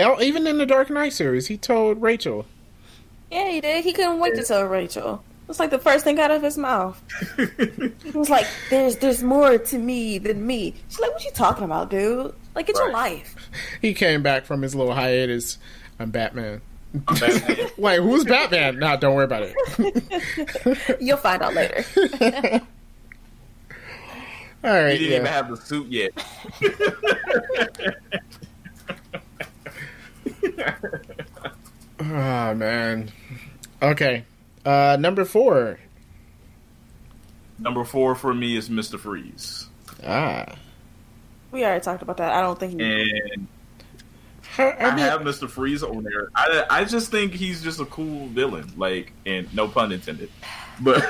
Oh, 0.00 0.20
even 0.20 0.48
in 0.48 0.58
the 0.58 0.66
Dark 0.66 0.90
Knight 0.90 1.12
series, 1.12 1.46
he 1.46 1.56
told 1.56 2.02
Rachel. 2.02 2.44
Yeah, 3.30 3.48
he 3.50 3.60
did. 3.60 3.84
He 3.84 3.92
couldn't 3.92 4.18
wait 4.18 4.34
to 4.34 4.42
tell 4.42 4.64
Rachel. 4.64 5.22
It's 5.48 5.60
like 5.60 5.70
the 5.70 5.78
first 5.78 6.02
thing 6.02 6.18
out 6.18 6.32
of 6.32 6.42
his 6.42 6.58
mouth. 6.58 7.00
He 8.02 8.10
was 8.10 8.28
like, 8.28 8.46
"There's, 8.68 8.96
there's 8.96 9.22
more 9.22 9.58
to 9.58 9.78
me 9.78 10.18
than 10.18 10.44
me." 10.44 10.74
She's 10.88 10.98
like, 10.98 11.12
"What 11.12 11.24
you 11.24 11.30
talking 11.30 11.64
about, 11.64 11.90
dude? 11.90 12.34
Like, 12.54 12.66
get 12.66 12.76
your 12.76 12.90
life." 12.90 13.36
He 13.80 13.94
came 13.94 14.22
back 14.22 14.44
from 14.44 14.62
his 14.62 14.74
little 14.74 14.94
hiatus. 14.94 15.58
I'm 16.00 16.10
Batman. 16.10 16.62
I'm 17.06 17.14
Batman. 17.14 17.70
Wait, 17.76 18.00
who's 18.00 18.24
Batman? 18.24 18.78
Nah, 18.78 18.96
don't 18.96 19.14
worry 19.14 19.24
about 19.24 19.44
it. 19.44 20.96
You'll 21.00 21.16
find 21.16 21.42
out 21.42 21.54
later. 21.54 21.84
All 24.64 24.70
right, 24.70 24.92
He 24.92 24.98
didn't 24.98 25.10
yeah. 25.10 25.16
even 25.16 25.26
have 25.26 25.50
the 25.50 25.56
suit 25.56 25.88
yet. 25.88 26.12
Oh 32.00 32.04
man. 32.54 33.10
Okay. 33.80 34.24
Uh 34.64 34.96
number 34.98 35.24
four. 35.24 35.78
Number 37.58 37.84
four 37.84 38.14
for 38.14 38.34
me 38.34 38.56
is 38.56 38.68
Mr. 38.68 38.98
Freeze. 38.98 39.68
Ah. 40.04 40.46
We 41.52 41.64
already 41.64 41.80
talked 41.84 42.02
about 42.02 42.16
that. 42.16 42.32
I 42.32 42.40
don't 42.40 42.58
think. 42.58 42.80
He, 42.80 43.20
And 43.34 43.46
I, 44.58 44.72
I 44.72 44.90
mean, 44.96 44.98
have 45.04 45.20
Mr. 45.20 45.48
Freeze 45.48 45.82
on 45.82 46.02
there. 46.02 46.28
I, 46.34 46.64
I 46.68 46.84
just 46.84 47.10
think 47.10 47.32
he's 47.32 47.62
just 47.62 47.78
a 47.80 47.84
cool 47.86 48.26
villain. 48.28 48.70
Like, 48.76 49.12
and 49.26 49.52
no 49.54 49.68
pun 49.68 49.92
intended. 49.92 50.30
But 50.82 51.02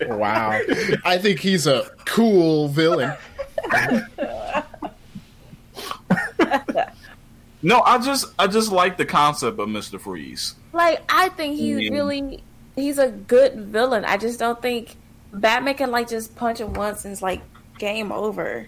wow. 0.08 0.60
I 1.04 1.18
think 1.18 1.40
he's 1.40 1.66
a 1.66 1.90
cool 2.04 2.68
villain. 2.68 3.12
no, 7.62 7.80
I 7.82 7.98
just 7.98 8.26
I 8.38 8.46
just 8.46 8.70
like 8.70 8.96
the 8.96 9.06
concept 9.06 9.58
of 9.58 9.68
Mr. 9.68 10.00
Freeze. 10.00 10.54
like, 10.72 11.02
I 11.08 11.28
think 11.30 11.56
he's 11.56 11.80
Yeah. 11.80 11.90
really 11.90 12.42
he's 12.76 12.98
a 12.98 13.08
good 13.08 13.54
villain. 13.54 14.04
I 14.04 14.16
just 14.16 14.38
don't 14.38 14.60
think 14.60 14.96
Batman 15.32 15.74
can 15.74 15.90
like 15.90 16.08
just 16.08 16.36
punch 16.36 16.60
him 16.60 16.74
once 16.74 17.04
and 17.04 17.12
it's 17.12 17.22
like 17.22 17.40
game 17.78 18.12
over. 18.12 18.66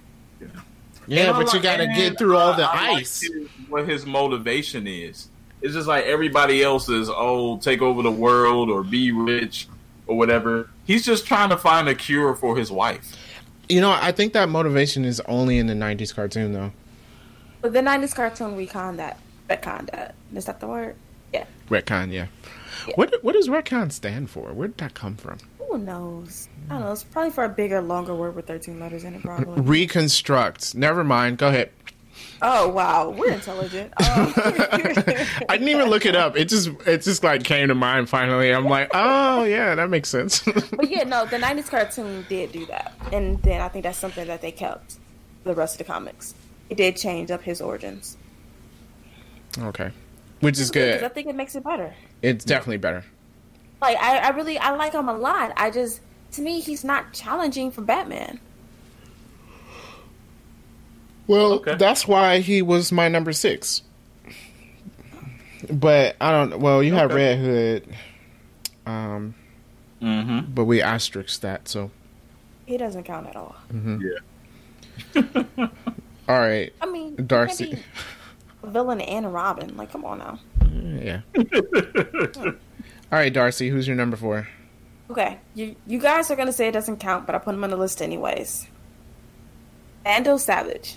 Yeah, 1.09 1.29
And 1.29 1.37
but 1.37 1.49
I'm 1.51 1.57
you 1.57 1.63
gotta 1.63 1.87
get 1.87 2.19
through 2.19 2.37
all 2.37 2.55
the 2.55 2.65
I- 2.65 2.75
I 2.75 2.89
like 2.93 3.01
ice. 3.03 3.21
his- 3.21 3.49
what 3.69 3.89
his 3.89 4.05
motivation 4.07 4.87
is. 4.89 5.29
It's 5.63 5.75
just 5.75 5.89
like 5.89 6.05
everybody 6.05 6.63
else 6.63 6.89
is, 6.89 7.09
oh, 7.11 7.59
take 7.59 7.83
over 7.83 8.03
the 8.03 8.11
world 8.11 8.71
or 8.71 8.83
be 8.83 9.11
rich 9.13 9.69
or 10.07 10.17
whatever. 10.17 10.71
He's 10.85 11.05
just 11.05 11.27
trying 11.27 11.49
to 11.51 11.57
find 11.57 11.89
a 11.89 11.95
cure 11.95 12.35
for 12.35 12.57
his 12.57 12.71
wife. 12.71 13.17
You 13.69 13.81
know, 13.81 13.91
I 13.91 14.13
think 14.13 14.33
that 14.35 14.49
motivation 14.49 15.05
is 15.05 15.21
only 15.21 15.59
in 15.59 15.67
the 15.67 15.75
'90s 15.75 16.15
cartoon, 16.15 16.53
though. 16.53 16.73
But 17.63 17.73
the 17.73 17.81
'90s 17.81 18.15
cartoon 18.15 18.57
recon 18.57 18.97
that 18.99 19.19
retcon 19.51 19.91
that 19.91 20.15
is 20.35 20.45
that 20.45 20.61
the 20.61 20.69
word? 20.69 20.95
Yeah. 21.33 21.47
Retcon, 21.69 22.13
yeah. 22.13 22.27
Yeah. 22.87 22.95
What 22.95 23.15
What 23.23 23.33
does 23.33 23.49
retcon 23.49 23.91
stand 23.91 24.31
for? 24.31 24.53
Where 24.53 24.69
did 24.69 24.79
that 24.79 24.95
come 24.95 25.17
from? 25.17 25.39
Who 25.59 25.79
knows? 25.79 26.49
I 26.71 26.75
don't 26.75 26.83
know. 26.83 26.93
It's 26.93 27.03
probably 27.03 27.33
for 27.33 27.45
a 27.45 27.49
bigger, 27.49 27.81
longer 27.81 28.15
word 28.15 28.37
with 28.37 28.47
13 28.47 28.79
letters 28.79 29.03
in 29.03 29.15
it, 29.15 29.23
probably. 29.23 29.61
Reconstruct. 29.63 30.75
Never 30.77 31.03
mind. 31.03 31.39
Go 31.39 31.49
ahead. 31.49 31.71
Oh, 32.43 32.69
wow. 32.69 33.11
We're 33.11 33.33
intelligent. 33.33 33.93
Um, 34.17 34.33
I 34.37 35.57
didn't 35.59 35.69
even 35.69 35.91
look 35.91 36.07
it 36.07 36.17
up. 36.17 36.37
It 36.37 36.49
just 36.49 36.69
it 36.87 37.03
just 37.03 37.23
like 37.23 37.45
came 37.45 37.69
to 37.69 37.75
mind 37.75 38.09
finally. 38.09 38.51
I'm 38.53 38.67
like, 38.67 38.91
oh 38.95 39.45
yeah, 39.45 39.75
that 39.75 39.91
makes 39.91 40.09
sense. 40.09 40.41
but 40.71 40.89
yeah, 40.89 41.05
no, 41.05 41.27
the 41.27 41.37
90s 41.39 41.69
cartoon 41.69 42.25
did 42.29 42.53
do 42.53 42.65
that. 42.67 42.95
And 43.13 43.43
then 43.43 43.61
I 43.61 43.69
think 43.69 43.83
that's 43.83 43.99
something 43.99 44.27
that 44.27 44.41
they 44.43 44.53
kept 44.53 44.97
the 45.45 45.55
rest 45.55 45.75
of 45.75 45.87
the 45.87 45.93
comics. 45.93 46.35
It 46.71 46.77
did 46.77 46.97
change 46.97 47.31
up 47.31 47.43
his 47.43 47.61
origins. 47.61 48.17
okay, 49.59 49.91
which 50.41 50.59
is 50.59 50.71
good. 50.71 51.03
I 51.03 51.09
think 51.09 51.29
it 51.29 51.35
makes 51.35 51.55
it 51.55 51.65
better. 51.65 51.95
It's 52.23 52.45
definitely 52.45 52.79
better. 52.79 53.05
Like, 53.81 53.97
I, 53.99 54.19
I 54.19 54.29
really, 54.31 54.59
I 54.59 54.71
like 54.75 54.93
him 54.95 55.09
a 55.09 55.17
lot. 55.17 55.53
I 55.57 55.71
just, 55.71 56.01
to 56.33 56.43
me, 56.43 56.61
he's 56.61 56.85
not 56.85 57.13
challenging 57.13 57.71
for 57.71 57.83
Batman. 57.83 58.41
Well, 61.27 61.53
Okay. 61.55 61.75
that's 61.77 62.07
why 62.07 62.39
he 62.39 62.63
was 62.63 62.93
my 62.93 63.09
number 63.09 63.33
six. 63.33 63.83
But 65.71 66.17
I 66.21 66.31
don't. 66.31 66.61
Well, 66.61 66.83
you 66.83 66.95
have 66.95 67.11
Okay. 67.11 67.17
Red 67.17 67.39
Hood, 67.39 67.89
um, 68.87 69.35
Mm-hmm. 70.03 70.53
but 70.53 70.67
we 70.67 70.83
asterisked 70.83 71.43
that. 71.43 71.67
So, 71.69 71.91
He 72.67 72.77
doesn't 72.77 73.05
count 73.05 73.27
at 73.29 73.37
all. 73.37 73.57
Yeah. 73.73 75.23
all 76.29 76.39
right, 76.39 76.73
I 76.81 76.87
mean, 76.87 77.17
Darcy. 77.27 77.79
villain 78.63 79.01
and 79.01 79.33
Robin. 79.33 79.77
Like, 79.77 79.91
come 79.91 80.05
on 80.05 80.19
now. 80.19 80.39
Yeah. 80.73 81.21
all 82.45 82.53
right, 83.11 83.33
Darcy. 83.33 83.69
Who's 83.71 83.87
your 83.89 83.97
number 83.97 84.17
four? 84.17 84.47
Okay, 85.11 85.39
you 85.55 85.75
you 85.87 85.99
guys 85.99 86.31
are 86.31 86.37
gonna 86.37 86.53
say 86.53 86.69
it 86.69 86.73
doesn't 86.73 86.99
count, 86.99 87.27
but 87.27 87.35
I 87.35 87.39
put 87.39 87.55
him 87.55 87.65
on 87.65 87.71
the 87.71 87.77
list 87.77 88.03
anyways. 88.03 88.67
Ando 90.05 90.39
Savage. 90.39 90.97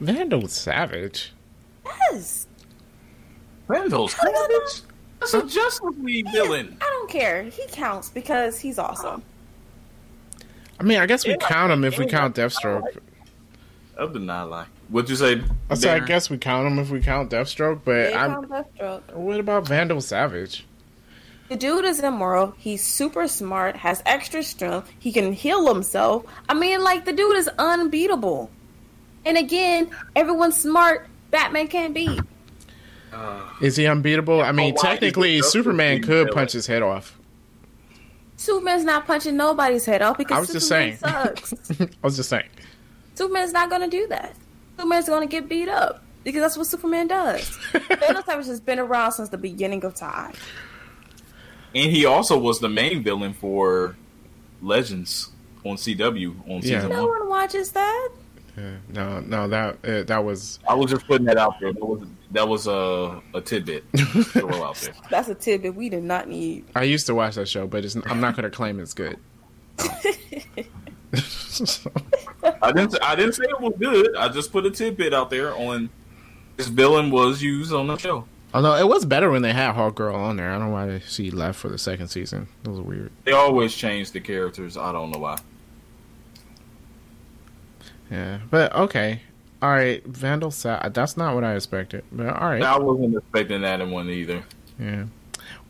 Vandal 0.00 0.48
Savage. 0.48 1.32
Yes. 1.84 2.46
Randall's 3.68 4.12
Savage? 4.14 4.82
That's 5.20 5.34
a 5.34 5.42
Justice 5.42 5.80
League 6.00 6.30
villain. 6.32 6.76
I 6.80 6.84
don't 6.84 7.10
care. 7.10 7.42
He 7.44 7.62
counts 7.68 8.08
because 8.08 8.58
he's 8.58 8.78
awesome. 8.78 9.22
I 10.78 10.82
mean, 10.82 10.98
I 10.98 11.06
guess 11.06 11.26
we 11.26 11.32
Yeah. 11.32 11.36
count 11.46 11.72
him 11.72 11.84
if 11.84 11.98
we 11.98 12.06
count 12.06 12.34
Deathstroke. 12.36 12.82
I 13.98 14.06
did 14.06 14.22
not 14.22 14.48
lie. 14.48 14.66
What'd 14.88 15.10
you 15.10 15.16
say? 15.16 15.42
I 15.68 15.74
said, 15.74 16.02
I 16.02 16.06
guess 16.06 16.30
we 16.30 16.38
count 16.38 16.66
him 16.66 16.78
if 16.78 16.88
we 16.90 17.00
count 17.00 17.30
Deathstroke, 17.30 17.80
but 17.84 17.92
They 17.92 18.14
I'm. 18.14 18.46
Deathstroke. 18.46 19.12
What 19.14 19.38
about 19.38 19.68
Vandal 19.68 20.00
Savage? 20.00 20.66
The 21.50 21.56
dude 21.56 21.84
is 21.84 22.00
immoral. 22.00 22.54
He's 22.56 22.82
super 22.82 23.28
smart. 23.28 23.76
Has 23.76 24.02
extra 24.06 24.42
strength. 24.42 24.90
He 24.98 25.12
can 25.12 25.32
heal 25.34 25.66
himself. 25.72 26.24
I 26.48 26.54
mean, 26.54 26.82
like 26.82 27.04
the 27.04 27.12
dude 27.12 27.36
is 27.36 27.48
unbeatable. 27.58 28.50
And 29.24 29.36
again, 29.36 29.90
everyone's 30.16 30.58
smart. 30.58 31.08
Batman 31.30 31.68
can't 31.68 31.94
beat. 31.94 32.20
Uh, 33.12 33.42
Is 33.60 33.76
he 33.76 33.86
unbeatable? 33.86 34.40
I 34.40 34.52
mean, 34.52 34.74
Oh, 34.78 34.82
technically, 34.82 35.42
Superman 35.42 36.02
could 36.02 36.26
League 36.26 36.34
punch 36.34 36.52
his 36.52 36.66
head 36.66 36.82
off. 36.82 37.18
Superman's 38.36 38.84
not 38.84 39.06
punching 39.06 39.36
nobody's 39.36 39.84
head 39.84 40.00
off 40.00 40.16
because 40.16 40.36
I 40.36 40.40
was 40.40 40.52
just 40.52 40.68
Superman 40.68 40.96
saying. 40.96 41.36
sucks. 41.36 41.80
I 41.80 41.88
was 42.02 42.16
just 42.16 42.28
saying. 42.30 42.48
Superman's 43.14 43.52
not 43.52 43.68
going 43.68 43.82
to 43.82 43.88
do 43.88 44.06
that. 44.08 44.34
Superman's 44.76 45.06
going 45.06 45.28
to 45.28 45.30
get 45.30 45.48
beat 45.48 45.68
up 45.68 46.02
because 46.24 46.40
that's 46.40 46.56
what 46.56 46.66
Superman 46.66 47.08
does. 47.08 47.42
Thanos 47.72 48.24
has 48.26 48.46
just 48.46 48.64
been 48.64 48.78
around 48.78 49.12
since 49.12 49.28
the 49.28 49.36
beginning 49.36 49.84
of 49.84 49.94
time. 49.94 50.32
And 51.74 51.90
he 51.92 52.06
also 52.06 52.38
was 52.38 52.60
the 52.60 52.68
main 52.68 53.02
villain 53.02 53.34
for 53.34 53.96
Legends 54.62 55.30
on 55.64 55.76
CW 55.76 56.40
on 56.48 56.56
Yeah. 56.56 56.60
season 56.60 56.88
No 56.90 57.06
one. 57.06 57.20
one 57.20 57.28
watches 57.28 57.72
that. 57.72 58.08
Yeah, 58.60 58.76
no, 58.88 59.20
no, 59.20 59.48
that 59.48 59.84
uh, 59.84 60.02
that 60.02 60.24
was 60.24 60.58
I 60.68 60.74
was 60.74 60.90
just 60.90 61.06
putting 61.06 61.24
that 61.26 61.38
out 61.38 61.58
there. 61.60 61.72
That 61.72 61.84
was 61.84 62.02
that 62.32 62.46
was 62.46 62.66
a 62.66 63.22
a 63.32 63.40
tidbit 63.40 63.84
throw 63.96 64.62
out 64.62 64.76
there. 64.76 64.92
That's 65.10 65.28
a 65.28 65.34
tidbit 65.34 65.74
we 65.74 65.88
did 65.88 66.02
not 66.02 66.28
need. 66.28 66.66
I 66.74 66.82
used 66.82 67.06
to 67.06 67.14
watch 67.14 67.36
that 67.36 67.48
show, 67.48 67.66
but 67.66 67.86
it's, 67.86 67.96
I'm 68.06 68.20
not 68.20 68.36
going 68.36 68.44
to 68.44 68.54
claim 68.54 68.78
it's 68.78 68.92
good. 68.92 69.18
I 72.62 72.72
didn't 72.72 73.02
I 73.02 73.14
didn't 73.14 73.32
say 73.32 73.44
it 73.44 73.60
was 73.60 73.72
good. 73.78 74.14
I 74.14 74.28
just 74.28 74.52
put 74.52 74.66
a 74.66 74.70
tidbit 74.70 75.14
out 75.14 75.30
there 75.30 75.54
on 75.54 75.88
this 76.58 76.68
villain 76.68 77.10
was 77.10 77.42
used 77.42 77.72
on 77.72 77.86
the 77.86 77.96
show. 77.96 78.26
Although 78.52 78.74
it 78.74 78.86
was 78.86 79.06
better 79.06 79.30
when 79.30 79.40
they 79.40 79.54
had 79.54 79.72
Hawk 79.72 79.94
Girl 79.94 80.16
on 80.16 80.36
there. 80.36 80.50
I 80.50 80.58
don't 80.58 80.68
know 80.68 80.74
why 80.74 80.98
she 81.06 81.30
left 81.30 81.58
for 81.58 81.68
the 81.68 81.78
second 81.78 82.08
season. 82.08 82.48
It 82.64 82.68
was 82.68 82.80
weird. 82.80 83.10
They 83.24 83.32
always 83.32 83.74
change 83.74 84.10
the 84.10 84.20
characters. 84.20 84.76
I 84.76 84.92
don't 84.92 85.12
know 85.12 85.20
why. 85.20 85.38
Yeah, 88.10 88.38
but 88.50 88.74
okay. 88.74 89.20
All 89.62 89.70
right, 89.70 90.04
Vandal 90.06 90.50
Sa 90.50 90.88
That's 90.88 91.16
not 91.16 91.34
what 91.34 91.44
I 91.44 91.54
expected. 91.54 92.04
But 92.10 92.28
all 92.28 92.48
right. 92.48 92.62
I 92.62 92.78
wasn't 92.78 93.16
expecting 93.16 93.60
that 93.62 93.80
in 93.80 93.90
one 93.90 94.08
either. 94.08 94.42
Yeah. 94.78 95.04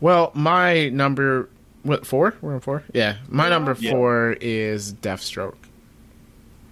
Well, 0.01 0.31
my 0.35 0.89
number 0.91 1.49
what 1.83 2.07
four? 2.07 2.35
We're 2.41 2.55
on 2.55 2.61
four. 2.61 2.85
Yeah, 2.93 3.17
my 3.29 3.49
number 3.49 3.77
Yeah. 3.79 3.93
four 3.93 4.37
is 4.41 4.93
Deathstroke. 4.93 5.57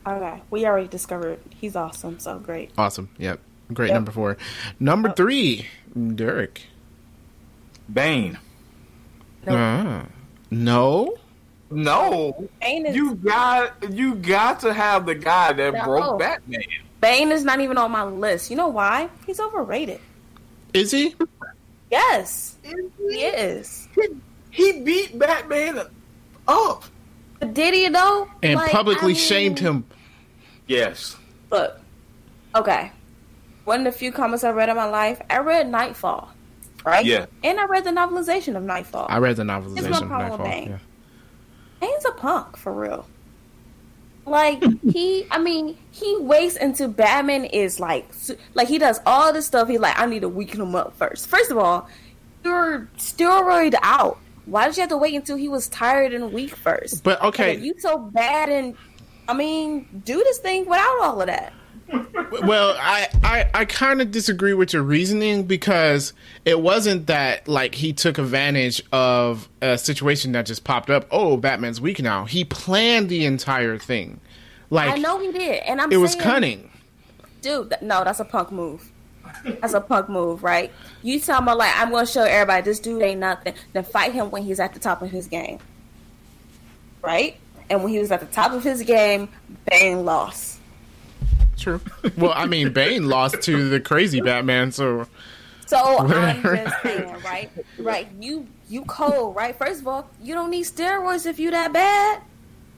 Okay, 0.07 0.41
we 0.51 0.65
already 0.65 0.89
discovered 0.89 1.39
he's 1.61 1.77
awesome. 1.77 2.19
So 2.19 2.39
great. 2.39 2.71
Awesome. 2.79 3.11
Yep. 3.19 3.41
Great 3.73 3.89
Yep. 3.89 3.95
number 3.95 4.13
four. 4.13 4.37
Number 4.81 5.13
three, 5.13 5.67
Derek. 6.15 6.63
Bane. 7.93 8.39
Nope. 9.47 9.57
Ah. 9.59 10.05
no. 10.51 11.17
No, 11.71 12.49
Bane 12.61 12.87
is 12.87 12.97
you 12.97 13.15
got 13.17 13.91
you 13.93 14.15
got 14.15 14.61
to 14.61 14.73
have 14.73 15.05
the 15.07 15.15
guy 15.15 15.53
that 15.53 15.75
No. 15.75 15.85
broke 15.85 16.19
Batman. 16.19 16.63
Bane 17.01 17.31
is 17.31 17.45
not 17.45 17.61
even 17.61 17.77
on 17.79 17.91
my 17.91 18.05
list. 18.05 18.51
You 18.51 18.57
know 18.57 18.69
why? 18.69 19.09
He's 19.27 19.39
overrated. 19.39 20.01
Is 20.73 20.91
he? 20.91 21.15
Yes, 21.91 22.57
he 22.63 23.21
is. 23.23 23.89
He 24.51 24.81
beat 24.81 25.19
Batman 25.19 25.83
up. 26.47 26.85
But 27.39 27.55
did 27.55 27.75
he 27.75 27.89
though? 27.89 28.29
And 28.43 28.55
Like, 28.55 28.71
publicly 28.71 29.05
I 29.05 29.07
mean, 29.09 29.17
shamed 29.17 29.59
him. 29.59 29.85
Yes. 30.67 31.17
Look, 31.51 31.79
okay. 32.55 32.93
One 33.65 33.81
of 33.87 33.93
the 33.93 33.99
few 33.99 34.11
comics 34.11 34.43
I 34.45 34.51
read 34.51 34.69
in 34.71 34.77
my 34.77 34.89
life, 34.89 35.21
I 35.31 35.39
read 35.39 35.69
Nightfall, 35.71 36.31
right? 36.85 37.05
Yeah. 37.05 37.27
And 37.45 37.61
I 37.61 37.67
read 37.67 37.85
the 37.85 37.91
novelization 37.91 38.57
of 38.57 38.63
Nightfall. 38.63 39.07
I 39.11 39.19
read 39.19 39.37
the 39.37 39.45
Here's 39.45 39.65
novelization 39.65 39.91
my 39.91 39.99
of 39.99 40.09
problem 40.09 40.31
with 40.31 40.41
Nightfall. 40.41 40.47
Bane. 40.47 40.69
Yeah. 40.71 40.79
Bane's 41.81 42.05
a 42.05 42.13
punk 42.13 42.57
for 42.57 42.73
real. 42.73 43.07
Like 44.27 44.63
he, 44.93 45.27
I 45.31 45.39
mean, 45.39 45.77
he 45.91 46.17
waits 46.19 46.57
until 46.57 46.89
Batman 46.89 47.45
is 47.47 47.81
like, 47.81 48.09
like 48.55 48.69
he 48.69 48.79
does 48.79 49.01
all 49.07 49.33
this 49.33 49.47
stuff. 49.47 49.69
He's 49.69 49.81
like, 49.81 49.99
I 49.99 50.07
need 50.07 50.21
to 50.21 50.29
weaken 50.29 50.61
him 50.61 50.75
up 50.75 50.97
first. 50.97 51.29
First 51.29 51.51
of 51.51 51.59
all, 51.59 51.89
you're 52.45 52.89
steroid 52.97 53.75
out. 53.83 54.19
Why 54.47 54.67
did 54.67 54.77
you 54.77 54.81
have 54.83 54.91
to 54.91 54.97
wait 54.97 55.15
until 55.15 55.37
he 55.37 55.49
was 55.49 55.69
tired 55.69 56.15
and 56.15 56.33
weak 56.33 56.55
first? 56.55 57.05
But 57.05 57.23
okay, 57.23 57.57
you 57.59 57.75
so 57.79 57.99
bad 57.99 58.49
and, 58.49 58.75
I 59.29 59.35
mean, 59.35 59.87
do 60.05 60.17
this 60.25 60.39
thing 60.39 60.65
without 60.67 61.01
all 61.03 61.21
of 61.21 61.27
that. 61.27 61.53
Well, 61.89 62.77
I 62.79 63.09
I, 63.23 63.51
I 63.55 63.65
kind 63.65 64.01
of 64.01 64.11
disagree 64.11 64.55
with 64.55 64.73
your 64.73 64.83
reasoning 64.83 65.45
because 65.45 66.13
it 66.45 66.61
wasn't 66.61 67.07
that 67.07 67.49
like 67.49 67.75
he 67.75 67.93
took 67.93 68.19
advantage 68.19 68.83
of 68.93 69.49
a 69.63 69.79
situation 69.79 70.33
that 70.33 70.47
just 70.47 70.65
popped 70.65 70.91
up. 70.91 71.07
Oh, 71.11 71.37
Batman's 71.37 71.81
weak 71.81 72.01
now. 72.01 72.25
He 72.25 72.45
planned 72.45 73.09
the 73.09 73.25
entire 73.25 73.79
thing. 73.79 74.21
Like 74.71 74.91
I 74.91 74.99
know 74.99 75.19
he 75.19 75.33
did, 75.33 75.63
and 75.65 75.81
I'm 75.81 75.91
it 75.91 75.97
was 75.97 76.15
cunning. 76.15 76.71
dude. 77.41 77.75
No, 77.81 78.05
that's 78.05 78.21
a 78.21 78.25
punk 78.25 78.53
move. 78.53 78.93
That's 79.45 79.75
a 79.75 79.81
punk 79.81 80.09
move, 80.09 80.43
right? 80.43 80.73
You 81.03 81.21
tell 81.21 81.41
me 81.41 81.53
like 81.53 81.73
I'm 81.75 81.91
gonna 81.91 82.07
show 82.07 82.23
everybody 82.25 82.63
this 82.63 82.81
dude 82.81 83.03
ain't 83.03 83.21
nothing. 83.21 83.55
Then 83.73 83.85
fight 83.85 84.13
him 84.13 84.31
when 84.31 84.43
he's 84.43 84.61
at 84.61 84.75
the 84.75 84.81
top 84.81 85.01
of 85.01 85.11
his 85.11 85.27
game, 85.27 85.59
right? 87.03 87.37
And 87.71 87.83
when 87.83 87.93
he 87.93 87.99
was 87.99 88.11
at 88.11 88.21
the 88.21 88.27
top 88.27 88.53
of 88.53 88.65
his 88.65 88.83
game, 88.83 89.29
Bane 89.71 90.05
lost. 90.05 90.58
True. 91.59 91.81
Well, 92.17 92.33
I 92.35 92.47
mean, 92.47 92.73
Bane 92.73 93.09
lost 93.09 93.43
to 93.43 93.69
the 93.69 93.81
crazy 93.81 94.21
Batman, 94.21 94.73
so 94.73 95.07
So 95.67 95.99
I'm 95.99 96.43
just 96.43 96.83
saying, 96.83 97.23
right? 97.23 97.51
Right? 97.79 98.09
You 98.19 98.47
you 98.69 98.85
cold, 98.85 99.37
right? 99.37 99.57
First 99.57 99.81
of 99.81 99.89
all, 99.89 100.09
you 100.23 100.35
don't 100.35 100.51
need 100.51 100.65
steroids 100.65 101.27
if 101.27 101.39
you 101.39 101.51
that 101.51 101.73
bad, 101.73 102.23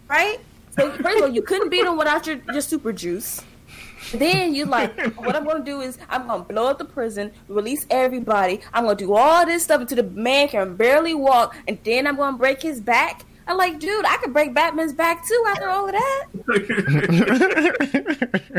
right? 0.08 0.40
So 0.76 0.90
first 0.92 1.18
of 1.18 1.22
all, 1.22 1.28
you 1.28 1.42
couldn't 1.42 1.68
beat 1.68 1.84
him 1.84 1.96
without 1.96 2.26
your, 2.26 2.40
your 2.52 2.60
super 2.60 2.92
juice. 2.92 3.42
Then 4.12 4.54
you 4.54 4.64
like, 4.64 4.98
what 5.16 5.36
I'm 5.36 5.44
gonna 5.44 5.64
do 5.64 5.80
is 5.80 5.98
I'm 6.08 6.26
gonna 6.26 6.42
blow 6.42 6.66
up 6.68 6.78
the 6.78 6.84
prison, 6.84 7.32
release 7.48 7.86
everybody. 7.90 8.60
I'm 8.72 8.84
gonna 8.84 8.96
do 8.96 9.14
all 9.14 9.44
this 9.46 9.64
stuff 9.64 9.82
until 9.82 9.96
the 9.96 10.10
man 10.10 10.48
can 10.48 10.74
barely 10.76 11.14
walk, 11.14 11.54
and 11.68 11.78
then 11.84 12.06
I'm 12.06 12.16
gonna 12.16 12.36
break 12.36 12.62
his 12.62 12.80
back. 12.80 13.24
I'm 13.50 13.56
like, 13.56 13.80
dude, 13.80 14.04
I 14.04 14.16
could 14.18 14.32
break 14.32 14.54
Batman's 14.54 14.92
back 14.92 15.26
too 15.26 15.44
after 15.48 15.68
all 15.68 15.86
of 15.86 15.92
that. 15.92 16.26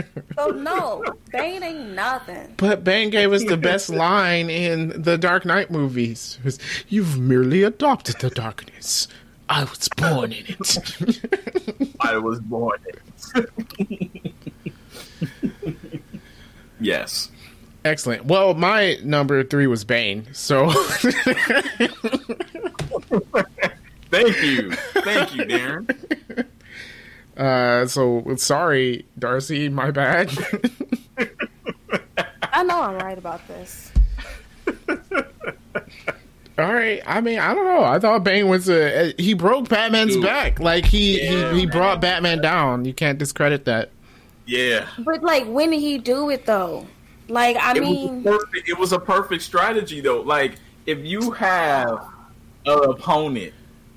So 0.37 0.47
no, 0.47 1.03
Bane 1.31 1.61
ain't 1.61 1.89
nothing. 1.91 2.55
But 2.57 2.83
Bane 2.83 3.09
gave 3.11 3.31
us 3.31 3.43
the 3.43 3.57
best 3.57 3.89
line 3.93 4.49
in 4.49 5.01
the 5.01 5.17
Dark 5.17 5.45
Knight 5.45 5.69
movies. 5.69 6.39
Was, 6.43 6.57
You've 6.87 7.19
merely 7.19 7.61
adopted 7.63 8.15
the 8.19 8.29
darkness. 8.31 9.07
I 9.49 9.65
was 9.65 9.87
born 9.89 10.31
in 10.31 10.45
it. 10.47 11.95
I 11.99 12.17
was 12.17 12.39
born. 12.39 12.79
In 13.35 13.47
it. 13.75 14.33
yes. 16.79 17.29
Excellent. 17.85 18.25
Well, 18.25 18.55
my 18.55 18.97
number 19.03 19.43
three 19.43 19.67
was 19.67 19.83
Bane. 19.83 20.27
So 20.33 20.71
Thank 24.11 24.43
you. 24.43 24.71
Thank 24.73 25.35
you, 25.35 25.43
Darren. 25.45 26.45
uh 27.37 27.87
so 27.87 28.23
sorry, 28.35 29.05
Darcy, 29.17 29.69
my 29.69 29.89
bad. 29.91 30.31
I 32.53 32.63
know 32.63 32.81
I'm 32.81 32.95
right 32.97 33.17
about 33.17 33.47
this. 33.47 33.91
All 36.59 36.71
right. 36.71 37.01
I 37.07 37.21
mean, 37.21 37.39
I 37.39 37.53
don't 37.55 37.65
know. 37.65 37.83
I 37.83 37.97
thought 37.97 38.23
Bane 38.23 38.47
was 38.49 38.69
a 38.69 39.13
he 39.17 39.33
broke 39.33 39.69
Batman's 39.69 40.13
Dude. 40.15 40.23
back. 40.23 40.59
Like 40.59 40.85
he 40.85 41.23
Yeah, 41.23 41.53
he, 41.53 41.61
he 41.61 41.65
brought 41.65 42.01
Batman 42.01 42.41
down. 42.41 42.85
You 42.85 42.93
can't 42.93 43.17
discredit 43.17 43.65
that. 43.65 43.89
Yeah. 44.45 44.87
But 44.99 45.23
like, 45.23 45.45
when 45.47 45.71
did 45.71 45.79
he 45.79 45.97
do 45.97 46.29
it 46.29 46.45
though? 46.45 46.85
Like, 47.29 47.55
I 47.55 47.71
It 47.77 47.81
mean, 47.81 48.23
was, 48.23 48.43
perfect, 48.43 48.69
it 48.69 48.77
was 48.77 48.91
a 48.91 48.99
perfect 48.99 49.41
strategy, 49.43 50.01
though. 50.01 50.19
Like, 50.21 50.55
if 50.85 50.99
you 50.99 51.31
have 51.31 52.05
an 52.65 52.83
opponent, 52.89 53.53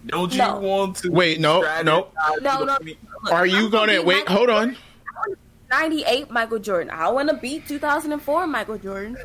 don't 0.06 0.32
you 0.32 0.38
No. 0.38 0.58
want 0.58 0.96
to 0.96 1.10
Wait, 1.10 1.40
no, 1.40 1.60
no. 1.82 2.08
No, 2.40 2.64
no. 2.64 2.64
look, 2.64 3.32
Are 3.32 3.46
you 3.46 3.66
I'm 3.66 3.70
gonna 3.70 4.02
wait? 4.02 4.18
Michael 4.28 4.36
Hold 4.36 4.50
on. 4.50 4.76
98 5.70 6.30
Michael 6.30 6.58
Jordan. 6.58 6.90
I 6.90 7.08
want 7.10 7.28
to 7.30 7.36
beat 7.36 7.66
2004 7.66 8.46
Michael 8.46 8.78
Jordan. 8.78 9.16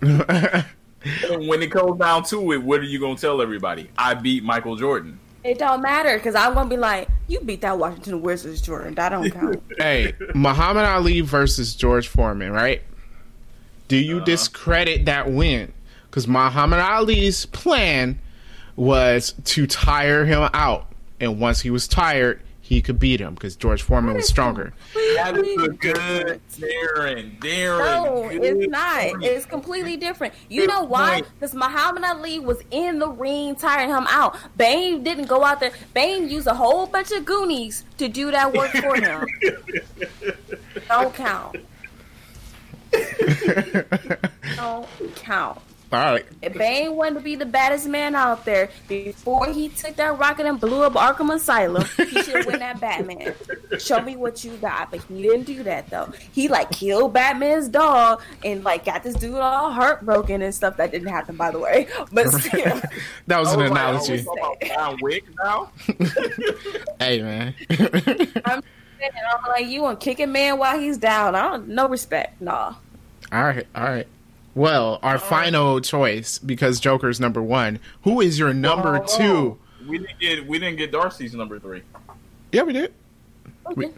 When 0.00 1.62
it 1.62 1.70
comes 1.72 1.98
down 1.98 2.22
to 2.24 2.52
it, 2.52 2.62
what 2.62 2.80
are 2.80 2.84
you 2.84 3.00
gonna 3.00 3.16
tell 3.16 3.42
everybody? 3.42 3.90
I 3.98 4.14
beat 4.14 4.44
Michael 4.44 4.76
Jordan. 4.76 5.18
It 5.44 5.58
don't 5.58 5.82
matter 5.82 6.16
because 6.16 6.36
I'm 6.36 6.54
gonna 6.54 6.70
be 6.70 6.76
like, 6.76 7.08
you 7.26 7.40
beat 7.40 7.60
that 7.62 7.76
Washington 7.76 8.22
Wizards 8.22 8.60
Jordan. 8.60 8.94
That 8.94 9.08
don't 9.08 9.28
count. 9.30 9.60
hey, 9.78 10.14
Muhammad 10.34 10.84
Ali 10.84 11.20
versus 11.20 11.74
George 11.74 12.06
Foreman, 12.06 12.52
right? 12.52 12.82
Do 13.88 13.96
you 13.96 14.16
Uh-huh. 14.18 14.24
discredit 14.24 15.04
that 15.06 15.30
win? 15.30 15.72
Because 16.08 16.28
Muhammad 16.28 16.78
Ali's 16.78 17.46
plan 17.46 18.18
was 18.76 19.34
to 19.44 19.66
tire 19.66 20.24
him 20.24 20.48
out, 20.54 20.92
and 21.20 21.38
once 21.40 21.60
he 21.60 21.70
was 21.70 21.86
tired, 21.86 22.40
he 22.72 22.80
could 22.80 22.98
beat 22.98 23.20
him 23.20 23.34
because 23.34 23.54
George 23.54 23.82
Foreman 23.82 24.14
was 24.14 24.26
stronger. 24.26 24.72
That 24.94 25.36
is 25.36 25.62
a 25.62 25.68
good 25.68 26.40
Darren. 26.52 27.38
Darren. 27.38 27.78
No, 27.78 28.28
good 28.30 28.42
it's 28.44 28.70
not. 28.70 29.02
point. 29.02 29.24
It's 29.24 29.44
completely 29.44 29.96
different. 29.98 30.32
You 30.48 30.62
Good 30.62 30.70
know 30.70 30.84
why? 30.84 31.20
Because 31.20 31.54
Muhammad 31.54 32.04
Ali 32.04 32.40
was 32.40 32.62
in 32.70 32.98
the 32.98 33.08
ring 33.08 33.56
tiring 33.56 33.90
him 33.90 34.06
out. 34.08 34.38
Bane 34.56 35.02
didn't 35.02 35.26
go 35.26 35.44
out 35.44 35.60
there. 35.60 35.72
Bane 35.92 36.30
used 36.30 36.46
a 36.46 36.54
whole 36.54 36.86
bunch 36.86 37.10
of 37.10 37.26
goonies 37.26 37.84
to 37.98 38.08
do 38.08 38.30
that 38.30 38.54
work 38.54 38.70
for 38.70 38.94
him. 38.94 39.26
don't 40.88 41.14
count. 41.14 41.56
Don't 44.56 44.86
count. 45.16 45.60
All 45.92 45.98
right. 46.14 46.24
If 46.40 46.54
Bane 46.54 46.96
wanted 46.96 47.14
to 47.16 47.20
be 47.20 47.34
the 47.36 47.44
baddest 47.44 47.86
man 47.86 48.14
out 48.14 48.46
there 48.46 48.70
before 48.88 49.46
he 49.52 49.68
took 49.68 49.94
that 49.96 50.18
rocket 50.18 50.46
and 50.46 50.58
blew 50.58 50.82
up 50.82 50.94
Arkham 50.94 51.34
Asylum, 51.34 51.84
he 51.98 52.22
should 52.22 52.46
win 52.46 52.60
that 52.60 52.80
Batman. 52.80 53.34
Show 53.78 54.00
me 54.00 54.16
what 54.16 54.42
you 54.42 54.56
got, 54.56 54.90
but 54.90 55.02
he 55.04 55.20
didn't 55.22 55.42
do 55.44 55.62
that 55.64 55.90
though. 55.90 56.10
He 56.32 56.48
like 56.48 56.70
killed 56.70 57.12
Batman's 57.12 57.68
dog 57.68 58.22
and 58.42 58.64
like 58.64 58.86
got 58.86 59.02
this 59.02 59.14
dude 59.16 59.34
all 59.34 59.70
heartbroken 59.70 60.40
and 60.40 60.54
stuff. 60.54 60.78
That 60.78 60.92
didn't 60.92 61.08
happen, 61.08 61.36
by 61.36 61.50
the 61.50 61.58
way. 61.58 61.88
But 62.10 62.28
still, 62.32 62.80
That 63.26 63.38
was 63.38 63.48
I 63.48 63.54
an 63.54 63.60
analogy. 63.72 64.24
oh, 64.26 64.32
we 64.32 64.40
talking 64.40 64.70
about 64.70 64.76
John 64.76 64.98
Wick 65.02 65.24
now? 65.44 65.72
Hey 66.98 67.20
man. 67.20 67.54
I'm, 68.44 68.62
I'm 69.02 69.48
like 69.48 69.66
you 69.66 69.82
want 69.82 70.00
kick 70.00 70.20
a 70.20 70.26
man 70.26 70.58
while 70.58 70.78
he's 70.78 70.96
down. 70.96 71.34
I 71.34 71.42
don't 71.50 71.68
no 71.68 71.88
respect, 71.88 72.40
nah. 72.40 72.74
all 73.32 73.42
right. 73.44 73.66
All 73.74 73.82
right. 73.84 74.06
Well, 74.54 74.98
our 75.02 75.18
final 75.18 75.80
choice 75.80 76.38
because 76.38 76.78
Joker's 76.80 77.18
number 77.20 77.40
one. 77.42 77.78
Who 78.04 78.20
is 78.20 78.38
your 78.38 78.52
number 78.52 78.96
Oh, 79.02 79.16
two? 79.18 79.58
We 79.88 79.98
didn't 79.98 80.18
get 80.20 80.46
we 80.46 80.58
didn't 80.58 80.76
get 80.76 80.92
Darcy's 80.92 81.34
number 81.34 81.58
three. 81.58 81.82
Yeah, 82.52 82.62
we 82.62 82.72
did. 82.74 82.92
Okay. 83.70 83.86
No, 83.86 83.92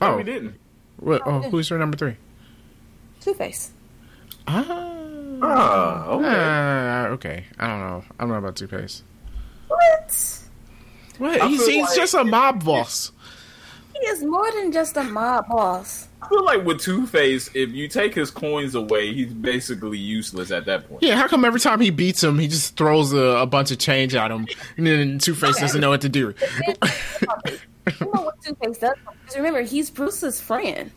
Oh, 0.00 0.16
we 0.16 0.22
didn't. 0.22 0.54
what, 0.98 1.22
oh, 1.26 1.40
who's 1.50 1.68
your 1.70 1.78
number 1.80 1.96
three? 1.96 2.16
Two 3.20 3.34
Face. 3.34 3.72
Ah. 4.46 4.64
Ah, 5.42 6.06
okay. 6.06 6.26
Ah, 6.28 7.06
okay. 7.08 7.44
I 7.58 7.66
don't 7.66 7.80
know. 7.80 8.04
I 8.18 8.22
don't 8.22 8.28
know 8.30 8.38
about 8.38 8.56
Two 8.56 8.66
Face. 8.68 9.02
What? 9.66 10.40
What? 11.18 11.40
I 11.40 11.48
He's, 11.48 11.66
he's 11.66 11.82
like- 11.86 11.96
just 11.96 12.14
a 12.14 12.24
mob 12.24 12.64
boss. 12.64 13.12
He 13.92 14.06
is 14.06 14.22
more 14.24 14.50
than 14.52 14.70
just 14.72 14.96
a 14.96 15.02
mob 15.04 15.46
boss. 15.48 16.07
I 16.20 16.28
feel 16.28 16.44
like 16.44 16.64
with 16.64 16.80
Two 16.80 17.06
Face, 17.06 17.48
if 17.54 17.70
you 17.70 17.86
take 17.86 18.14
his 18.14 18.30
coins 18.30 18.74
away, 18.74 19.14
he's 19.14 19.32
basically 19.32 19.98
useless 19.98 20.50
at 20.50 20.66
that 20.66 20.88
point. 20.88 21.02
Yeah, 21.02 21.16
how 21.16 21.28
come 21.28 21.44
every 21.44 21.60
time 21.60 21.80
he 21.80 21.90
beats 21.90 22.22
him, 22.22 22.38
he 22.38 22.48
just 22.48 22.76
throws 22.76 23.12
a, 23.12 23.18
a 23.18 23.46
bunch 23.46 23.70
of 23.70 23.78
change 23.78 24.14
at 24.14 24.30
him, 24.30 24.46
and 24.76 24.86
then 24.86 25.18
Two 25.18 25.34
Face 25.34 25.60
doesn't 25.60 25.80
know 25.80 25.90
what 25.90 26.00
to 26.00 26.08
do? 26.08 26.34
you 26.66 26.74
know 28.00 28.22
what 28.22 28.42
Two 28.42 28.54
Face 28.56 28.78
does? 28.78 28.94
Because 29.22 29.36
remember, 29.36 29.62
he's 29.62 29.90
Bruce's 29.90 30.40
friend. 30.40 30.90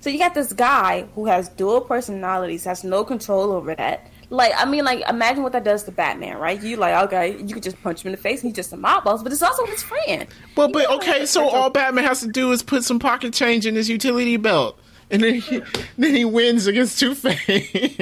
So 0.00 0.10
you 0.10 0.18
got 0.18 0.34
this 0.34 0.52
guy 0.52 1.06
who 1.16 1.26
has 1.26 1.48
dual 1.48 1.80
personalities, 1.80 2.64
has 2.64 2.84
no 2.84 3.02
control 3.02 3.50
over 3.50 3.74
that. 3.74 4.08
Like, 4.28 4.52
I 4.56 4.64
mean, 4.64 4.84
like, 4.84 5.08
imagine 5.08 5.44
what 5.44 5.52
that 5.52 5.62
does 5.62 5.84
to 5.84 5.92
Batman, 5.92 6.38
right? 6.38 6.60
You 6.60 6.76
like, 6.76 7.04
okay, 7.04 7.40
you 7.40 7.54
could 7.54 7.62
just 7.62 7.80
punch 7.82 8.02
him 8.02 8.08
in 8.08 8.12
the 8.12 8.20
face, 8.20 8.40
and 8.42 8.48
he's 8.48 8.56
just 8.56 8.72
a 8.72 8.76
mob 8.76 9.04
boss, 9.04 9.22
but 9.22 9.30
it's 9.30 9.42
also 9.42 9.64
his 9.66 9.84
friend. 9.84 10.26
Well, 10.56 10.68
but 10.68 10.90
okay, 10.90 11.26
so 11.26 11.48
all 11.48 11.70
Batman 11.70 12.04
has 12.04 12.20
to 12.20 12.28
do 12.28 12.50
is 12.50 12.62
put 12.62 12.82
some 12.82 12.98
pocket 12.98 13.32
change 13.32 13.66
in 13.66 13.76
his 13.76 13.88
utility 13.88 14.36
belt, 14.36 14.80
and 15.12 15.22
then 15.22 15.34
he, 15.34 15.62
then 15.96 16.14
he 16.14 16.24
wins 16.24 16.66
against 16.66 16.98
Two 16.98 17.14
Face. 17.14 17.98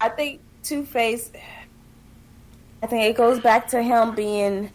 I 0.00 0.10
think 0.10 0.40
Two 0.62 0.84
Face. 0.84 1.30
I 2.82 2.86
think 2.86 3.04
it 3.04 3.16
goes 3.16 3.40
back 3.40 3.68
to 3.68 3.82
him 3.82 4.14
being 4.14 4.70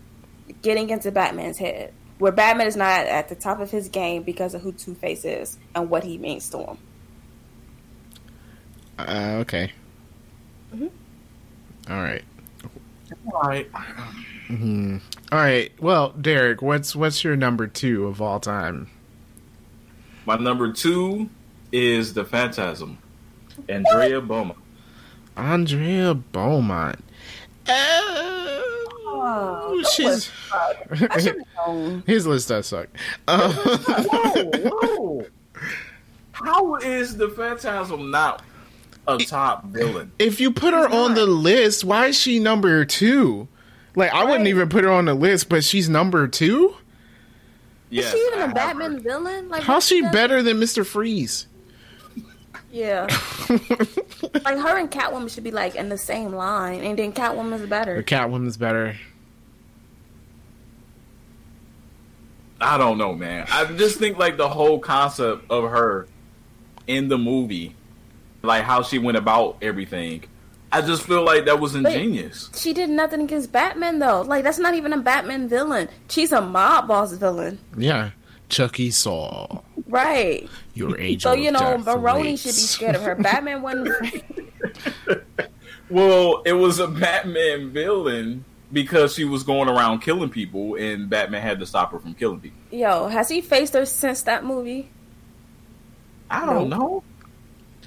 getting 0.64 0.90
into 0.90 1.12
Batman's 1.12 1.60
head, 1.60 1.94
where 2.18 2.32
Batman 2.32 2.66
is 2.66 2.76
not 2.76 3.06
at 3.06 3.30
the 3.30 3.36
top 3.36 3.60
of 3.60 3.70
his 3.70 3.88
game 3.88 4.24
because 4.24 4.56
of 4.56 4.62
who 4.62 4.72
Two 4.72 4.96
Face 4.96 5.26
is 5.26 5.60
and 5.76 5.92
what 5.92 6.04
he 6.04 6.18
means 6.18 6.50
to 6.50 6.58
him. 6.58 6.78
uh, 8.98 9.38
okay. 9.42 9.72
Mhm. 10.74 10.90
All 11.90 12.02
right. 12.02 12.24
All 13.34 13.42
right. 13.44 13.68
hmm 14.48 14.98
All 15.32 15.40
right. 15.40 15.72
Well, 15.80 16.10
Derek, 16.12 16.62
what's 16.62 16.96
what's 16.96 17.24
your 17.24 17.36
number 17.36 17.68
two 17.68 18.08
of 18.08 18.22
all 18.22 18.40
time? 18.40 18.90
My 20.26 20.38
number 20.38 20.72
two 20.72 21.30
is 21.72 22.14
the 22.14 22.24
Phantasm, 22.24 22.98
Andrea 23.68 24.22
Boma. 24.22 24.56
Andrea 25.36 26.14
Beaumont. 26.14 27.00
Oh, 27.68 28.58
Oh, 29.24 29.84
she's 29.96 30.30
I 30.52 31.20
should 31.20 31.36
have 31.38 31.46
known. 31.68 32.04
his 32.06 32.26
list 32.28 32.50
does 32.50 32.68
suck. 32.68 32.88
Uh, 33.28 33.52
whoa. 34.56 35.26
How 36.32 36.76
is 36.78 37.18
the 37.18 37.30
Phantasm 37.30 38.10
not 38.12 38.42
a 39.12 39.18
top 39.26 39.66
villain? 39.66 40.12
if 40.20 40.40
you 40.40 40.52
put 40.52 40.74
her 40.74 40.88
on 40.88 41.14
the 41.16 41.26
list, 41.26 41.84
why 41.84 42.08
is 42.08 42.20
she 42.20 42.40
number 42.40 42.86
two? 42.86 43.48
Like 43.96 44.14
I 44.14 44.24
wouldn't 44.24 44.48
even 44.48 44.70
put 44.70 44.84
her 44.84 44.92
on 44.92 45.06
the 45.06 45.14
list, 45.14 45.50
but 45.50 45.64
she's 45.64 45.90
number 45.90 46.28
two. 46.28 46.76
Yes, 47.90 48.06
is 48.06 48.12
she 48.14 48.28
even 48.28 48.40
I 48.40 48.44
a 48.44 48.46
have 48.48 48.56
Batman 48.56 48.94
her. 48.94 49.00
villain? 49.02 49.50
Like, 49.50 49.64
How's 49.64 49.86
she 49.86 50.02
does- 50.02 50.12
better 50.14 50.42
than 50.42 50.60
Mister 50.60 50.84
Freeze? 50.86 51.48
Yeah, 52.72 53.02
like 53.50 54.58
her 54.58 54.78
and 54.78 54.90
Catwoman 54.90 55.30
should 55.30 55.44
be 55.44 55.52
like 55.52 55.76
in 55.76 55.90
the 55.90 55.98
same 55.98 56.32
line, 56.32 56.80
and 56.82 56.98
then 56.98 57.12
Catwoman's 57.12 57.68
better. 57.68 57.96
The 57.98 58.02
better. 58.02 58.30
Catwoman's 58.30 58.56
better. 58.56 58.96
I 62.60 62.78
don't 62.78 62.98
know, 62.98 63.14
man. 63.14 63.48
I 63.52 63.66
just 63.66 63.98
think 63.98 64.18
like 64.18 64.38
the 64.38 64.48
whole 64.48 64.80
concept 64.80 65.50
of 65.50 65.70
her 65.70 66.08
in 66.88 67.08
the 67.08 67.18
movie, 67.18 67.76
like 68.44 68.64
how 68.64 68.82
she 68.84 68.98
went 69.00 69.18
about 69.18 69.58
everything. 69.62 70.24
I 70.72 70.82
just 70.82 71.04
feel 71.04 71.24
like 71.24 71.46
that 71.46 71.60
was 71.60 71.76
ingenious. 71.76 72.50
She 72.56 72.72
did 72.74 72.90
nothing 72.90 73.22
against 73.22 73.52
Batman 73.52 74.00
though. 74.00 74.22
Like 74.22 74.44
that's 74.44 74.60
not 74.60 74.74
even 74.74 74.94
a 74.94 74.98
Batman 75.00 75.50
villain. 75.50 75.90
She's 76.10 76.32
a 76.32 76.42
mob 76.42 76.88
boss 76.88 77.12
villain, 77.14 77.60
Yeah, 77.78 78.12
Chuckie 78.50 78.92
Sol. 78.92 79.66
right? 79.88 80.48
Your 80.74 80.98
age. 80.98 81.24
So 81.24 81.34
you 81.34 81.52
know, 81.52 81.60
death 81.60 81.86
Baroni 81.86 82.38
should 82.38 82.50
be 82.50 82.52
scared 82.54 82.96
of 82.96 83.04
her. 83.04 83.16
Batman 83.22 83.62
wasn't. 83.62 84.24
Well, 85.90 86.42
it 86.46 86.54
was 86.54 86.80
a 86.80 86.88
Batman 86.88 87.72
villain 87.72 88.46
because 88.72 89.14
she 89.14 89.26
was 89.26 89.44
going 89.44 89.68
around 89.68 90.00
killing 90.00 90.30
people, 90.30 90.76
and 90.76 91.10
Batman 91.10 91.42
had 91.42 91.60
to 91.60 91.66
stop 91.66 91.92
her 91.92 92.00
from 92.00 92.14
killing 92.14 92.40
people. 92.40 92.58
Yo, 92.72 93.08
has 93.10 93.28
he 93.28 93.42
faced 93.42 93.74
her 93.74 93.86
since 93.86 94.22
that 94.24 94.46
movie? 94.46 94.90
I 96.30 96.46
don't 96.46 96.70
know. 96.70 97.04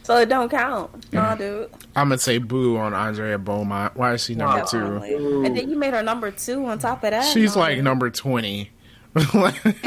So 0.05 0.17
it 0.19 0.29
don't 0.29 0.51
count. 0.51 1.13
Nah, 1.13 1.35
dude. 1.35 1.71
I'm 1.97 2.09
gonna 2.09 2.19
say 2.19 2.39
boo 2.39 2.77
on 2.77 2.93
Andrea 2.95 3.39
Beaumont. 3.39 3.97
Why 3.97 4.13
is 4.15 4.25
she 4.25 4.35
number 4.35 4.65
two? 4.71 4.97
And 4.99 5.57
then 5.57 5.71
you 5.71 5.77
made 5.79 5.95
her 5.95 6.03
number 6.03 6.31
two 6.31 6.65
on 6.67 6.79
top 6.79 7.03
of 7.05 7.11
that. 7.11 7.25
She's 7.33 7.57
Nah, 7.57 7.63
like 7.63 7.77
dude. 7.77 7.85
number 7.85 8.11
twenty. 8.11 8.71
like 9.15 9.65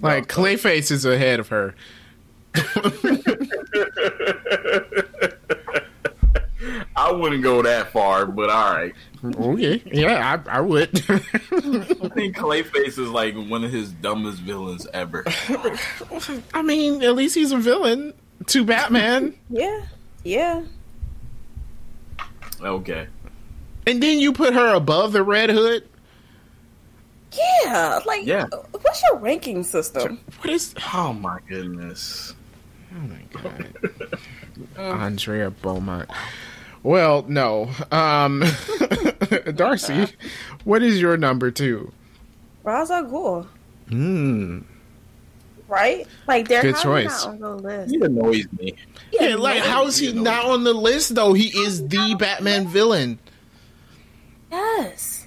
like 0.00 0.28
Clayface 0.28 0.90
is 0.90 1.04
ahead 1.06 1.40
of 1.40 1.48
her. 1.48 1.74
I 7.00 7.12
wouldn't 7.12 7.42
go 7.44 7.62
that 7.62 7.92
far, 7.92 8.26
but 8.26 8.50
all 8.50 8.72
right. 8.74 8.92
Oh, 9.22 9.52
okay, 9.52 9.80
yeah, 9.86 10.40
I, 10.48 10.58
I 10.58 10.60
would. 10.60 10.88
I 11.10 11.18
think 11.18 12.36
Clayface 12.36 12.98
is 12.98 13.08
like 13.10 13.34
one 13.36 13.62
of 13.64 13.70
his 13.70 13.92
dumbest 13.92 14.40
villains 14.40 14.86
ever. 14.92 15.24
I 16.54 16.62
mean, 16.62 17.02
at 17.02 17.14
least 17.14 17.34
he's 17.36 17.52
a 17.52 17.58
villain 17.58 18.14
to 18.46 18.64
Batman. 18.64 19.34
yeah, 19.48 19.82
yeah. 20.24 20.64
Okay. 22.60 23.06
And 23.86 24.02
then 24.02 24.18
you 24.18 24.32
put 24.32 24.54
her 24.54 24.74
above 24.74 25.12
the 25.12 25.22
Red 25.22 25.50
Hood. 25.50 25.88
Yeah, 27.64 28.00
like, 28.06 28.26
Yeah. 28.26 28.46
what's 28.82 29.02
your 29.10 29.18
ranking 29.20 29.62
system? 29.62 30.18
What 30.40 30.50
is? 30.50 30.74
Oh 30.94 31.12
my 31.12 31.38
goodness. 31.48 32.34
Oh 32.92 33.00
my 33.00 33.42
god, 33.42 34.18
Andrea 34.78 35.50
Beaumont. 35.50 36.08
Well, 36.82 37.24
no, 37.28 37.70
um, 37.90 38.44
Darcy. 39.54 40.06
What 40.64 40.82
is 40.82 41.00
your 41.00 41.16
number 41.16 41.50
two? 41.50 41.92
Ra's 42.64 42.90
al 42.90 43.04
Ghul, 43.04 43.46
Hmm. 43.88 44.60
right? 45.66 46.06
Like, 46.26 46.48
they're 46.48 46.62
Good 46.62 46.76
choice. 46.76 47.24
Not 47.24 47.34
on 47.34 47.40
the 47.40 47.50
list. 47.56 47.90
He 47.94 48.00
annoys 48.00 48.46
me. 48.58 48.74
Yeah, 49.12 49.34
like 49.36 49.62
how 49.62 49.86
is 49.86 49.98
he 49.98 50.06
You 50.08 50.14
know. 50.14 50.22
not 50.22 50.44
on 50.46 50.64
the 50.64 50.72
list 50.74 51.14
though? 51.14 51.32
He 51.32 51.46
is 51.48 51.86
the 51.88 52.14
Batman 52.18 52.68
villain. 52.68 53.18
Yes, 54.50 55.26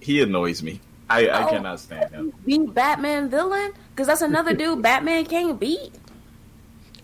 He 0.00 0.20
annoys 0.22 0.62
me. 0.62 0.80
I, 1.10 1.26
I 1.28 1.46
Oh. 1.46 1.50
cannot 1.50 1.78
stand 1.80 2.10
him. 2.10 2.32
be 2.46 2.58
Batman 2.58 3.28
villain 3.28 3.72
because 3.90 4.06
that's 4.06 4.22
another 4.22 4.54
dude 4.56 4.82
Batman 4.82 5.24
can't 5.26 5.58
beat. 5.60 5.92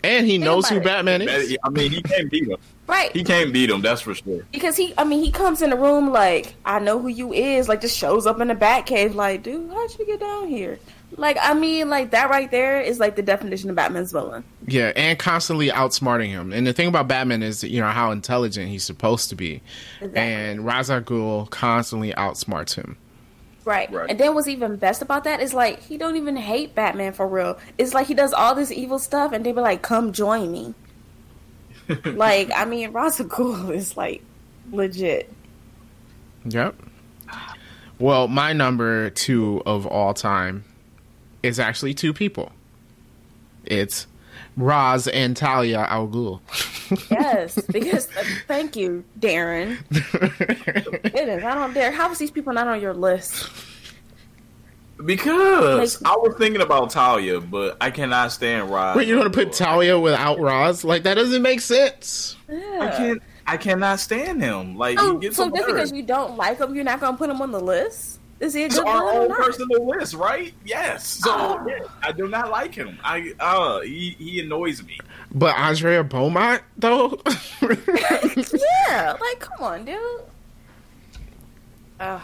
And 0.04 0.26
he 0.26 0.38
knows 0.38 0.68
who 0.68 0.76
it. 0.76 0.84
Batman 0.84 1.22
is. 1.22 1.56
I 1.64 1.70
mean, 1.70 1.90
he 1.90 2.02
can't 2.02 2.30
beat 2.30 2.48
him. 2.48 2.56
Right. 2.86 3.12
He 3.12 3.24
can't 3.24 3.52
beat 3.52 3.68
him. 3.68 3.82
That's 3.82 4.00
for 4.00 4.14
sure. 4.14 4.46
Because 4.52 4.76
he, 4.76 4.94
I 4.96 5.04
mean, 5.04 5.22
he 5.22 5.30
comes 5.30 5.60
in 5.60 5.70
the 5.70 5.76
room 5.76 6.10
like, 6.10 6.54
I 6.64 6.78
know 6.78 6.98
who 6.98 7.08
you 7.08 7.32
is, 7.32 7.68
like, 7.68 7.80
just 7.80 7.98
shows 7.98 8.26
up 8.26 8.40
in 8.40 8.48
the 8.48 8.54
Batcave, 8.54 9.14
like, 9.14 9.42
dude, 9.42 9.70
how'd 9.70 9.98
you 9.98 10.06
get 10.06 10.20
down 10.20 10.48
here? 10.48 10.78
Like, 11.16 11.36
I 11.40 11.54
mean, 11.54 11.88
like, 11.88 12.10
that 12.10 12.30
right 12.30 12.50
there 12.50 12.80
is 12.80 13.00
like 13.00 13.16
the 13.16 13.22
definition 13.22 13.70
of 13.70 13.76
Batman's 13.76 14.12
villain. 14.12 14.44
Yeah, 14.66 14.92
and 14.94 15.18
constantly 15.18 15.68
outsmarting 15.68 16.28
him. 16.28 16.52
And 16.52 16.66
the 16.66 16.72
thing 16.72 16.86
about 16.86 17.08
Batman 17.08 17.42
is, 17.42 17.64
you 17.64 17.80
know, 17.80 17.88
how 17.88 18.10
intelligent 18.10 18.68
he's 18.68 18.84
supposed 18.84 19.30
to 19.30 19.34
be. 19.34 19.62
Exactly. 20.00 20.20
And 20.20 20.66
Ra's 20.66 20.90
al 20.90 21.00
Ghul 21.00 21.48
constantly 21.50 22.12
outsmarts 22.12 22.74
him. 22.74 22.96
Right. 23.68 23.92
Right. 23.92 24.08
And 24.08 24.18
then 24.18 24.34
what's 24.34 24.48
even 24.48 24.76
best 24.76 25.02
about 25.02 25.24
that 25.24 25.40
is, 25.42 25.52
like, 25.52 25.82
he 25.82 25.98
don't 25.98 26.16
even 26.16 26.36
hate 26.36 26.74
Batman 26.74 27.12
for 27.12 27.28
real. 27.28 27.58
It's 27.76 27.92
like 27.92 28.06
he 28.06 28.14
does 28.14 28.32
all 28.32 28.54
this 28.54 28.72
evil 28.72 28.98
stuff, 28.98 29.32
and 29.32 29.44
they 29.44 29.52
be 29.52 29.60
like, 29.60 29.82
come 29.82 30.12
join 30.12 30.50
me. 30.50 30.74
like, 32.04 32.50
I 32.54 32.64
mean, 32.64 32.92
Ra's 32.92 33.20
is 33.20 33.94
like 33.94 34.22
legit. 34.72 35.30
Yep. 36.46 36.76
Well, 37.98 38.26
my 38.26 38.54
number 38.54 39.10
two 39.10 39.62
of 39.66 39.86
all 39.86 40.14
time 40.14 40.64
is 41.42 41.60
actually 41.60 41.92
two 41.92 42.14
people. 42.14 42.52
It's 43.66 44.06
Ra's 44.58 45.06
and 45.08 45.36
Talia 45.36 45.86
Al 45.88 46.08
Ghul. 46.08 46.40
Yes, 47.10 47.60
because 47.70 48.08
uh, 48.16 48.24
thank 48.46 48.76
you, 48.76 49.04
Darren. 49.20 49.78
It 51.04 51.28
is. 51.28 51.44
I 51.44 51.54
don't 51.54 51.74
dare. 51.74 51.90
How 51.92 52.10
is 52.10 52.18
these 52.18 52.30
people 52.30 52.52
not 52.52 52.66
on 52.66 52.80
your 52.80 52.94
list? 52.94 53.48
Because 55.04 56.02
Like- 56.02 56.12
I 56.12 56.16
was 56.16 56.34
thinking 56.38 56.60
about 56.60 56.90
Talia, 56.90 57.40
but 57.40 57.76
I 57.80 57.90
cannot 57.90 58.32
stand 58.32 58.70
Ra's. 58.70 58.96
Wait, 58.96 59.06
you're 59.06 59.18
gonna 59.18 59.30
put 59.30 59.52
Talia 59.52 59.98
without 59.98 60.40
Ra's? 60.40 60.82
Like 60.82 61.04
that 61.04 61.14
doesn't 61.14 61.42
make 61.42 61.60
sense. 61.60 62.36
I 62.48 62.88
can't. 62.96 63.22
I 63.46 63.56
cannot 63.56 64.00
stand 64.00 64.42
him. 64.42 64.76
Like 64.76 64.98
So, 64.98 65.14
he 65.14 65.20
gets 65.20 65.36
so 65.36 65.44
so 65.44 65.54
just 65.54 65.66
because 65.66 65.92
you 65.92 66.02
don't 66.02 66.36
like 66.36 66.58
him, 66.58 66.74
you're 66.74 66.84
not 66.84 67.00
gonna 67.00 67.16
put 67.16 67.30
him 67.30 67.40
on 67.40 67.52
the 67.52 67.60
list? 67.60 68.17
Is 68.40 68.54
he 68.54 68.62
a 68.62 68.66
It's 68.66 68.78
good 68.78 68.86
our 68.86 69.00
villain 69.00 69.16
or 69.16 69.20
own 69.22 69.28
not? 69.28 69.38
personal 69.38 69.86
list, 69.88 70.14
right? 70.14 70.54
Yes. 70.64 71.06
So 71.06 71.30
Oh. 71.32 71.66
yeah, 71.68 71.78
I 72.02 72.12
do 72.12 72.28
not 72.28 72.50
like 72.50 72.74
him. 72.74 72.98
I 73.02 73.32
uh 73.40 73.80
he, 73.80 74.10
he 74.18 74.40
annoys 74.40 74.82
me. 74.84 74.98
But 75.32 75.56
Andrea 75.56 76.04
Beaumont, 76.04 76.62
though, 76.76 77.20
Yeah, 77.60 79.16
like 79.20 79.40
come 79.40 79.60
on, 79.62 79.84
dude. 79.84 79.98
Ugh. 82.00 82.20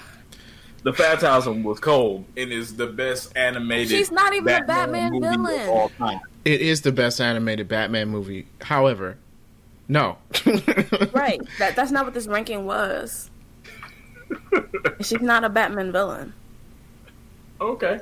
The 0.84 0.92
Phantasm 0.92 1.64
was 1.64 1.80
cold 1.80 2.26
and 2.36 2.52
is 2.52 2.76
the 2.76 2.86
best 2.86 3.34
animated. 3.36 3.88
She's 3.88 4.12
not 4.12 4.34
even 4.34 4.54
a 4.62 4.64
Batman 4.66 5.12
movie 5.12 5.26
villain. 5.28 5.68
all 5.68 5.88
time. 5.90 6.20
it 6.44 6.60
is 6.60 6.82
the 6.82 6.92
best 6.92 7.20
animated 7.20 7.68
Batman 7.68 8.08
movie. 8.08 8.46
However, 8.60 9.16
no. 9.88 10.18
Right. 11.12 11.40
That 11.58 11.74
that's 11.74 11.90
not 11.90 12.04
what 12.04 12.12
this 12.14 12.26
ranking 12.26 12.66
was. 12.66 13.30
She's 15.00 15.20
not 15.20 15.44
a 15.44 15.48
Batman 15.48 15.92
villain. 15.92 16.32
Okay. 17.60 18.00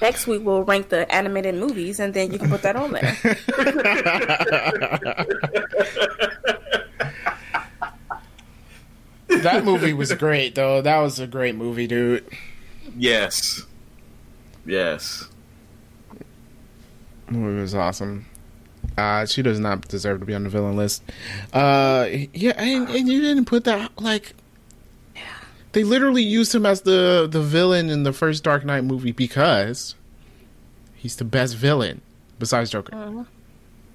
Next 0.00 0.26
week 0.26 0.42
we'll 0.44 0.64
rank 0.64 0.88
the 0.88 1.12
animated 1.14 1.54
movies, 1.54 2.00
and 2.00 2.12
then 2.12 2.32
you 2.32 2.38
can 2.38 2.50
put 2.50 2.62
that 2.62 2.74
on 2.74 2.92
there. 2.92 3.02
that 9.42 9.64
movie 9.64 9.92
was 9.92 10.12
great, 10.14 10.54
though. 10.54 10.82
That 10.82 10.98
was 10.98 11.20
a 11.20 11.26
great 11.26 11.54
movie, 11.54 11.86
dude. 11.86 12.24
Yes. 12.96 13.62
Yes. 14.66 15.28
movie 17.30 17.60
was 17.60 17.74
awesome. 17.74 18.26
Uh, 18.98 19.24
she 19.24 19.42
does 19.42 19.58
not 19.58 19.88
deserve 19.88 20.20
to 20.20 20.26
be 20.26 20.34
on 20.34 20.44
the 20.44 20.50
villain 20.50 20.76
list. 20.76 21.02
Uh, 21.52 22.06
yeah, 22.34 22.52
and, 22.56 22.88
and 22.88 23.08
you 23.08 23.20
didn't 23.20 23.46
put 23.46 23.64
that 23.64 23.90
like. 24.00 24.34
They 25.72 25.84
literally 25.84 26.22
used 26.22 26.54
him 26.54 26.66
as 26.66 26.82
the 26.82 27.26
the 27.30 27.40
villain 27.40 27.88
in 27.88 28.02
the 28.02 28.12
first 28.12 28.44
Dark 28.44 28.64
Knight 28.64 28.84
movie 28.84 29.12
because 29.12 29.94
he's 30.94 31.16
the 31.16 31.24
best 31.24 31.56
villain 31.56 32.02
besides 32.38 32.70
Joker. 32.70 32.92
Mhm. 32.92 33.26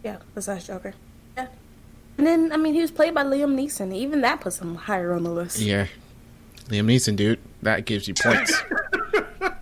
Yeah, 0.04 0.18
besides 0.34 0.66
Joker. 0.66 0.94
Yeah. 1.36 1.48
And 2.18 2.26
then 2.26 2.52
I 2.52 2.58
mean 2.58 2.74
he 2.74 2.82
was 2.82 2.92
played 2.92 3.14
by 3.14 3.24
Liam 3.24 3.56
Neeson. 3.56 3.94
Even 3.94 4.22
that 4.22 4.42
puts 4.42 4.60
him 4.60 4.76
higher 4.76 5.14
on 5.14 5.24
the 5.24 5.30
list. 5.30 5.60
Yeah, 5.60 5.86
Liam 6.70 6.86
Neeson, 6.86 7.16
dude, 7.16 7.40
that 7.62 7.86
gives 7.86 8.08
you 8.08 8.14
points. 8.16 8.54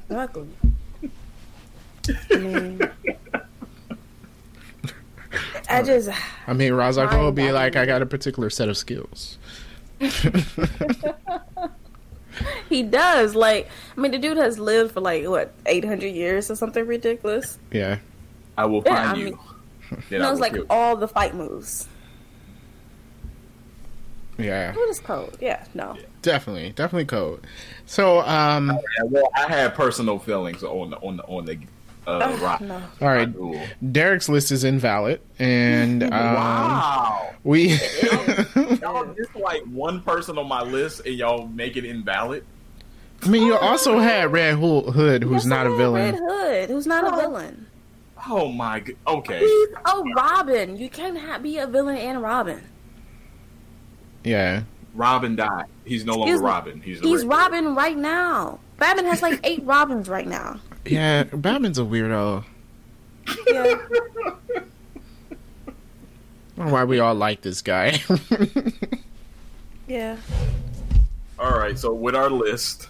Exactly. 0.08 0.48
I 2.32 2.36
mean, 2.38 2.80
I 5.68 5.82
just 5.82 6.10
I 6.48 6.54
mean, 6.54 6.74
Ra's 6.74 6.98
al 6.98 7.08
Ghul 7.08 7.34
be 7.34 7.52
like, 7.52 7.76
I 7.76 7.86
got 7.88 8.04
a 8.04 8.06
particular 8.06 8.52
set 8.52 8.70
of 8.70 8.78
skills. 8.78 9.40
he 12.70 12.84
does 12.84 13.36
like. 13.36 13.68
I 13.98 14.02
mean, 14.02 14.12
the 14.12 14.18
dude 14.18 14.38
has 14.38 14.58
lived 14.60 14.94
for 14.94 15.02
like 15.02 15.26
what 15.28 15.54
eight 15.66 15.86
hundred 15.86 16.10
years 16.14 16.50
or 16.52 16.56
something 16.56 16.86
ridiculous. 16.86 17.58
Yeah, 17.72 18.00
I 18.58 18.66
will 18.66 18.84
Yeah, 18.86 18.96
find 18.96 19.10
I 19.10 19.16
you. 19.16 19.26
mean- 19.26 19.40
He 20.10 20.18
knows 20.18 20.40
like 20.40 20.54
you. 20.54 20.66
all 20.70 20.96
the 20.96 21.08
fight 21.08 21.36
moves. 21.36 21.88
yeah, 24.38 24.74
What 24.74 24.90
is 24.90 25.00
code? 25.00 25.38
Yeah, 25.40 25.64
no. 25.74 25.96
definitely, 26.22 26.72
definitely 26.72 27.06
code. 27.06 27.46
So, 27.86 28.20
um, 28.22 28.68
Yeah, 28.70 29.04
well, 29.06 29.30
I 29.36 29.44
had 29.48 29.76
personal 29.76 30.20
feelings 30.20 30.64
on 30.64 30.90
the 30.90 30.98
on 30.98 31.18
the 31.18 31.24
on 31.24 31.46
the 31.46 31.58
uh, 32.08 32.38
rock. 32.42 32.62
no. 32.62 32.76
all 33.02 33.08
right, 33.08 33.34
Cool. 33.36 33.62
Derek's 33.92 34.30
list 34.30 34.52
is 34.52 34.64
invalid, 34.64 35.22
and 35.40 36.04
um, 36.04 36.10
Wow. 36.12 37.30
we. 37.44 37.70
Y'all 38.82 39.14
just 39.18 39.36
like 39.36 39.64
one 39.64 40.02
person 40.02 40.38
on 40.38 40.48
my 40.48 40.62
list 40.62 41.02
and 41.06 41.16
y'all 41.16 41.48
make 41.48 41.78
it 41.78 41.86
invalid. 41.86 42.44
I 43.24 43.28
mean, 43.30 43.44
you 43.48 43.56
also 43.56 43.98
had 44.00 44.32
Red 44.32 44.56
Hood, 44.56 45.24
who's 45.24 45.32
Yes, 45.32 45.46
not 45.46 45.66
I 45.66 45.70
a 45.70 45.72
had 45.72 45.78
villain. 45.78 46.14
Red 46.14 46.20
Hood, 46.24 46.70
who's 46.70 46.86
not 46.86 47.12
a 47.12 47.16
villain. 47.16 47.66
Oh 48.28 48.50
my 48.50 48.80
god. 48.82 48.96
Okay. 49.08 49.40
He's 49.40 49.68
a 49.86 50.02
Robin. 50.16 50.78
You 50.78 50.90
can't 50.90 51.18
ha- 51.18 51.38
be 51.40 51.58
a 51.58 51.68
villain 51.68 51.98
and 51.98 52.22
Robin. 52.22 52.62
Yeah, 54.24 54.64
Robin 54.96 55.36
died. 55.36 55.66
He's 55.86 56.04
no 56.06 56.16
longer 56.16 56.34
Excuse. 56.34 56.42
Robin. 56.46 56.82
He's, 56.82 57.00
He's 57.00 57.24
Red 57.26 57.38
Robin 57.38 57.76
right 57.76 57.98
now. 57.98 58.60
Batman 58.78 59.06
has 59.06 59.22
like 59.22 59.40
eight 59.44 59.64
Robins 59.64 60.10
right 60.10 60.28
now. 60.28 60.60
Yeah. 60.86 61.24
Batman's 61.24 61.80
a 61.80 61.82
weirdo. 61.84 62.44
Yeah. 63.48 63.78
I 66.58 66.58
don't 66.58 66.68
know 66.68 66.74
why 66.74 66.84
we 66.86 67.00
all 67.00 67.16
like 67.16 67.42
this 67.42 67.62
guy. 67.62 68.02
Yeah. 69.88 70.18
All 71.38 71.58
right. 71.58 71.78
So 71.78 71.94
with 71.94 72.16
our 72.16 72.30
list, 72.30 72.90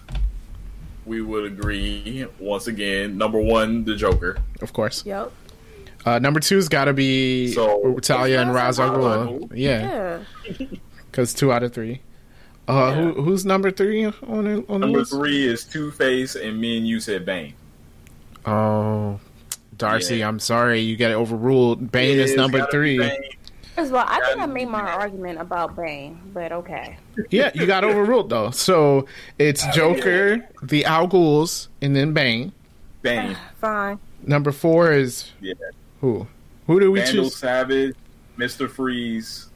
we 1.04 1.20
would 1.20 1.44
agree 1.44 2.26
once 2.38 2.68
again. 2.68 3.18
Number 3.18 3.40
one, 3.40 3.84
the 3.84 3.96
Joker. 3.96 4.38
of 4.62 4.72
course. 4.72 5.04
Yep. 5.04 5.32
Uh, 6.04 6.18
number 6.20 6.38
two's 6.40 6.68
got 6.68 6.84
to 6.84 6.92
be 6.92 7.52
So- 7.52 7.98
Talia 8.00 8.40
and 8.40 8.54
Ra's 8.54 8.78
al 8.78 8.90
Ghul. 8.96 9.40
Ghul. 9.40 9.52
Yeah, 9.54 10.20
Yeah. 10.48 10.66
because 11.10 11.34
two 11.34 11.52
out 11.52 11.62
of 11.64 11.72
three. 11.74 12.00
Uh, 12.68 12.72
Yeah. 12.72 12.94
who, 12.94 13.22
who's 13.22 13.44
number 13.44 13.70
three 13.72 14.04
on 14.06 14.12
the, 14.22 14.64
on 14.68 14.80
the 14.80 14.86
Number 14.86 14.98
list? 15.00 15.12
three 15.12 15.46
is 15.46 15.64
Two 15.64 15.90
Face, 15.90 16.34
and 16.36 16.60
me 16.60 16.78
and 16.78 16.86
you 16.86 17.00
said 17.00 17.24
Bane. 17.26 17.54
Oh, 18.46 19.20
Darcy, 19.76 20.18
Yeah. 20.18 20.28
I'm 20.28 20.38
sorry, 20.38 20.80
you 20.80 20.96
get 20.96 21.12
overruled. 21.12 21.90
Bane 21.92 22.18
is 22.18 22.30
It's 22.30 22.36
number 22.36 22.58
gotta 22.58 22.70
three. 22.70 22.98
Bane. 22.98 23.22
First 23.74 23.90
of 23.90 23.96
all, 23.96 24.04
I 24.06 24.20
think 24.26 24.40
I 24.40 24.46
made 24.46 24.68
my 24.68 24.80
argument 24.80 25.38
about 25.38 25.76
Bane, 25.76 26.18
but 26.32 26.50
okay. 26.50 26.96
Yeah, 27.30 27.50
you 27.54 27.66
got 27.66 27.84
overruled 27.84 28.30
though. 28.30 28.50
So 28.50 29.06
it's 29.38 29.64
Oh, 29.66 29.70
Joker, 29.72 30.48
the 30.62 30.84
Al 30.86 31.06
Ghul's, 31.06 31.68
and 31.82 31.94
then 31.94 32.12
Bane. 32.14 32.52
Bane. 33.02 33.36
Fine. 33.60 33.98
Number 34.22 34.50
four 34.52 34.92
is 34.92 35.30
Yeah. 35.40 35.54
who? 36.00 36.26
Who 36.66 36.80
do 36.80 36.90
we 36.90 37.00
Vandal 37.00 37.24
choose? 37.24 37.36
Savage, 37.36 37.94
Mister 38.38 38.66
Freeze, 38.68 39.48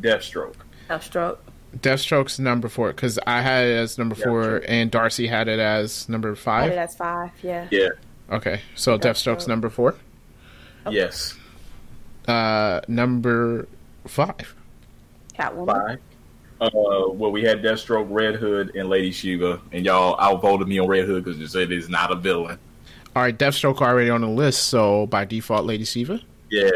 Deathstroke. 0.00 0.54
Deathstroke. 0.88 1.36
Deathstroke's 1.76 2.38
number 2.40 2.68
four 2.68 2.88
because 2.88 3.18
I 3.26 3.42
had 3.42 3.66
it 3.66 3.74
as 3.76 3.98
number 3.98 4.14
four, 4.16 4.62
and 4.66 4.90
Darcy 4.90 5.26
had 5.28 5.46
it 5.48 5.60
as 5.60 6.08
number 6.08 6.30
Oh, 6.30 6.34
five. 6.34 6.72
that's 6.72 6.96
five. 6.96 7.30
Yeah. 7.42 7.68
Yeah. 7.70 7.90
Okay, 8.30 8.60
so 8.74 8.98
Deathstroke's 8.98 9.44
Deathstroke. 9.44 9.48
number 9.48 9.68
four. 9.70 9.96
Yes. 10.90 11.36
Uh, 12.28 12.80
number 12.88 13.66
five. 14.06 14.54
Catwoman. 15.38 15.66
Five. 15.88 15.98
Uh, 16.60 17.08
well, 17.10 17.32
we 17.32 17.42
had 17.42 17.62
Deathstroke, 17.62 18.06
Red 18.10 18.36
Hood, 18.36 18.76
and 18.76 18.88
Lady 18.88 19.10
Shiva, 19.12 19.60
and 19.72 19.84
y'all 19.84 20.18
outvoted 20.20 20.68
me 20.68 20.78
on 20.78 20.86
Red 20.86 21.06
Hood 21.06 21.24
because 21.24 21.40
you 21.40 21.46
said 21.46 21.72
it's 21.72 21.88
not 21.88 22.12
a 22.12 22.14
villain. 22.16 22.58
All 23.16 23.22
right, 23.22 23.36
Deathstroke 23.36 23.80
already 23.80 24.10
on 24.10 24.20
the 24.20 24.28
list, 24.28 24.64
so 24.68 25.06
by 25.06 25.24
default, 25.24 25.64
Lady 25.66 25.84
Shiva. 25.84 26.20
Yeah, 26.50 26.70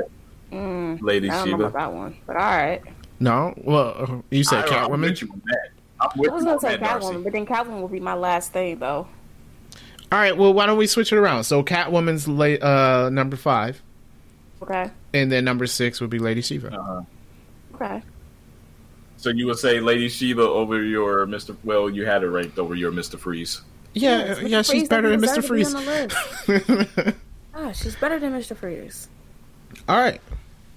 Mm, 0.53 1.01
Lady 1.03 1.29
I 1.31 1.35
don't 1.35 1.51
know 1.51 1.57
Shiva. 1.57 1.65
about 1.69 1.73
that 1.79 1.93
one, 1.93 2.17
but 2.27 2.37
all 2.37 2.43
right. 2.43 2.81
No, 3.21 3.53
well, 3.59 4.23
you 4.31 4.45
said 4.45 4.65
I- 4.69 4.85
I'm 4.85 4.91
Catwoman. 4.91 5.01
with 5.03 5.23
you 5.23 5.29
on 5.33 5.43
that. 5.47 5.69
I'm 6.01 6.19
with 6.19 6.31
I 6.31 6.35
was 6.35 6.45
gonna 6.45 6.61
say 6.61 6.69
that, 6.77 6.81
Darcy. 6.81 7.07
Catwoman, 7.09 7.25
but 7.25 7.33
then 7.33 7.47
Catwoman 7.47 7.81
will 7.81 7.89
be 7.89 8.01
my 8.01 8.15
last 8.15 8.53
thing, 8.53 8.79
though. 8.79 9.07
All 10.15 10.21
right, 10.21 10.37
well, 10.37 10.55
why 10.55 10.67
don't 10.67 10.79
we 10.79 10.87
switch 10.87 11.13
it 11.13 11.17
around? 11.17 11.43
So 11.43 11.65
Catwoman's 11.65 12.29
late, 12.29 12.63
uh, 12.63 13.11
number 13.11 13.37
five, 13.37 13.83
Okay. 14.63 14.89
and 15.13 15.33
then 15.33 15.45
number 15.45 15.67
six 15.67 16.01
would 16.01 16.09
be 16.11 16.21
Lady 16.21 16.41
Shiva. 16.41 16.73
Uh-huh. 16.73 17.03
Okay. 17.75 18.01
So 19.17 19.31
you 19.31 19.47
would 19.47 19.59
say 19.59 19.81
Lady 19.81 20.09
Shiva 20.09 20.43
over 20.43 20.81
your 20.85 21.27
Mister? 21.27 21.57
Well, 21.65 21.91
you 21.91 22.07
had 22.07 22.23
it 22.23 22.29
ranked 22.29 22.61
over 22.61 22.77
your 22.77 22.93
Mister 22.93 23.19
Freeze. 23.19 23.61
Yeah, 23.93 24.35
Mr. 24.37 24.49
yeah, 24.49 24.63
she's 24.63 24.89
better 24.89 25.09
than 25.09 25.21
Mr. 25.21 25.35
deserve 25.35 25.47
to 25.47 25.53
be 25.53 26.65
Freeze. 26.65 27.05
on. 27.05 27.15
Ah, 27.57 27.73
she's 27.73 27.97
better 27.97 28.21
than 28.21 28.33
Mr. 28.33 28.57
Freeze. 28.57 29.09
All 29.89 29.97
right, 29.97 30.21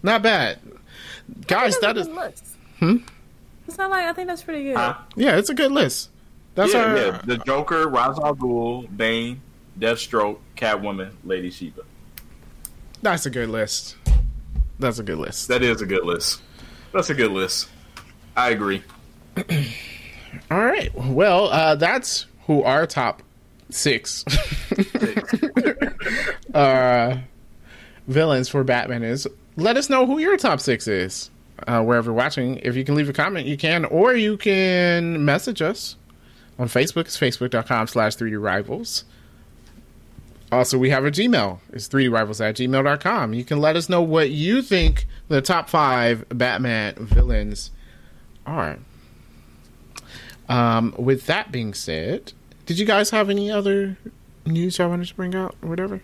not 0.02 0.24
bad, 0.24 0.60
guys. 1.46 1.78
I 1.78 1.80
think 1.80 1.82
That 1.82 1.94
that's 1.96 2.00
is 2.00 2.08
a 2.08 2.10
good 2.10 2.16
list. 2.16 2.46
Hmm? 2.80 2.98
It's 3.68 3.78
not 3.78 3.90
like 3.92 4.06
I 4.06 4.14
think 4.14 4.30
that's 4.30 4.42
pretty 4.44 4.64
good. 4.64 4.78
Huh? 4.78 4.96
yeah, 5.16 5.38
it's 5.38 5.50
a 5.52 5.54
good 5.56 5.72
list. 5.72 6.10
That's 6.58 6.74
yeah, 6.74 6.80
our 6.80 6.98
yeah. 6.98 7.22
The 7.24 7.38
Joker, 7.38 7.88
Ra's 7.88 8.18
al 8.18 8.36
Ghul, 8.36 8.88
Bane, 8.98 9.40
Deathstroke, 9.80 10.40
Catwoman, 10.56 11.12
Lady 11.24 11.52
Shiva. 11.52 11.84
that's 13.04 13.28
a 13.28 13.30
good 13.30 13.50
list. 13.50 13.96
That's 14.80 14.98
a 14.98 15.04
good 15.04 15.20
list. 15.20 15.50
That 15.50 15.62
is 15.62 15.84
a 15.84 15.86
good 15.86 16.04
list. 16.04 16.42
That's 16.94 17.12
a 17.12 17.14
good 17.14 17.30
list. 17.30 17.70
I 18.36 18.50
agree. 18.50 18.82
All 20.50 20.66
right. 20.66 20.92
Well, 20.96 21.50
uh, 21.50 21.76
that's 21.76 22.26
who 22.48 22.64
our 22.64 22.88
top 22.88 23.22
six 23.70 24.26
uh, 26.56 27.20
villains 28.08 28.50
for 28.50 28.64
Batman 28.64 29.04
is. 29.04 29.28
Let 29.58 29.78
us 29.78 29.92
know 29.92 30.08
who 30.08 30.18
your 30.18 30.38
top 30.38 30.60
six 30.60 30.88
is. 30.88 31.30
Uh, 31.68 31.84
wherever 31.84 32.08
you're 32.08 32.18
watching, 32.18 32.58
if 32.64 32.76
you 32.76 32.84
can 32.84 32.96
leave 32.96 33.10
a 33.10 33.14
comment, 33.14 33.46
you 33.46 33.58
can, 33.58 33.86
or 33.86 34.16
you 34.16 34.38
can 34.38 35.24
message 35.24 35.62
us 35.62 35.98
on 36.60 36.68
Facebook. 36.68 37.02
It's 37.02 37.18
facebook.com 37.18 37.88
slash 37.88 38.16
3D 38.16 38.42
Rivals. 38.42 39.04
Also, 40.52 40.78
we 40.78 40.90
have 40.92 41.04
a 41.06 41.12
Gmail. 41.12 41.60
It's 41.74 41.90
3drivals 41.90 42.40
at 42.40 42.56
gmail.com. 42.56 43.34
You 43.34 43.44
can 43.44 43.60
let 43.60 43.76
us 43.76 43.90
know 43.90 44.02
what 44.02 44.30
you 44.30 44.62
think 44.62 45.06
the 45.28 45.42
top 45.42 45.70
five 45.70 46.26
Batman 46.30 46.96
villains 46.96 47.72
are. 48.46 48.80
Um, 50.48 50.96
with 50.98 51.26
that 51.26 51.52
being 51.52 51.74
said, 51.74 52.32
did 52.66 52.80
you 52.80 52.86
guys 52.86 53.10
have 53.10 53.30
any 53.30 53.52
other 53.52 53.98
news 54.46 54.78
y'all 54.78 54.90
wanted 54.90 55.10
to 55.10 55.16
bring 55.16 55.36
out 55.36 55.56
or 55.62 55.68
whatever? 55.68 56.02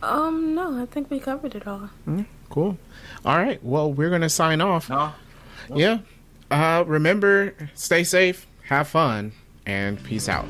Um, 0.00 0.54
no, 0.54 0.80
I 0.80 0.86
think 0.86 1.10
we 1.10 1.18
covered 1.18 1.56
it 1.56 1.66
all. 1.66 1.90
Mm, 2.06 2.26
cool. 2.48 2.78
All 3.24 3.38
right. 3.38 3.62
Well, 3.64 3.92
we're 3.92 4.10
going 4.10 4.20
to 4.20 4.28
sign 4.28 4.60
off. 4.60 4.88
No? 4.88 5.12
Yeah. 5.74 5.98
Uh, 6.48 6.84
remember, 6.86 7.54
stay 7.74 8.04
safe, 8.04 8.46
have 8.64 8.86
fun, 8.86 9.32
and 9.66 10.02
peace 10.04 10.28
out. 10.28 10.46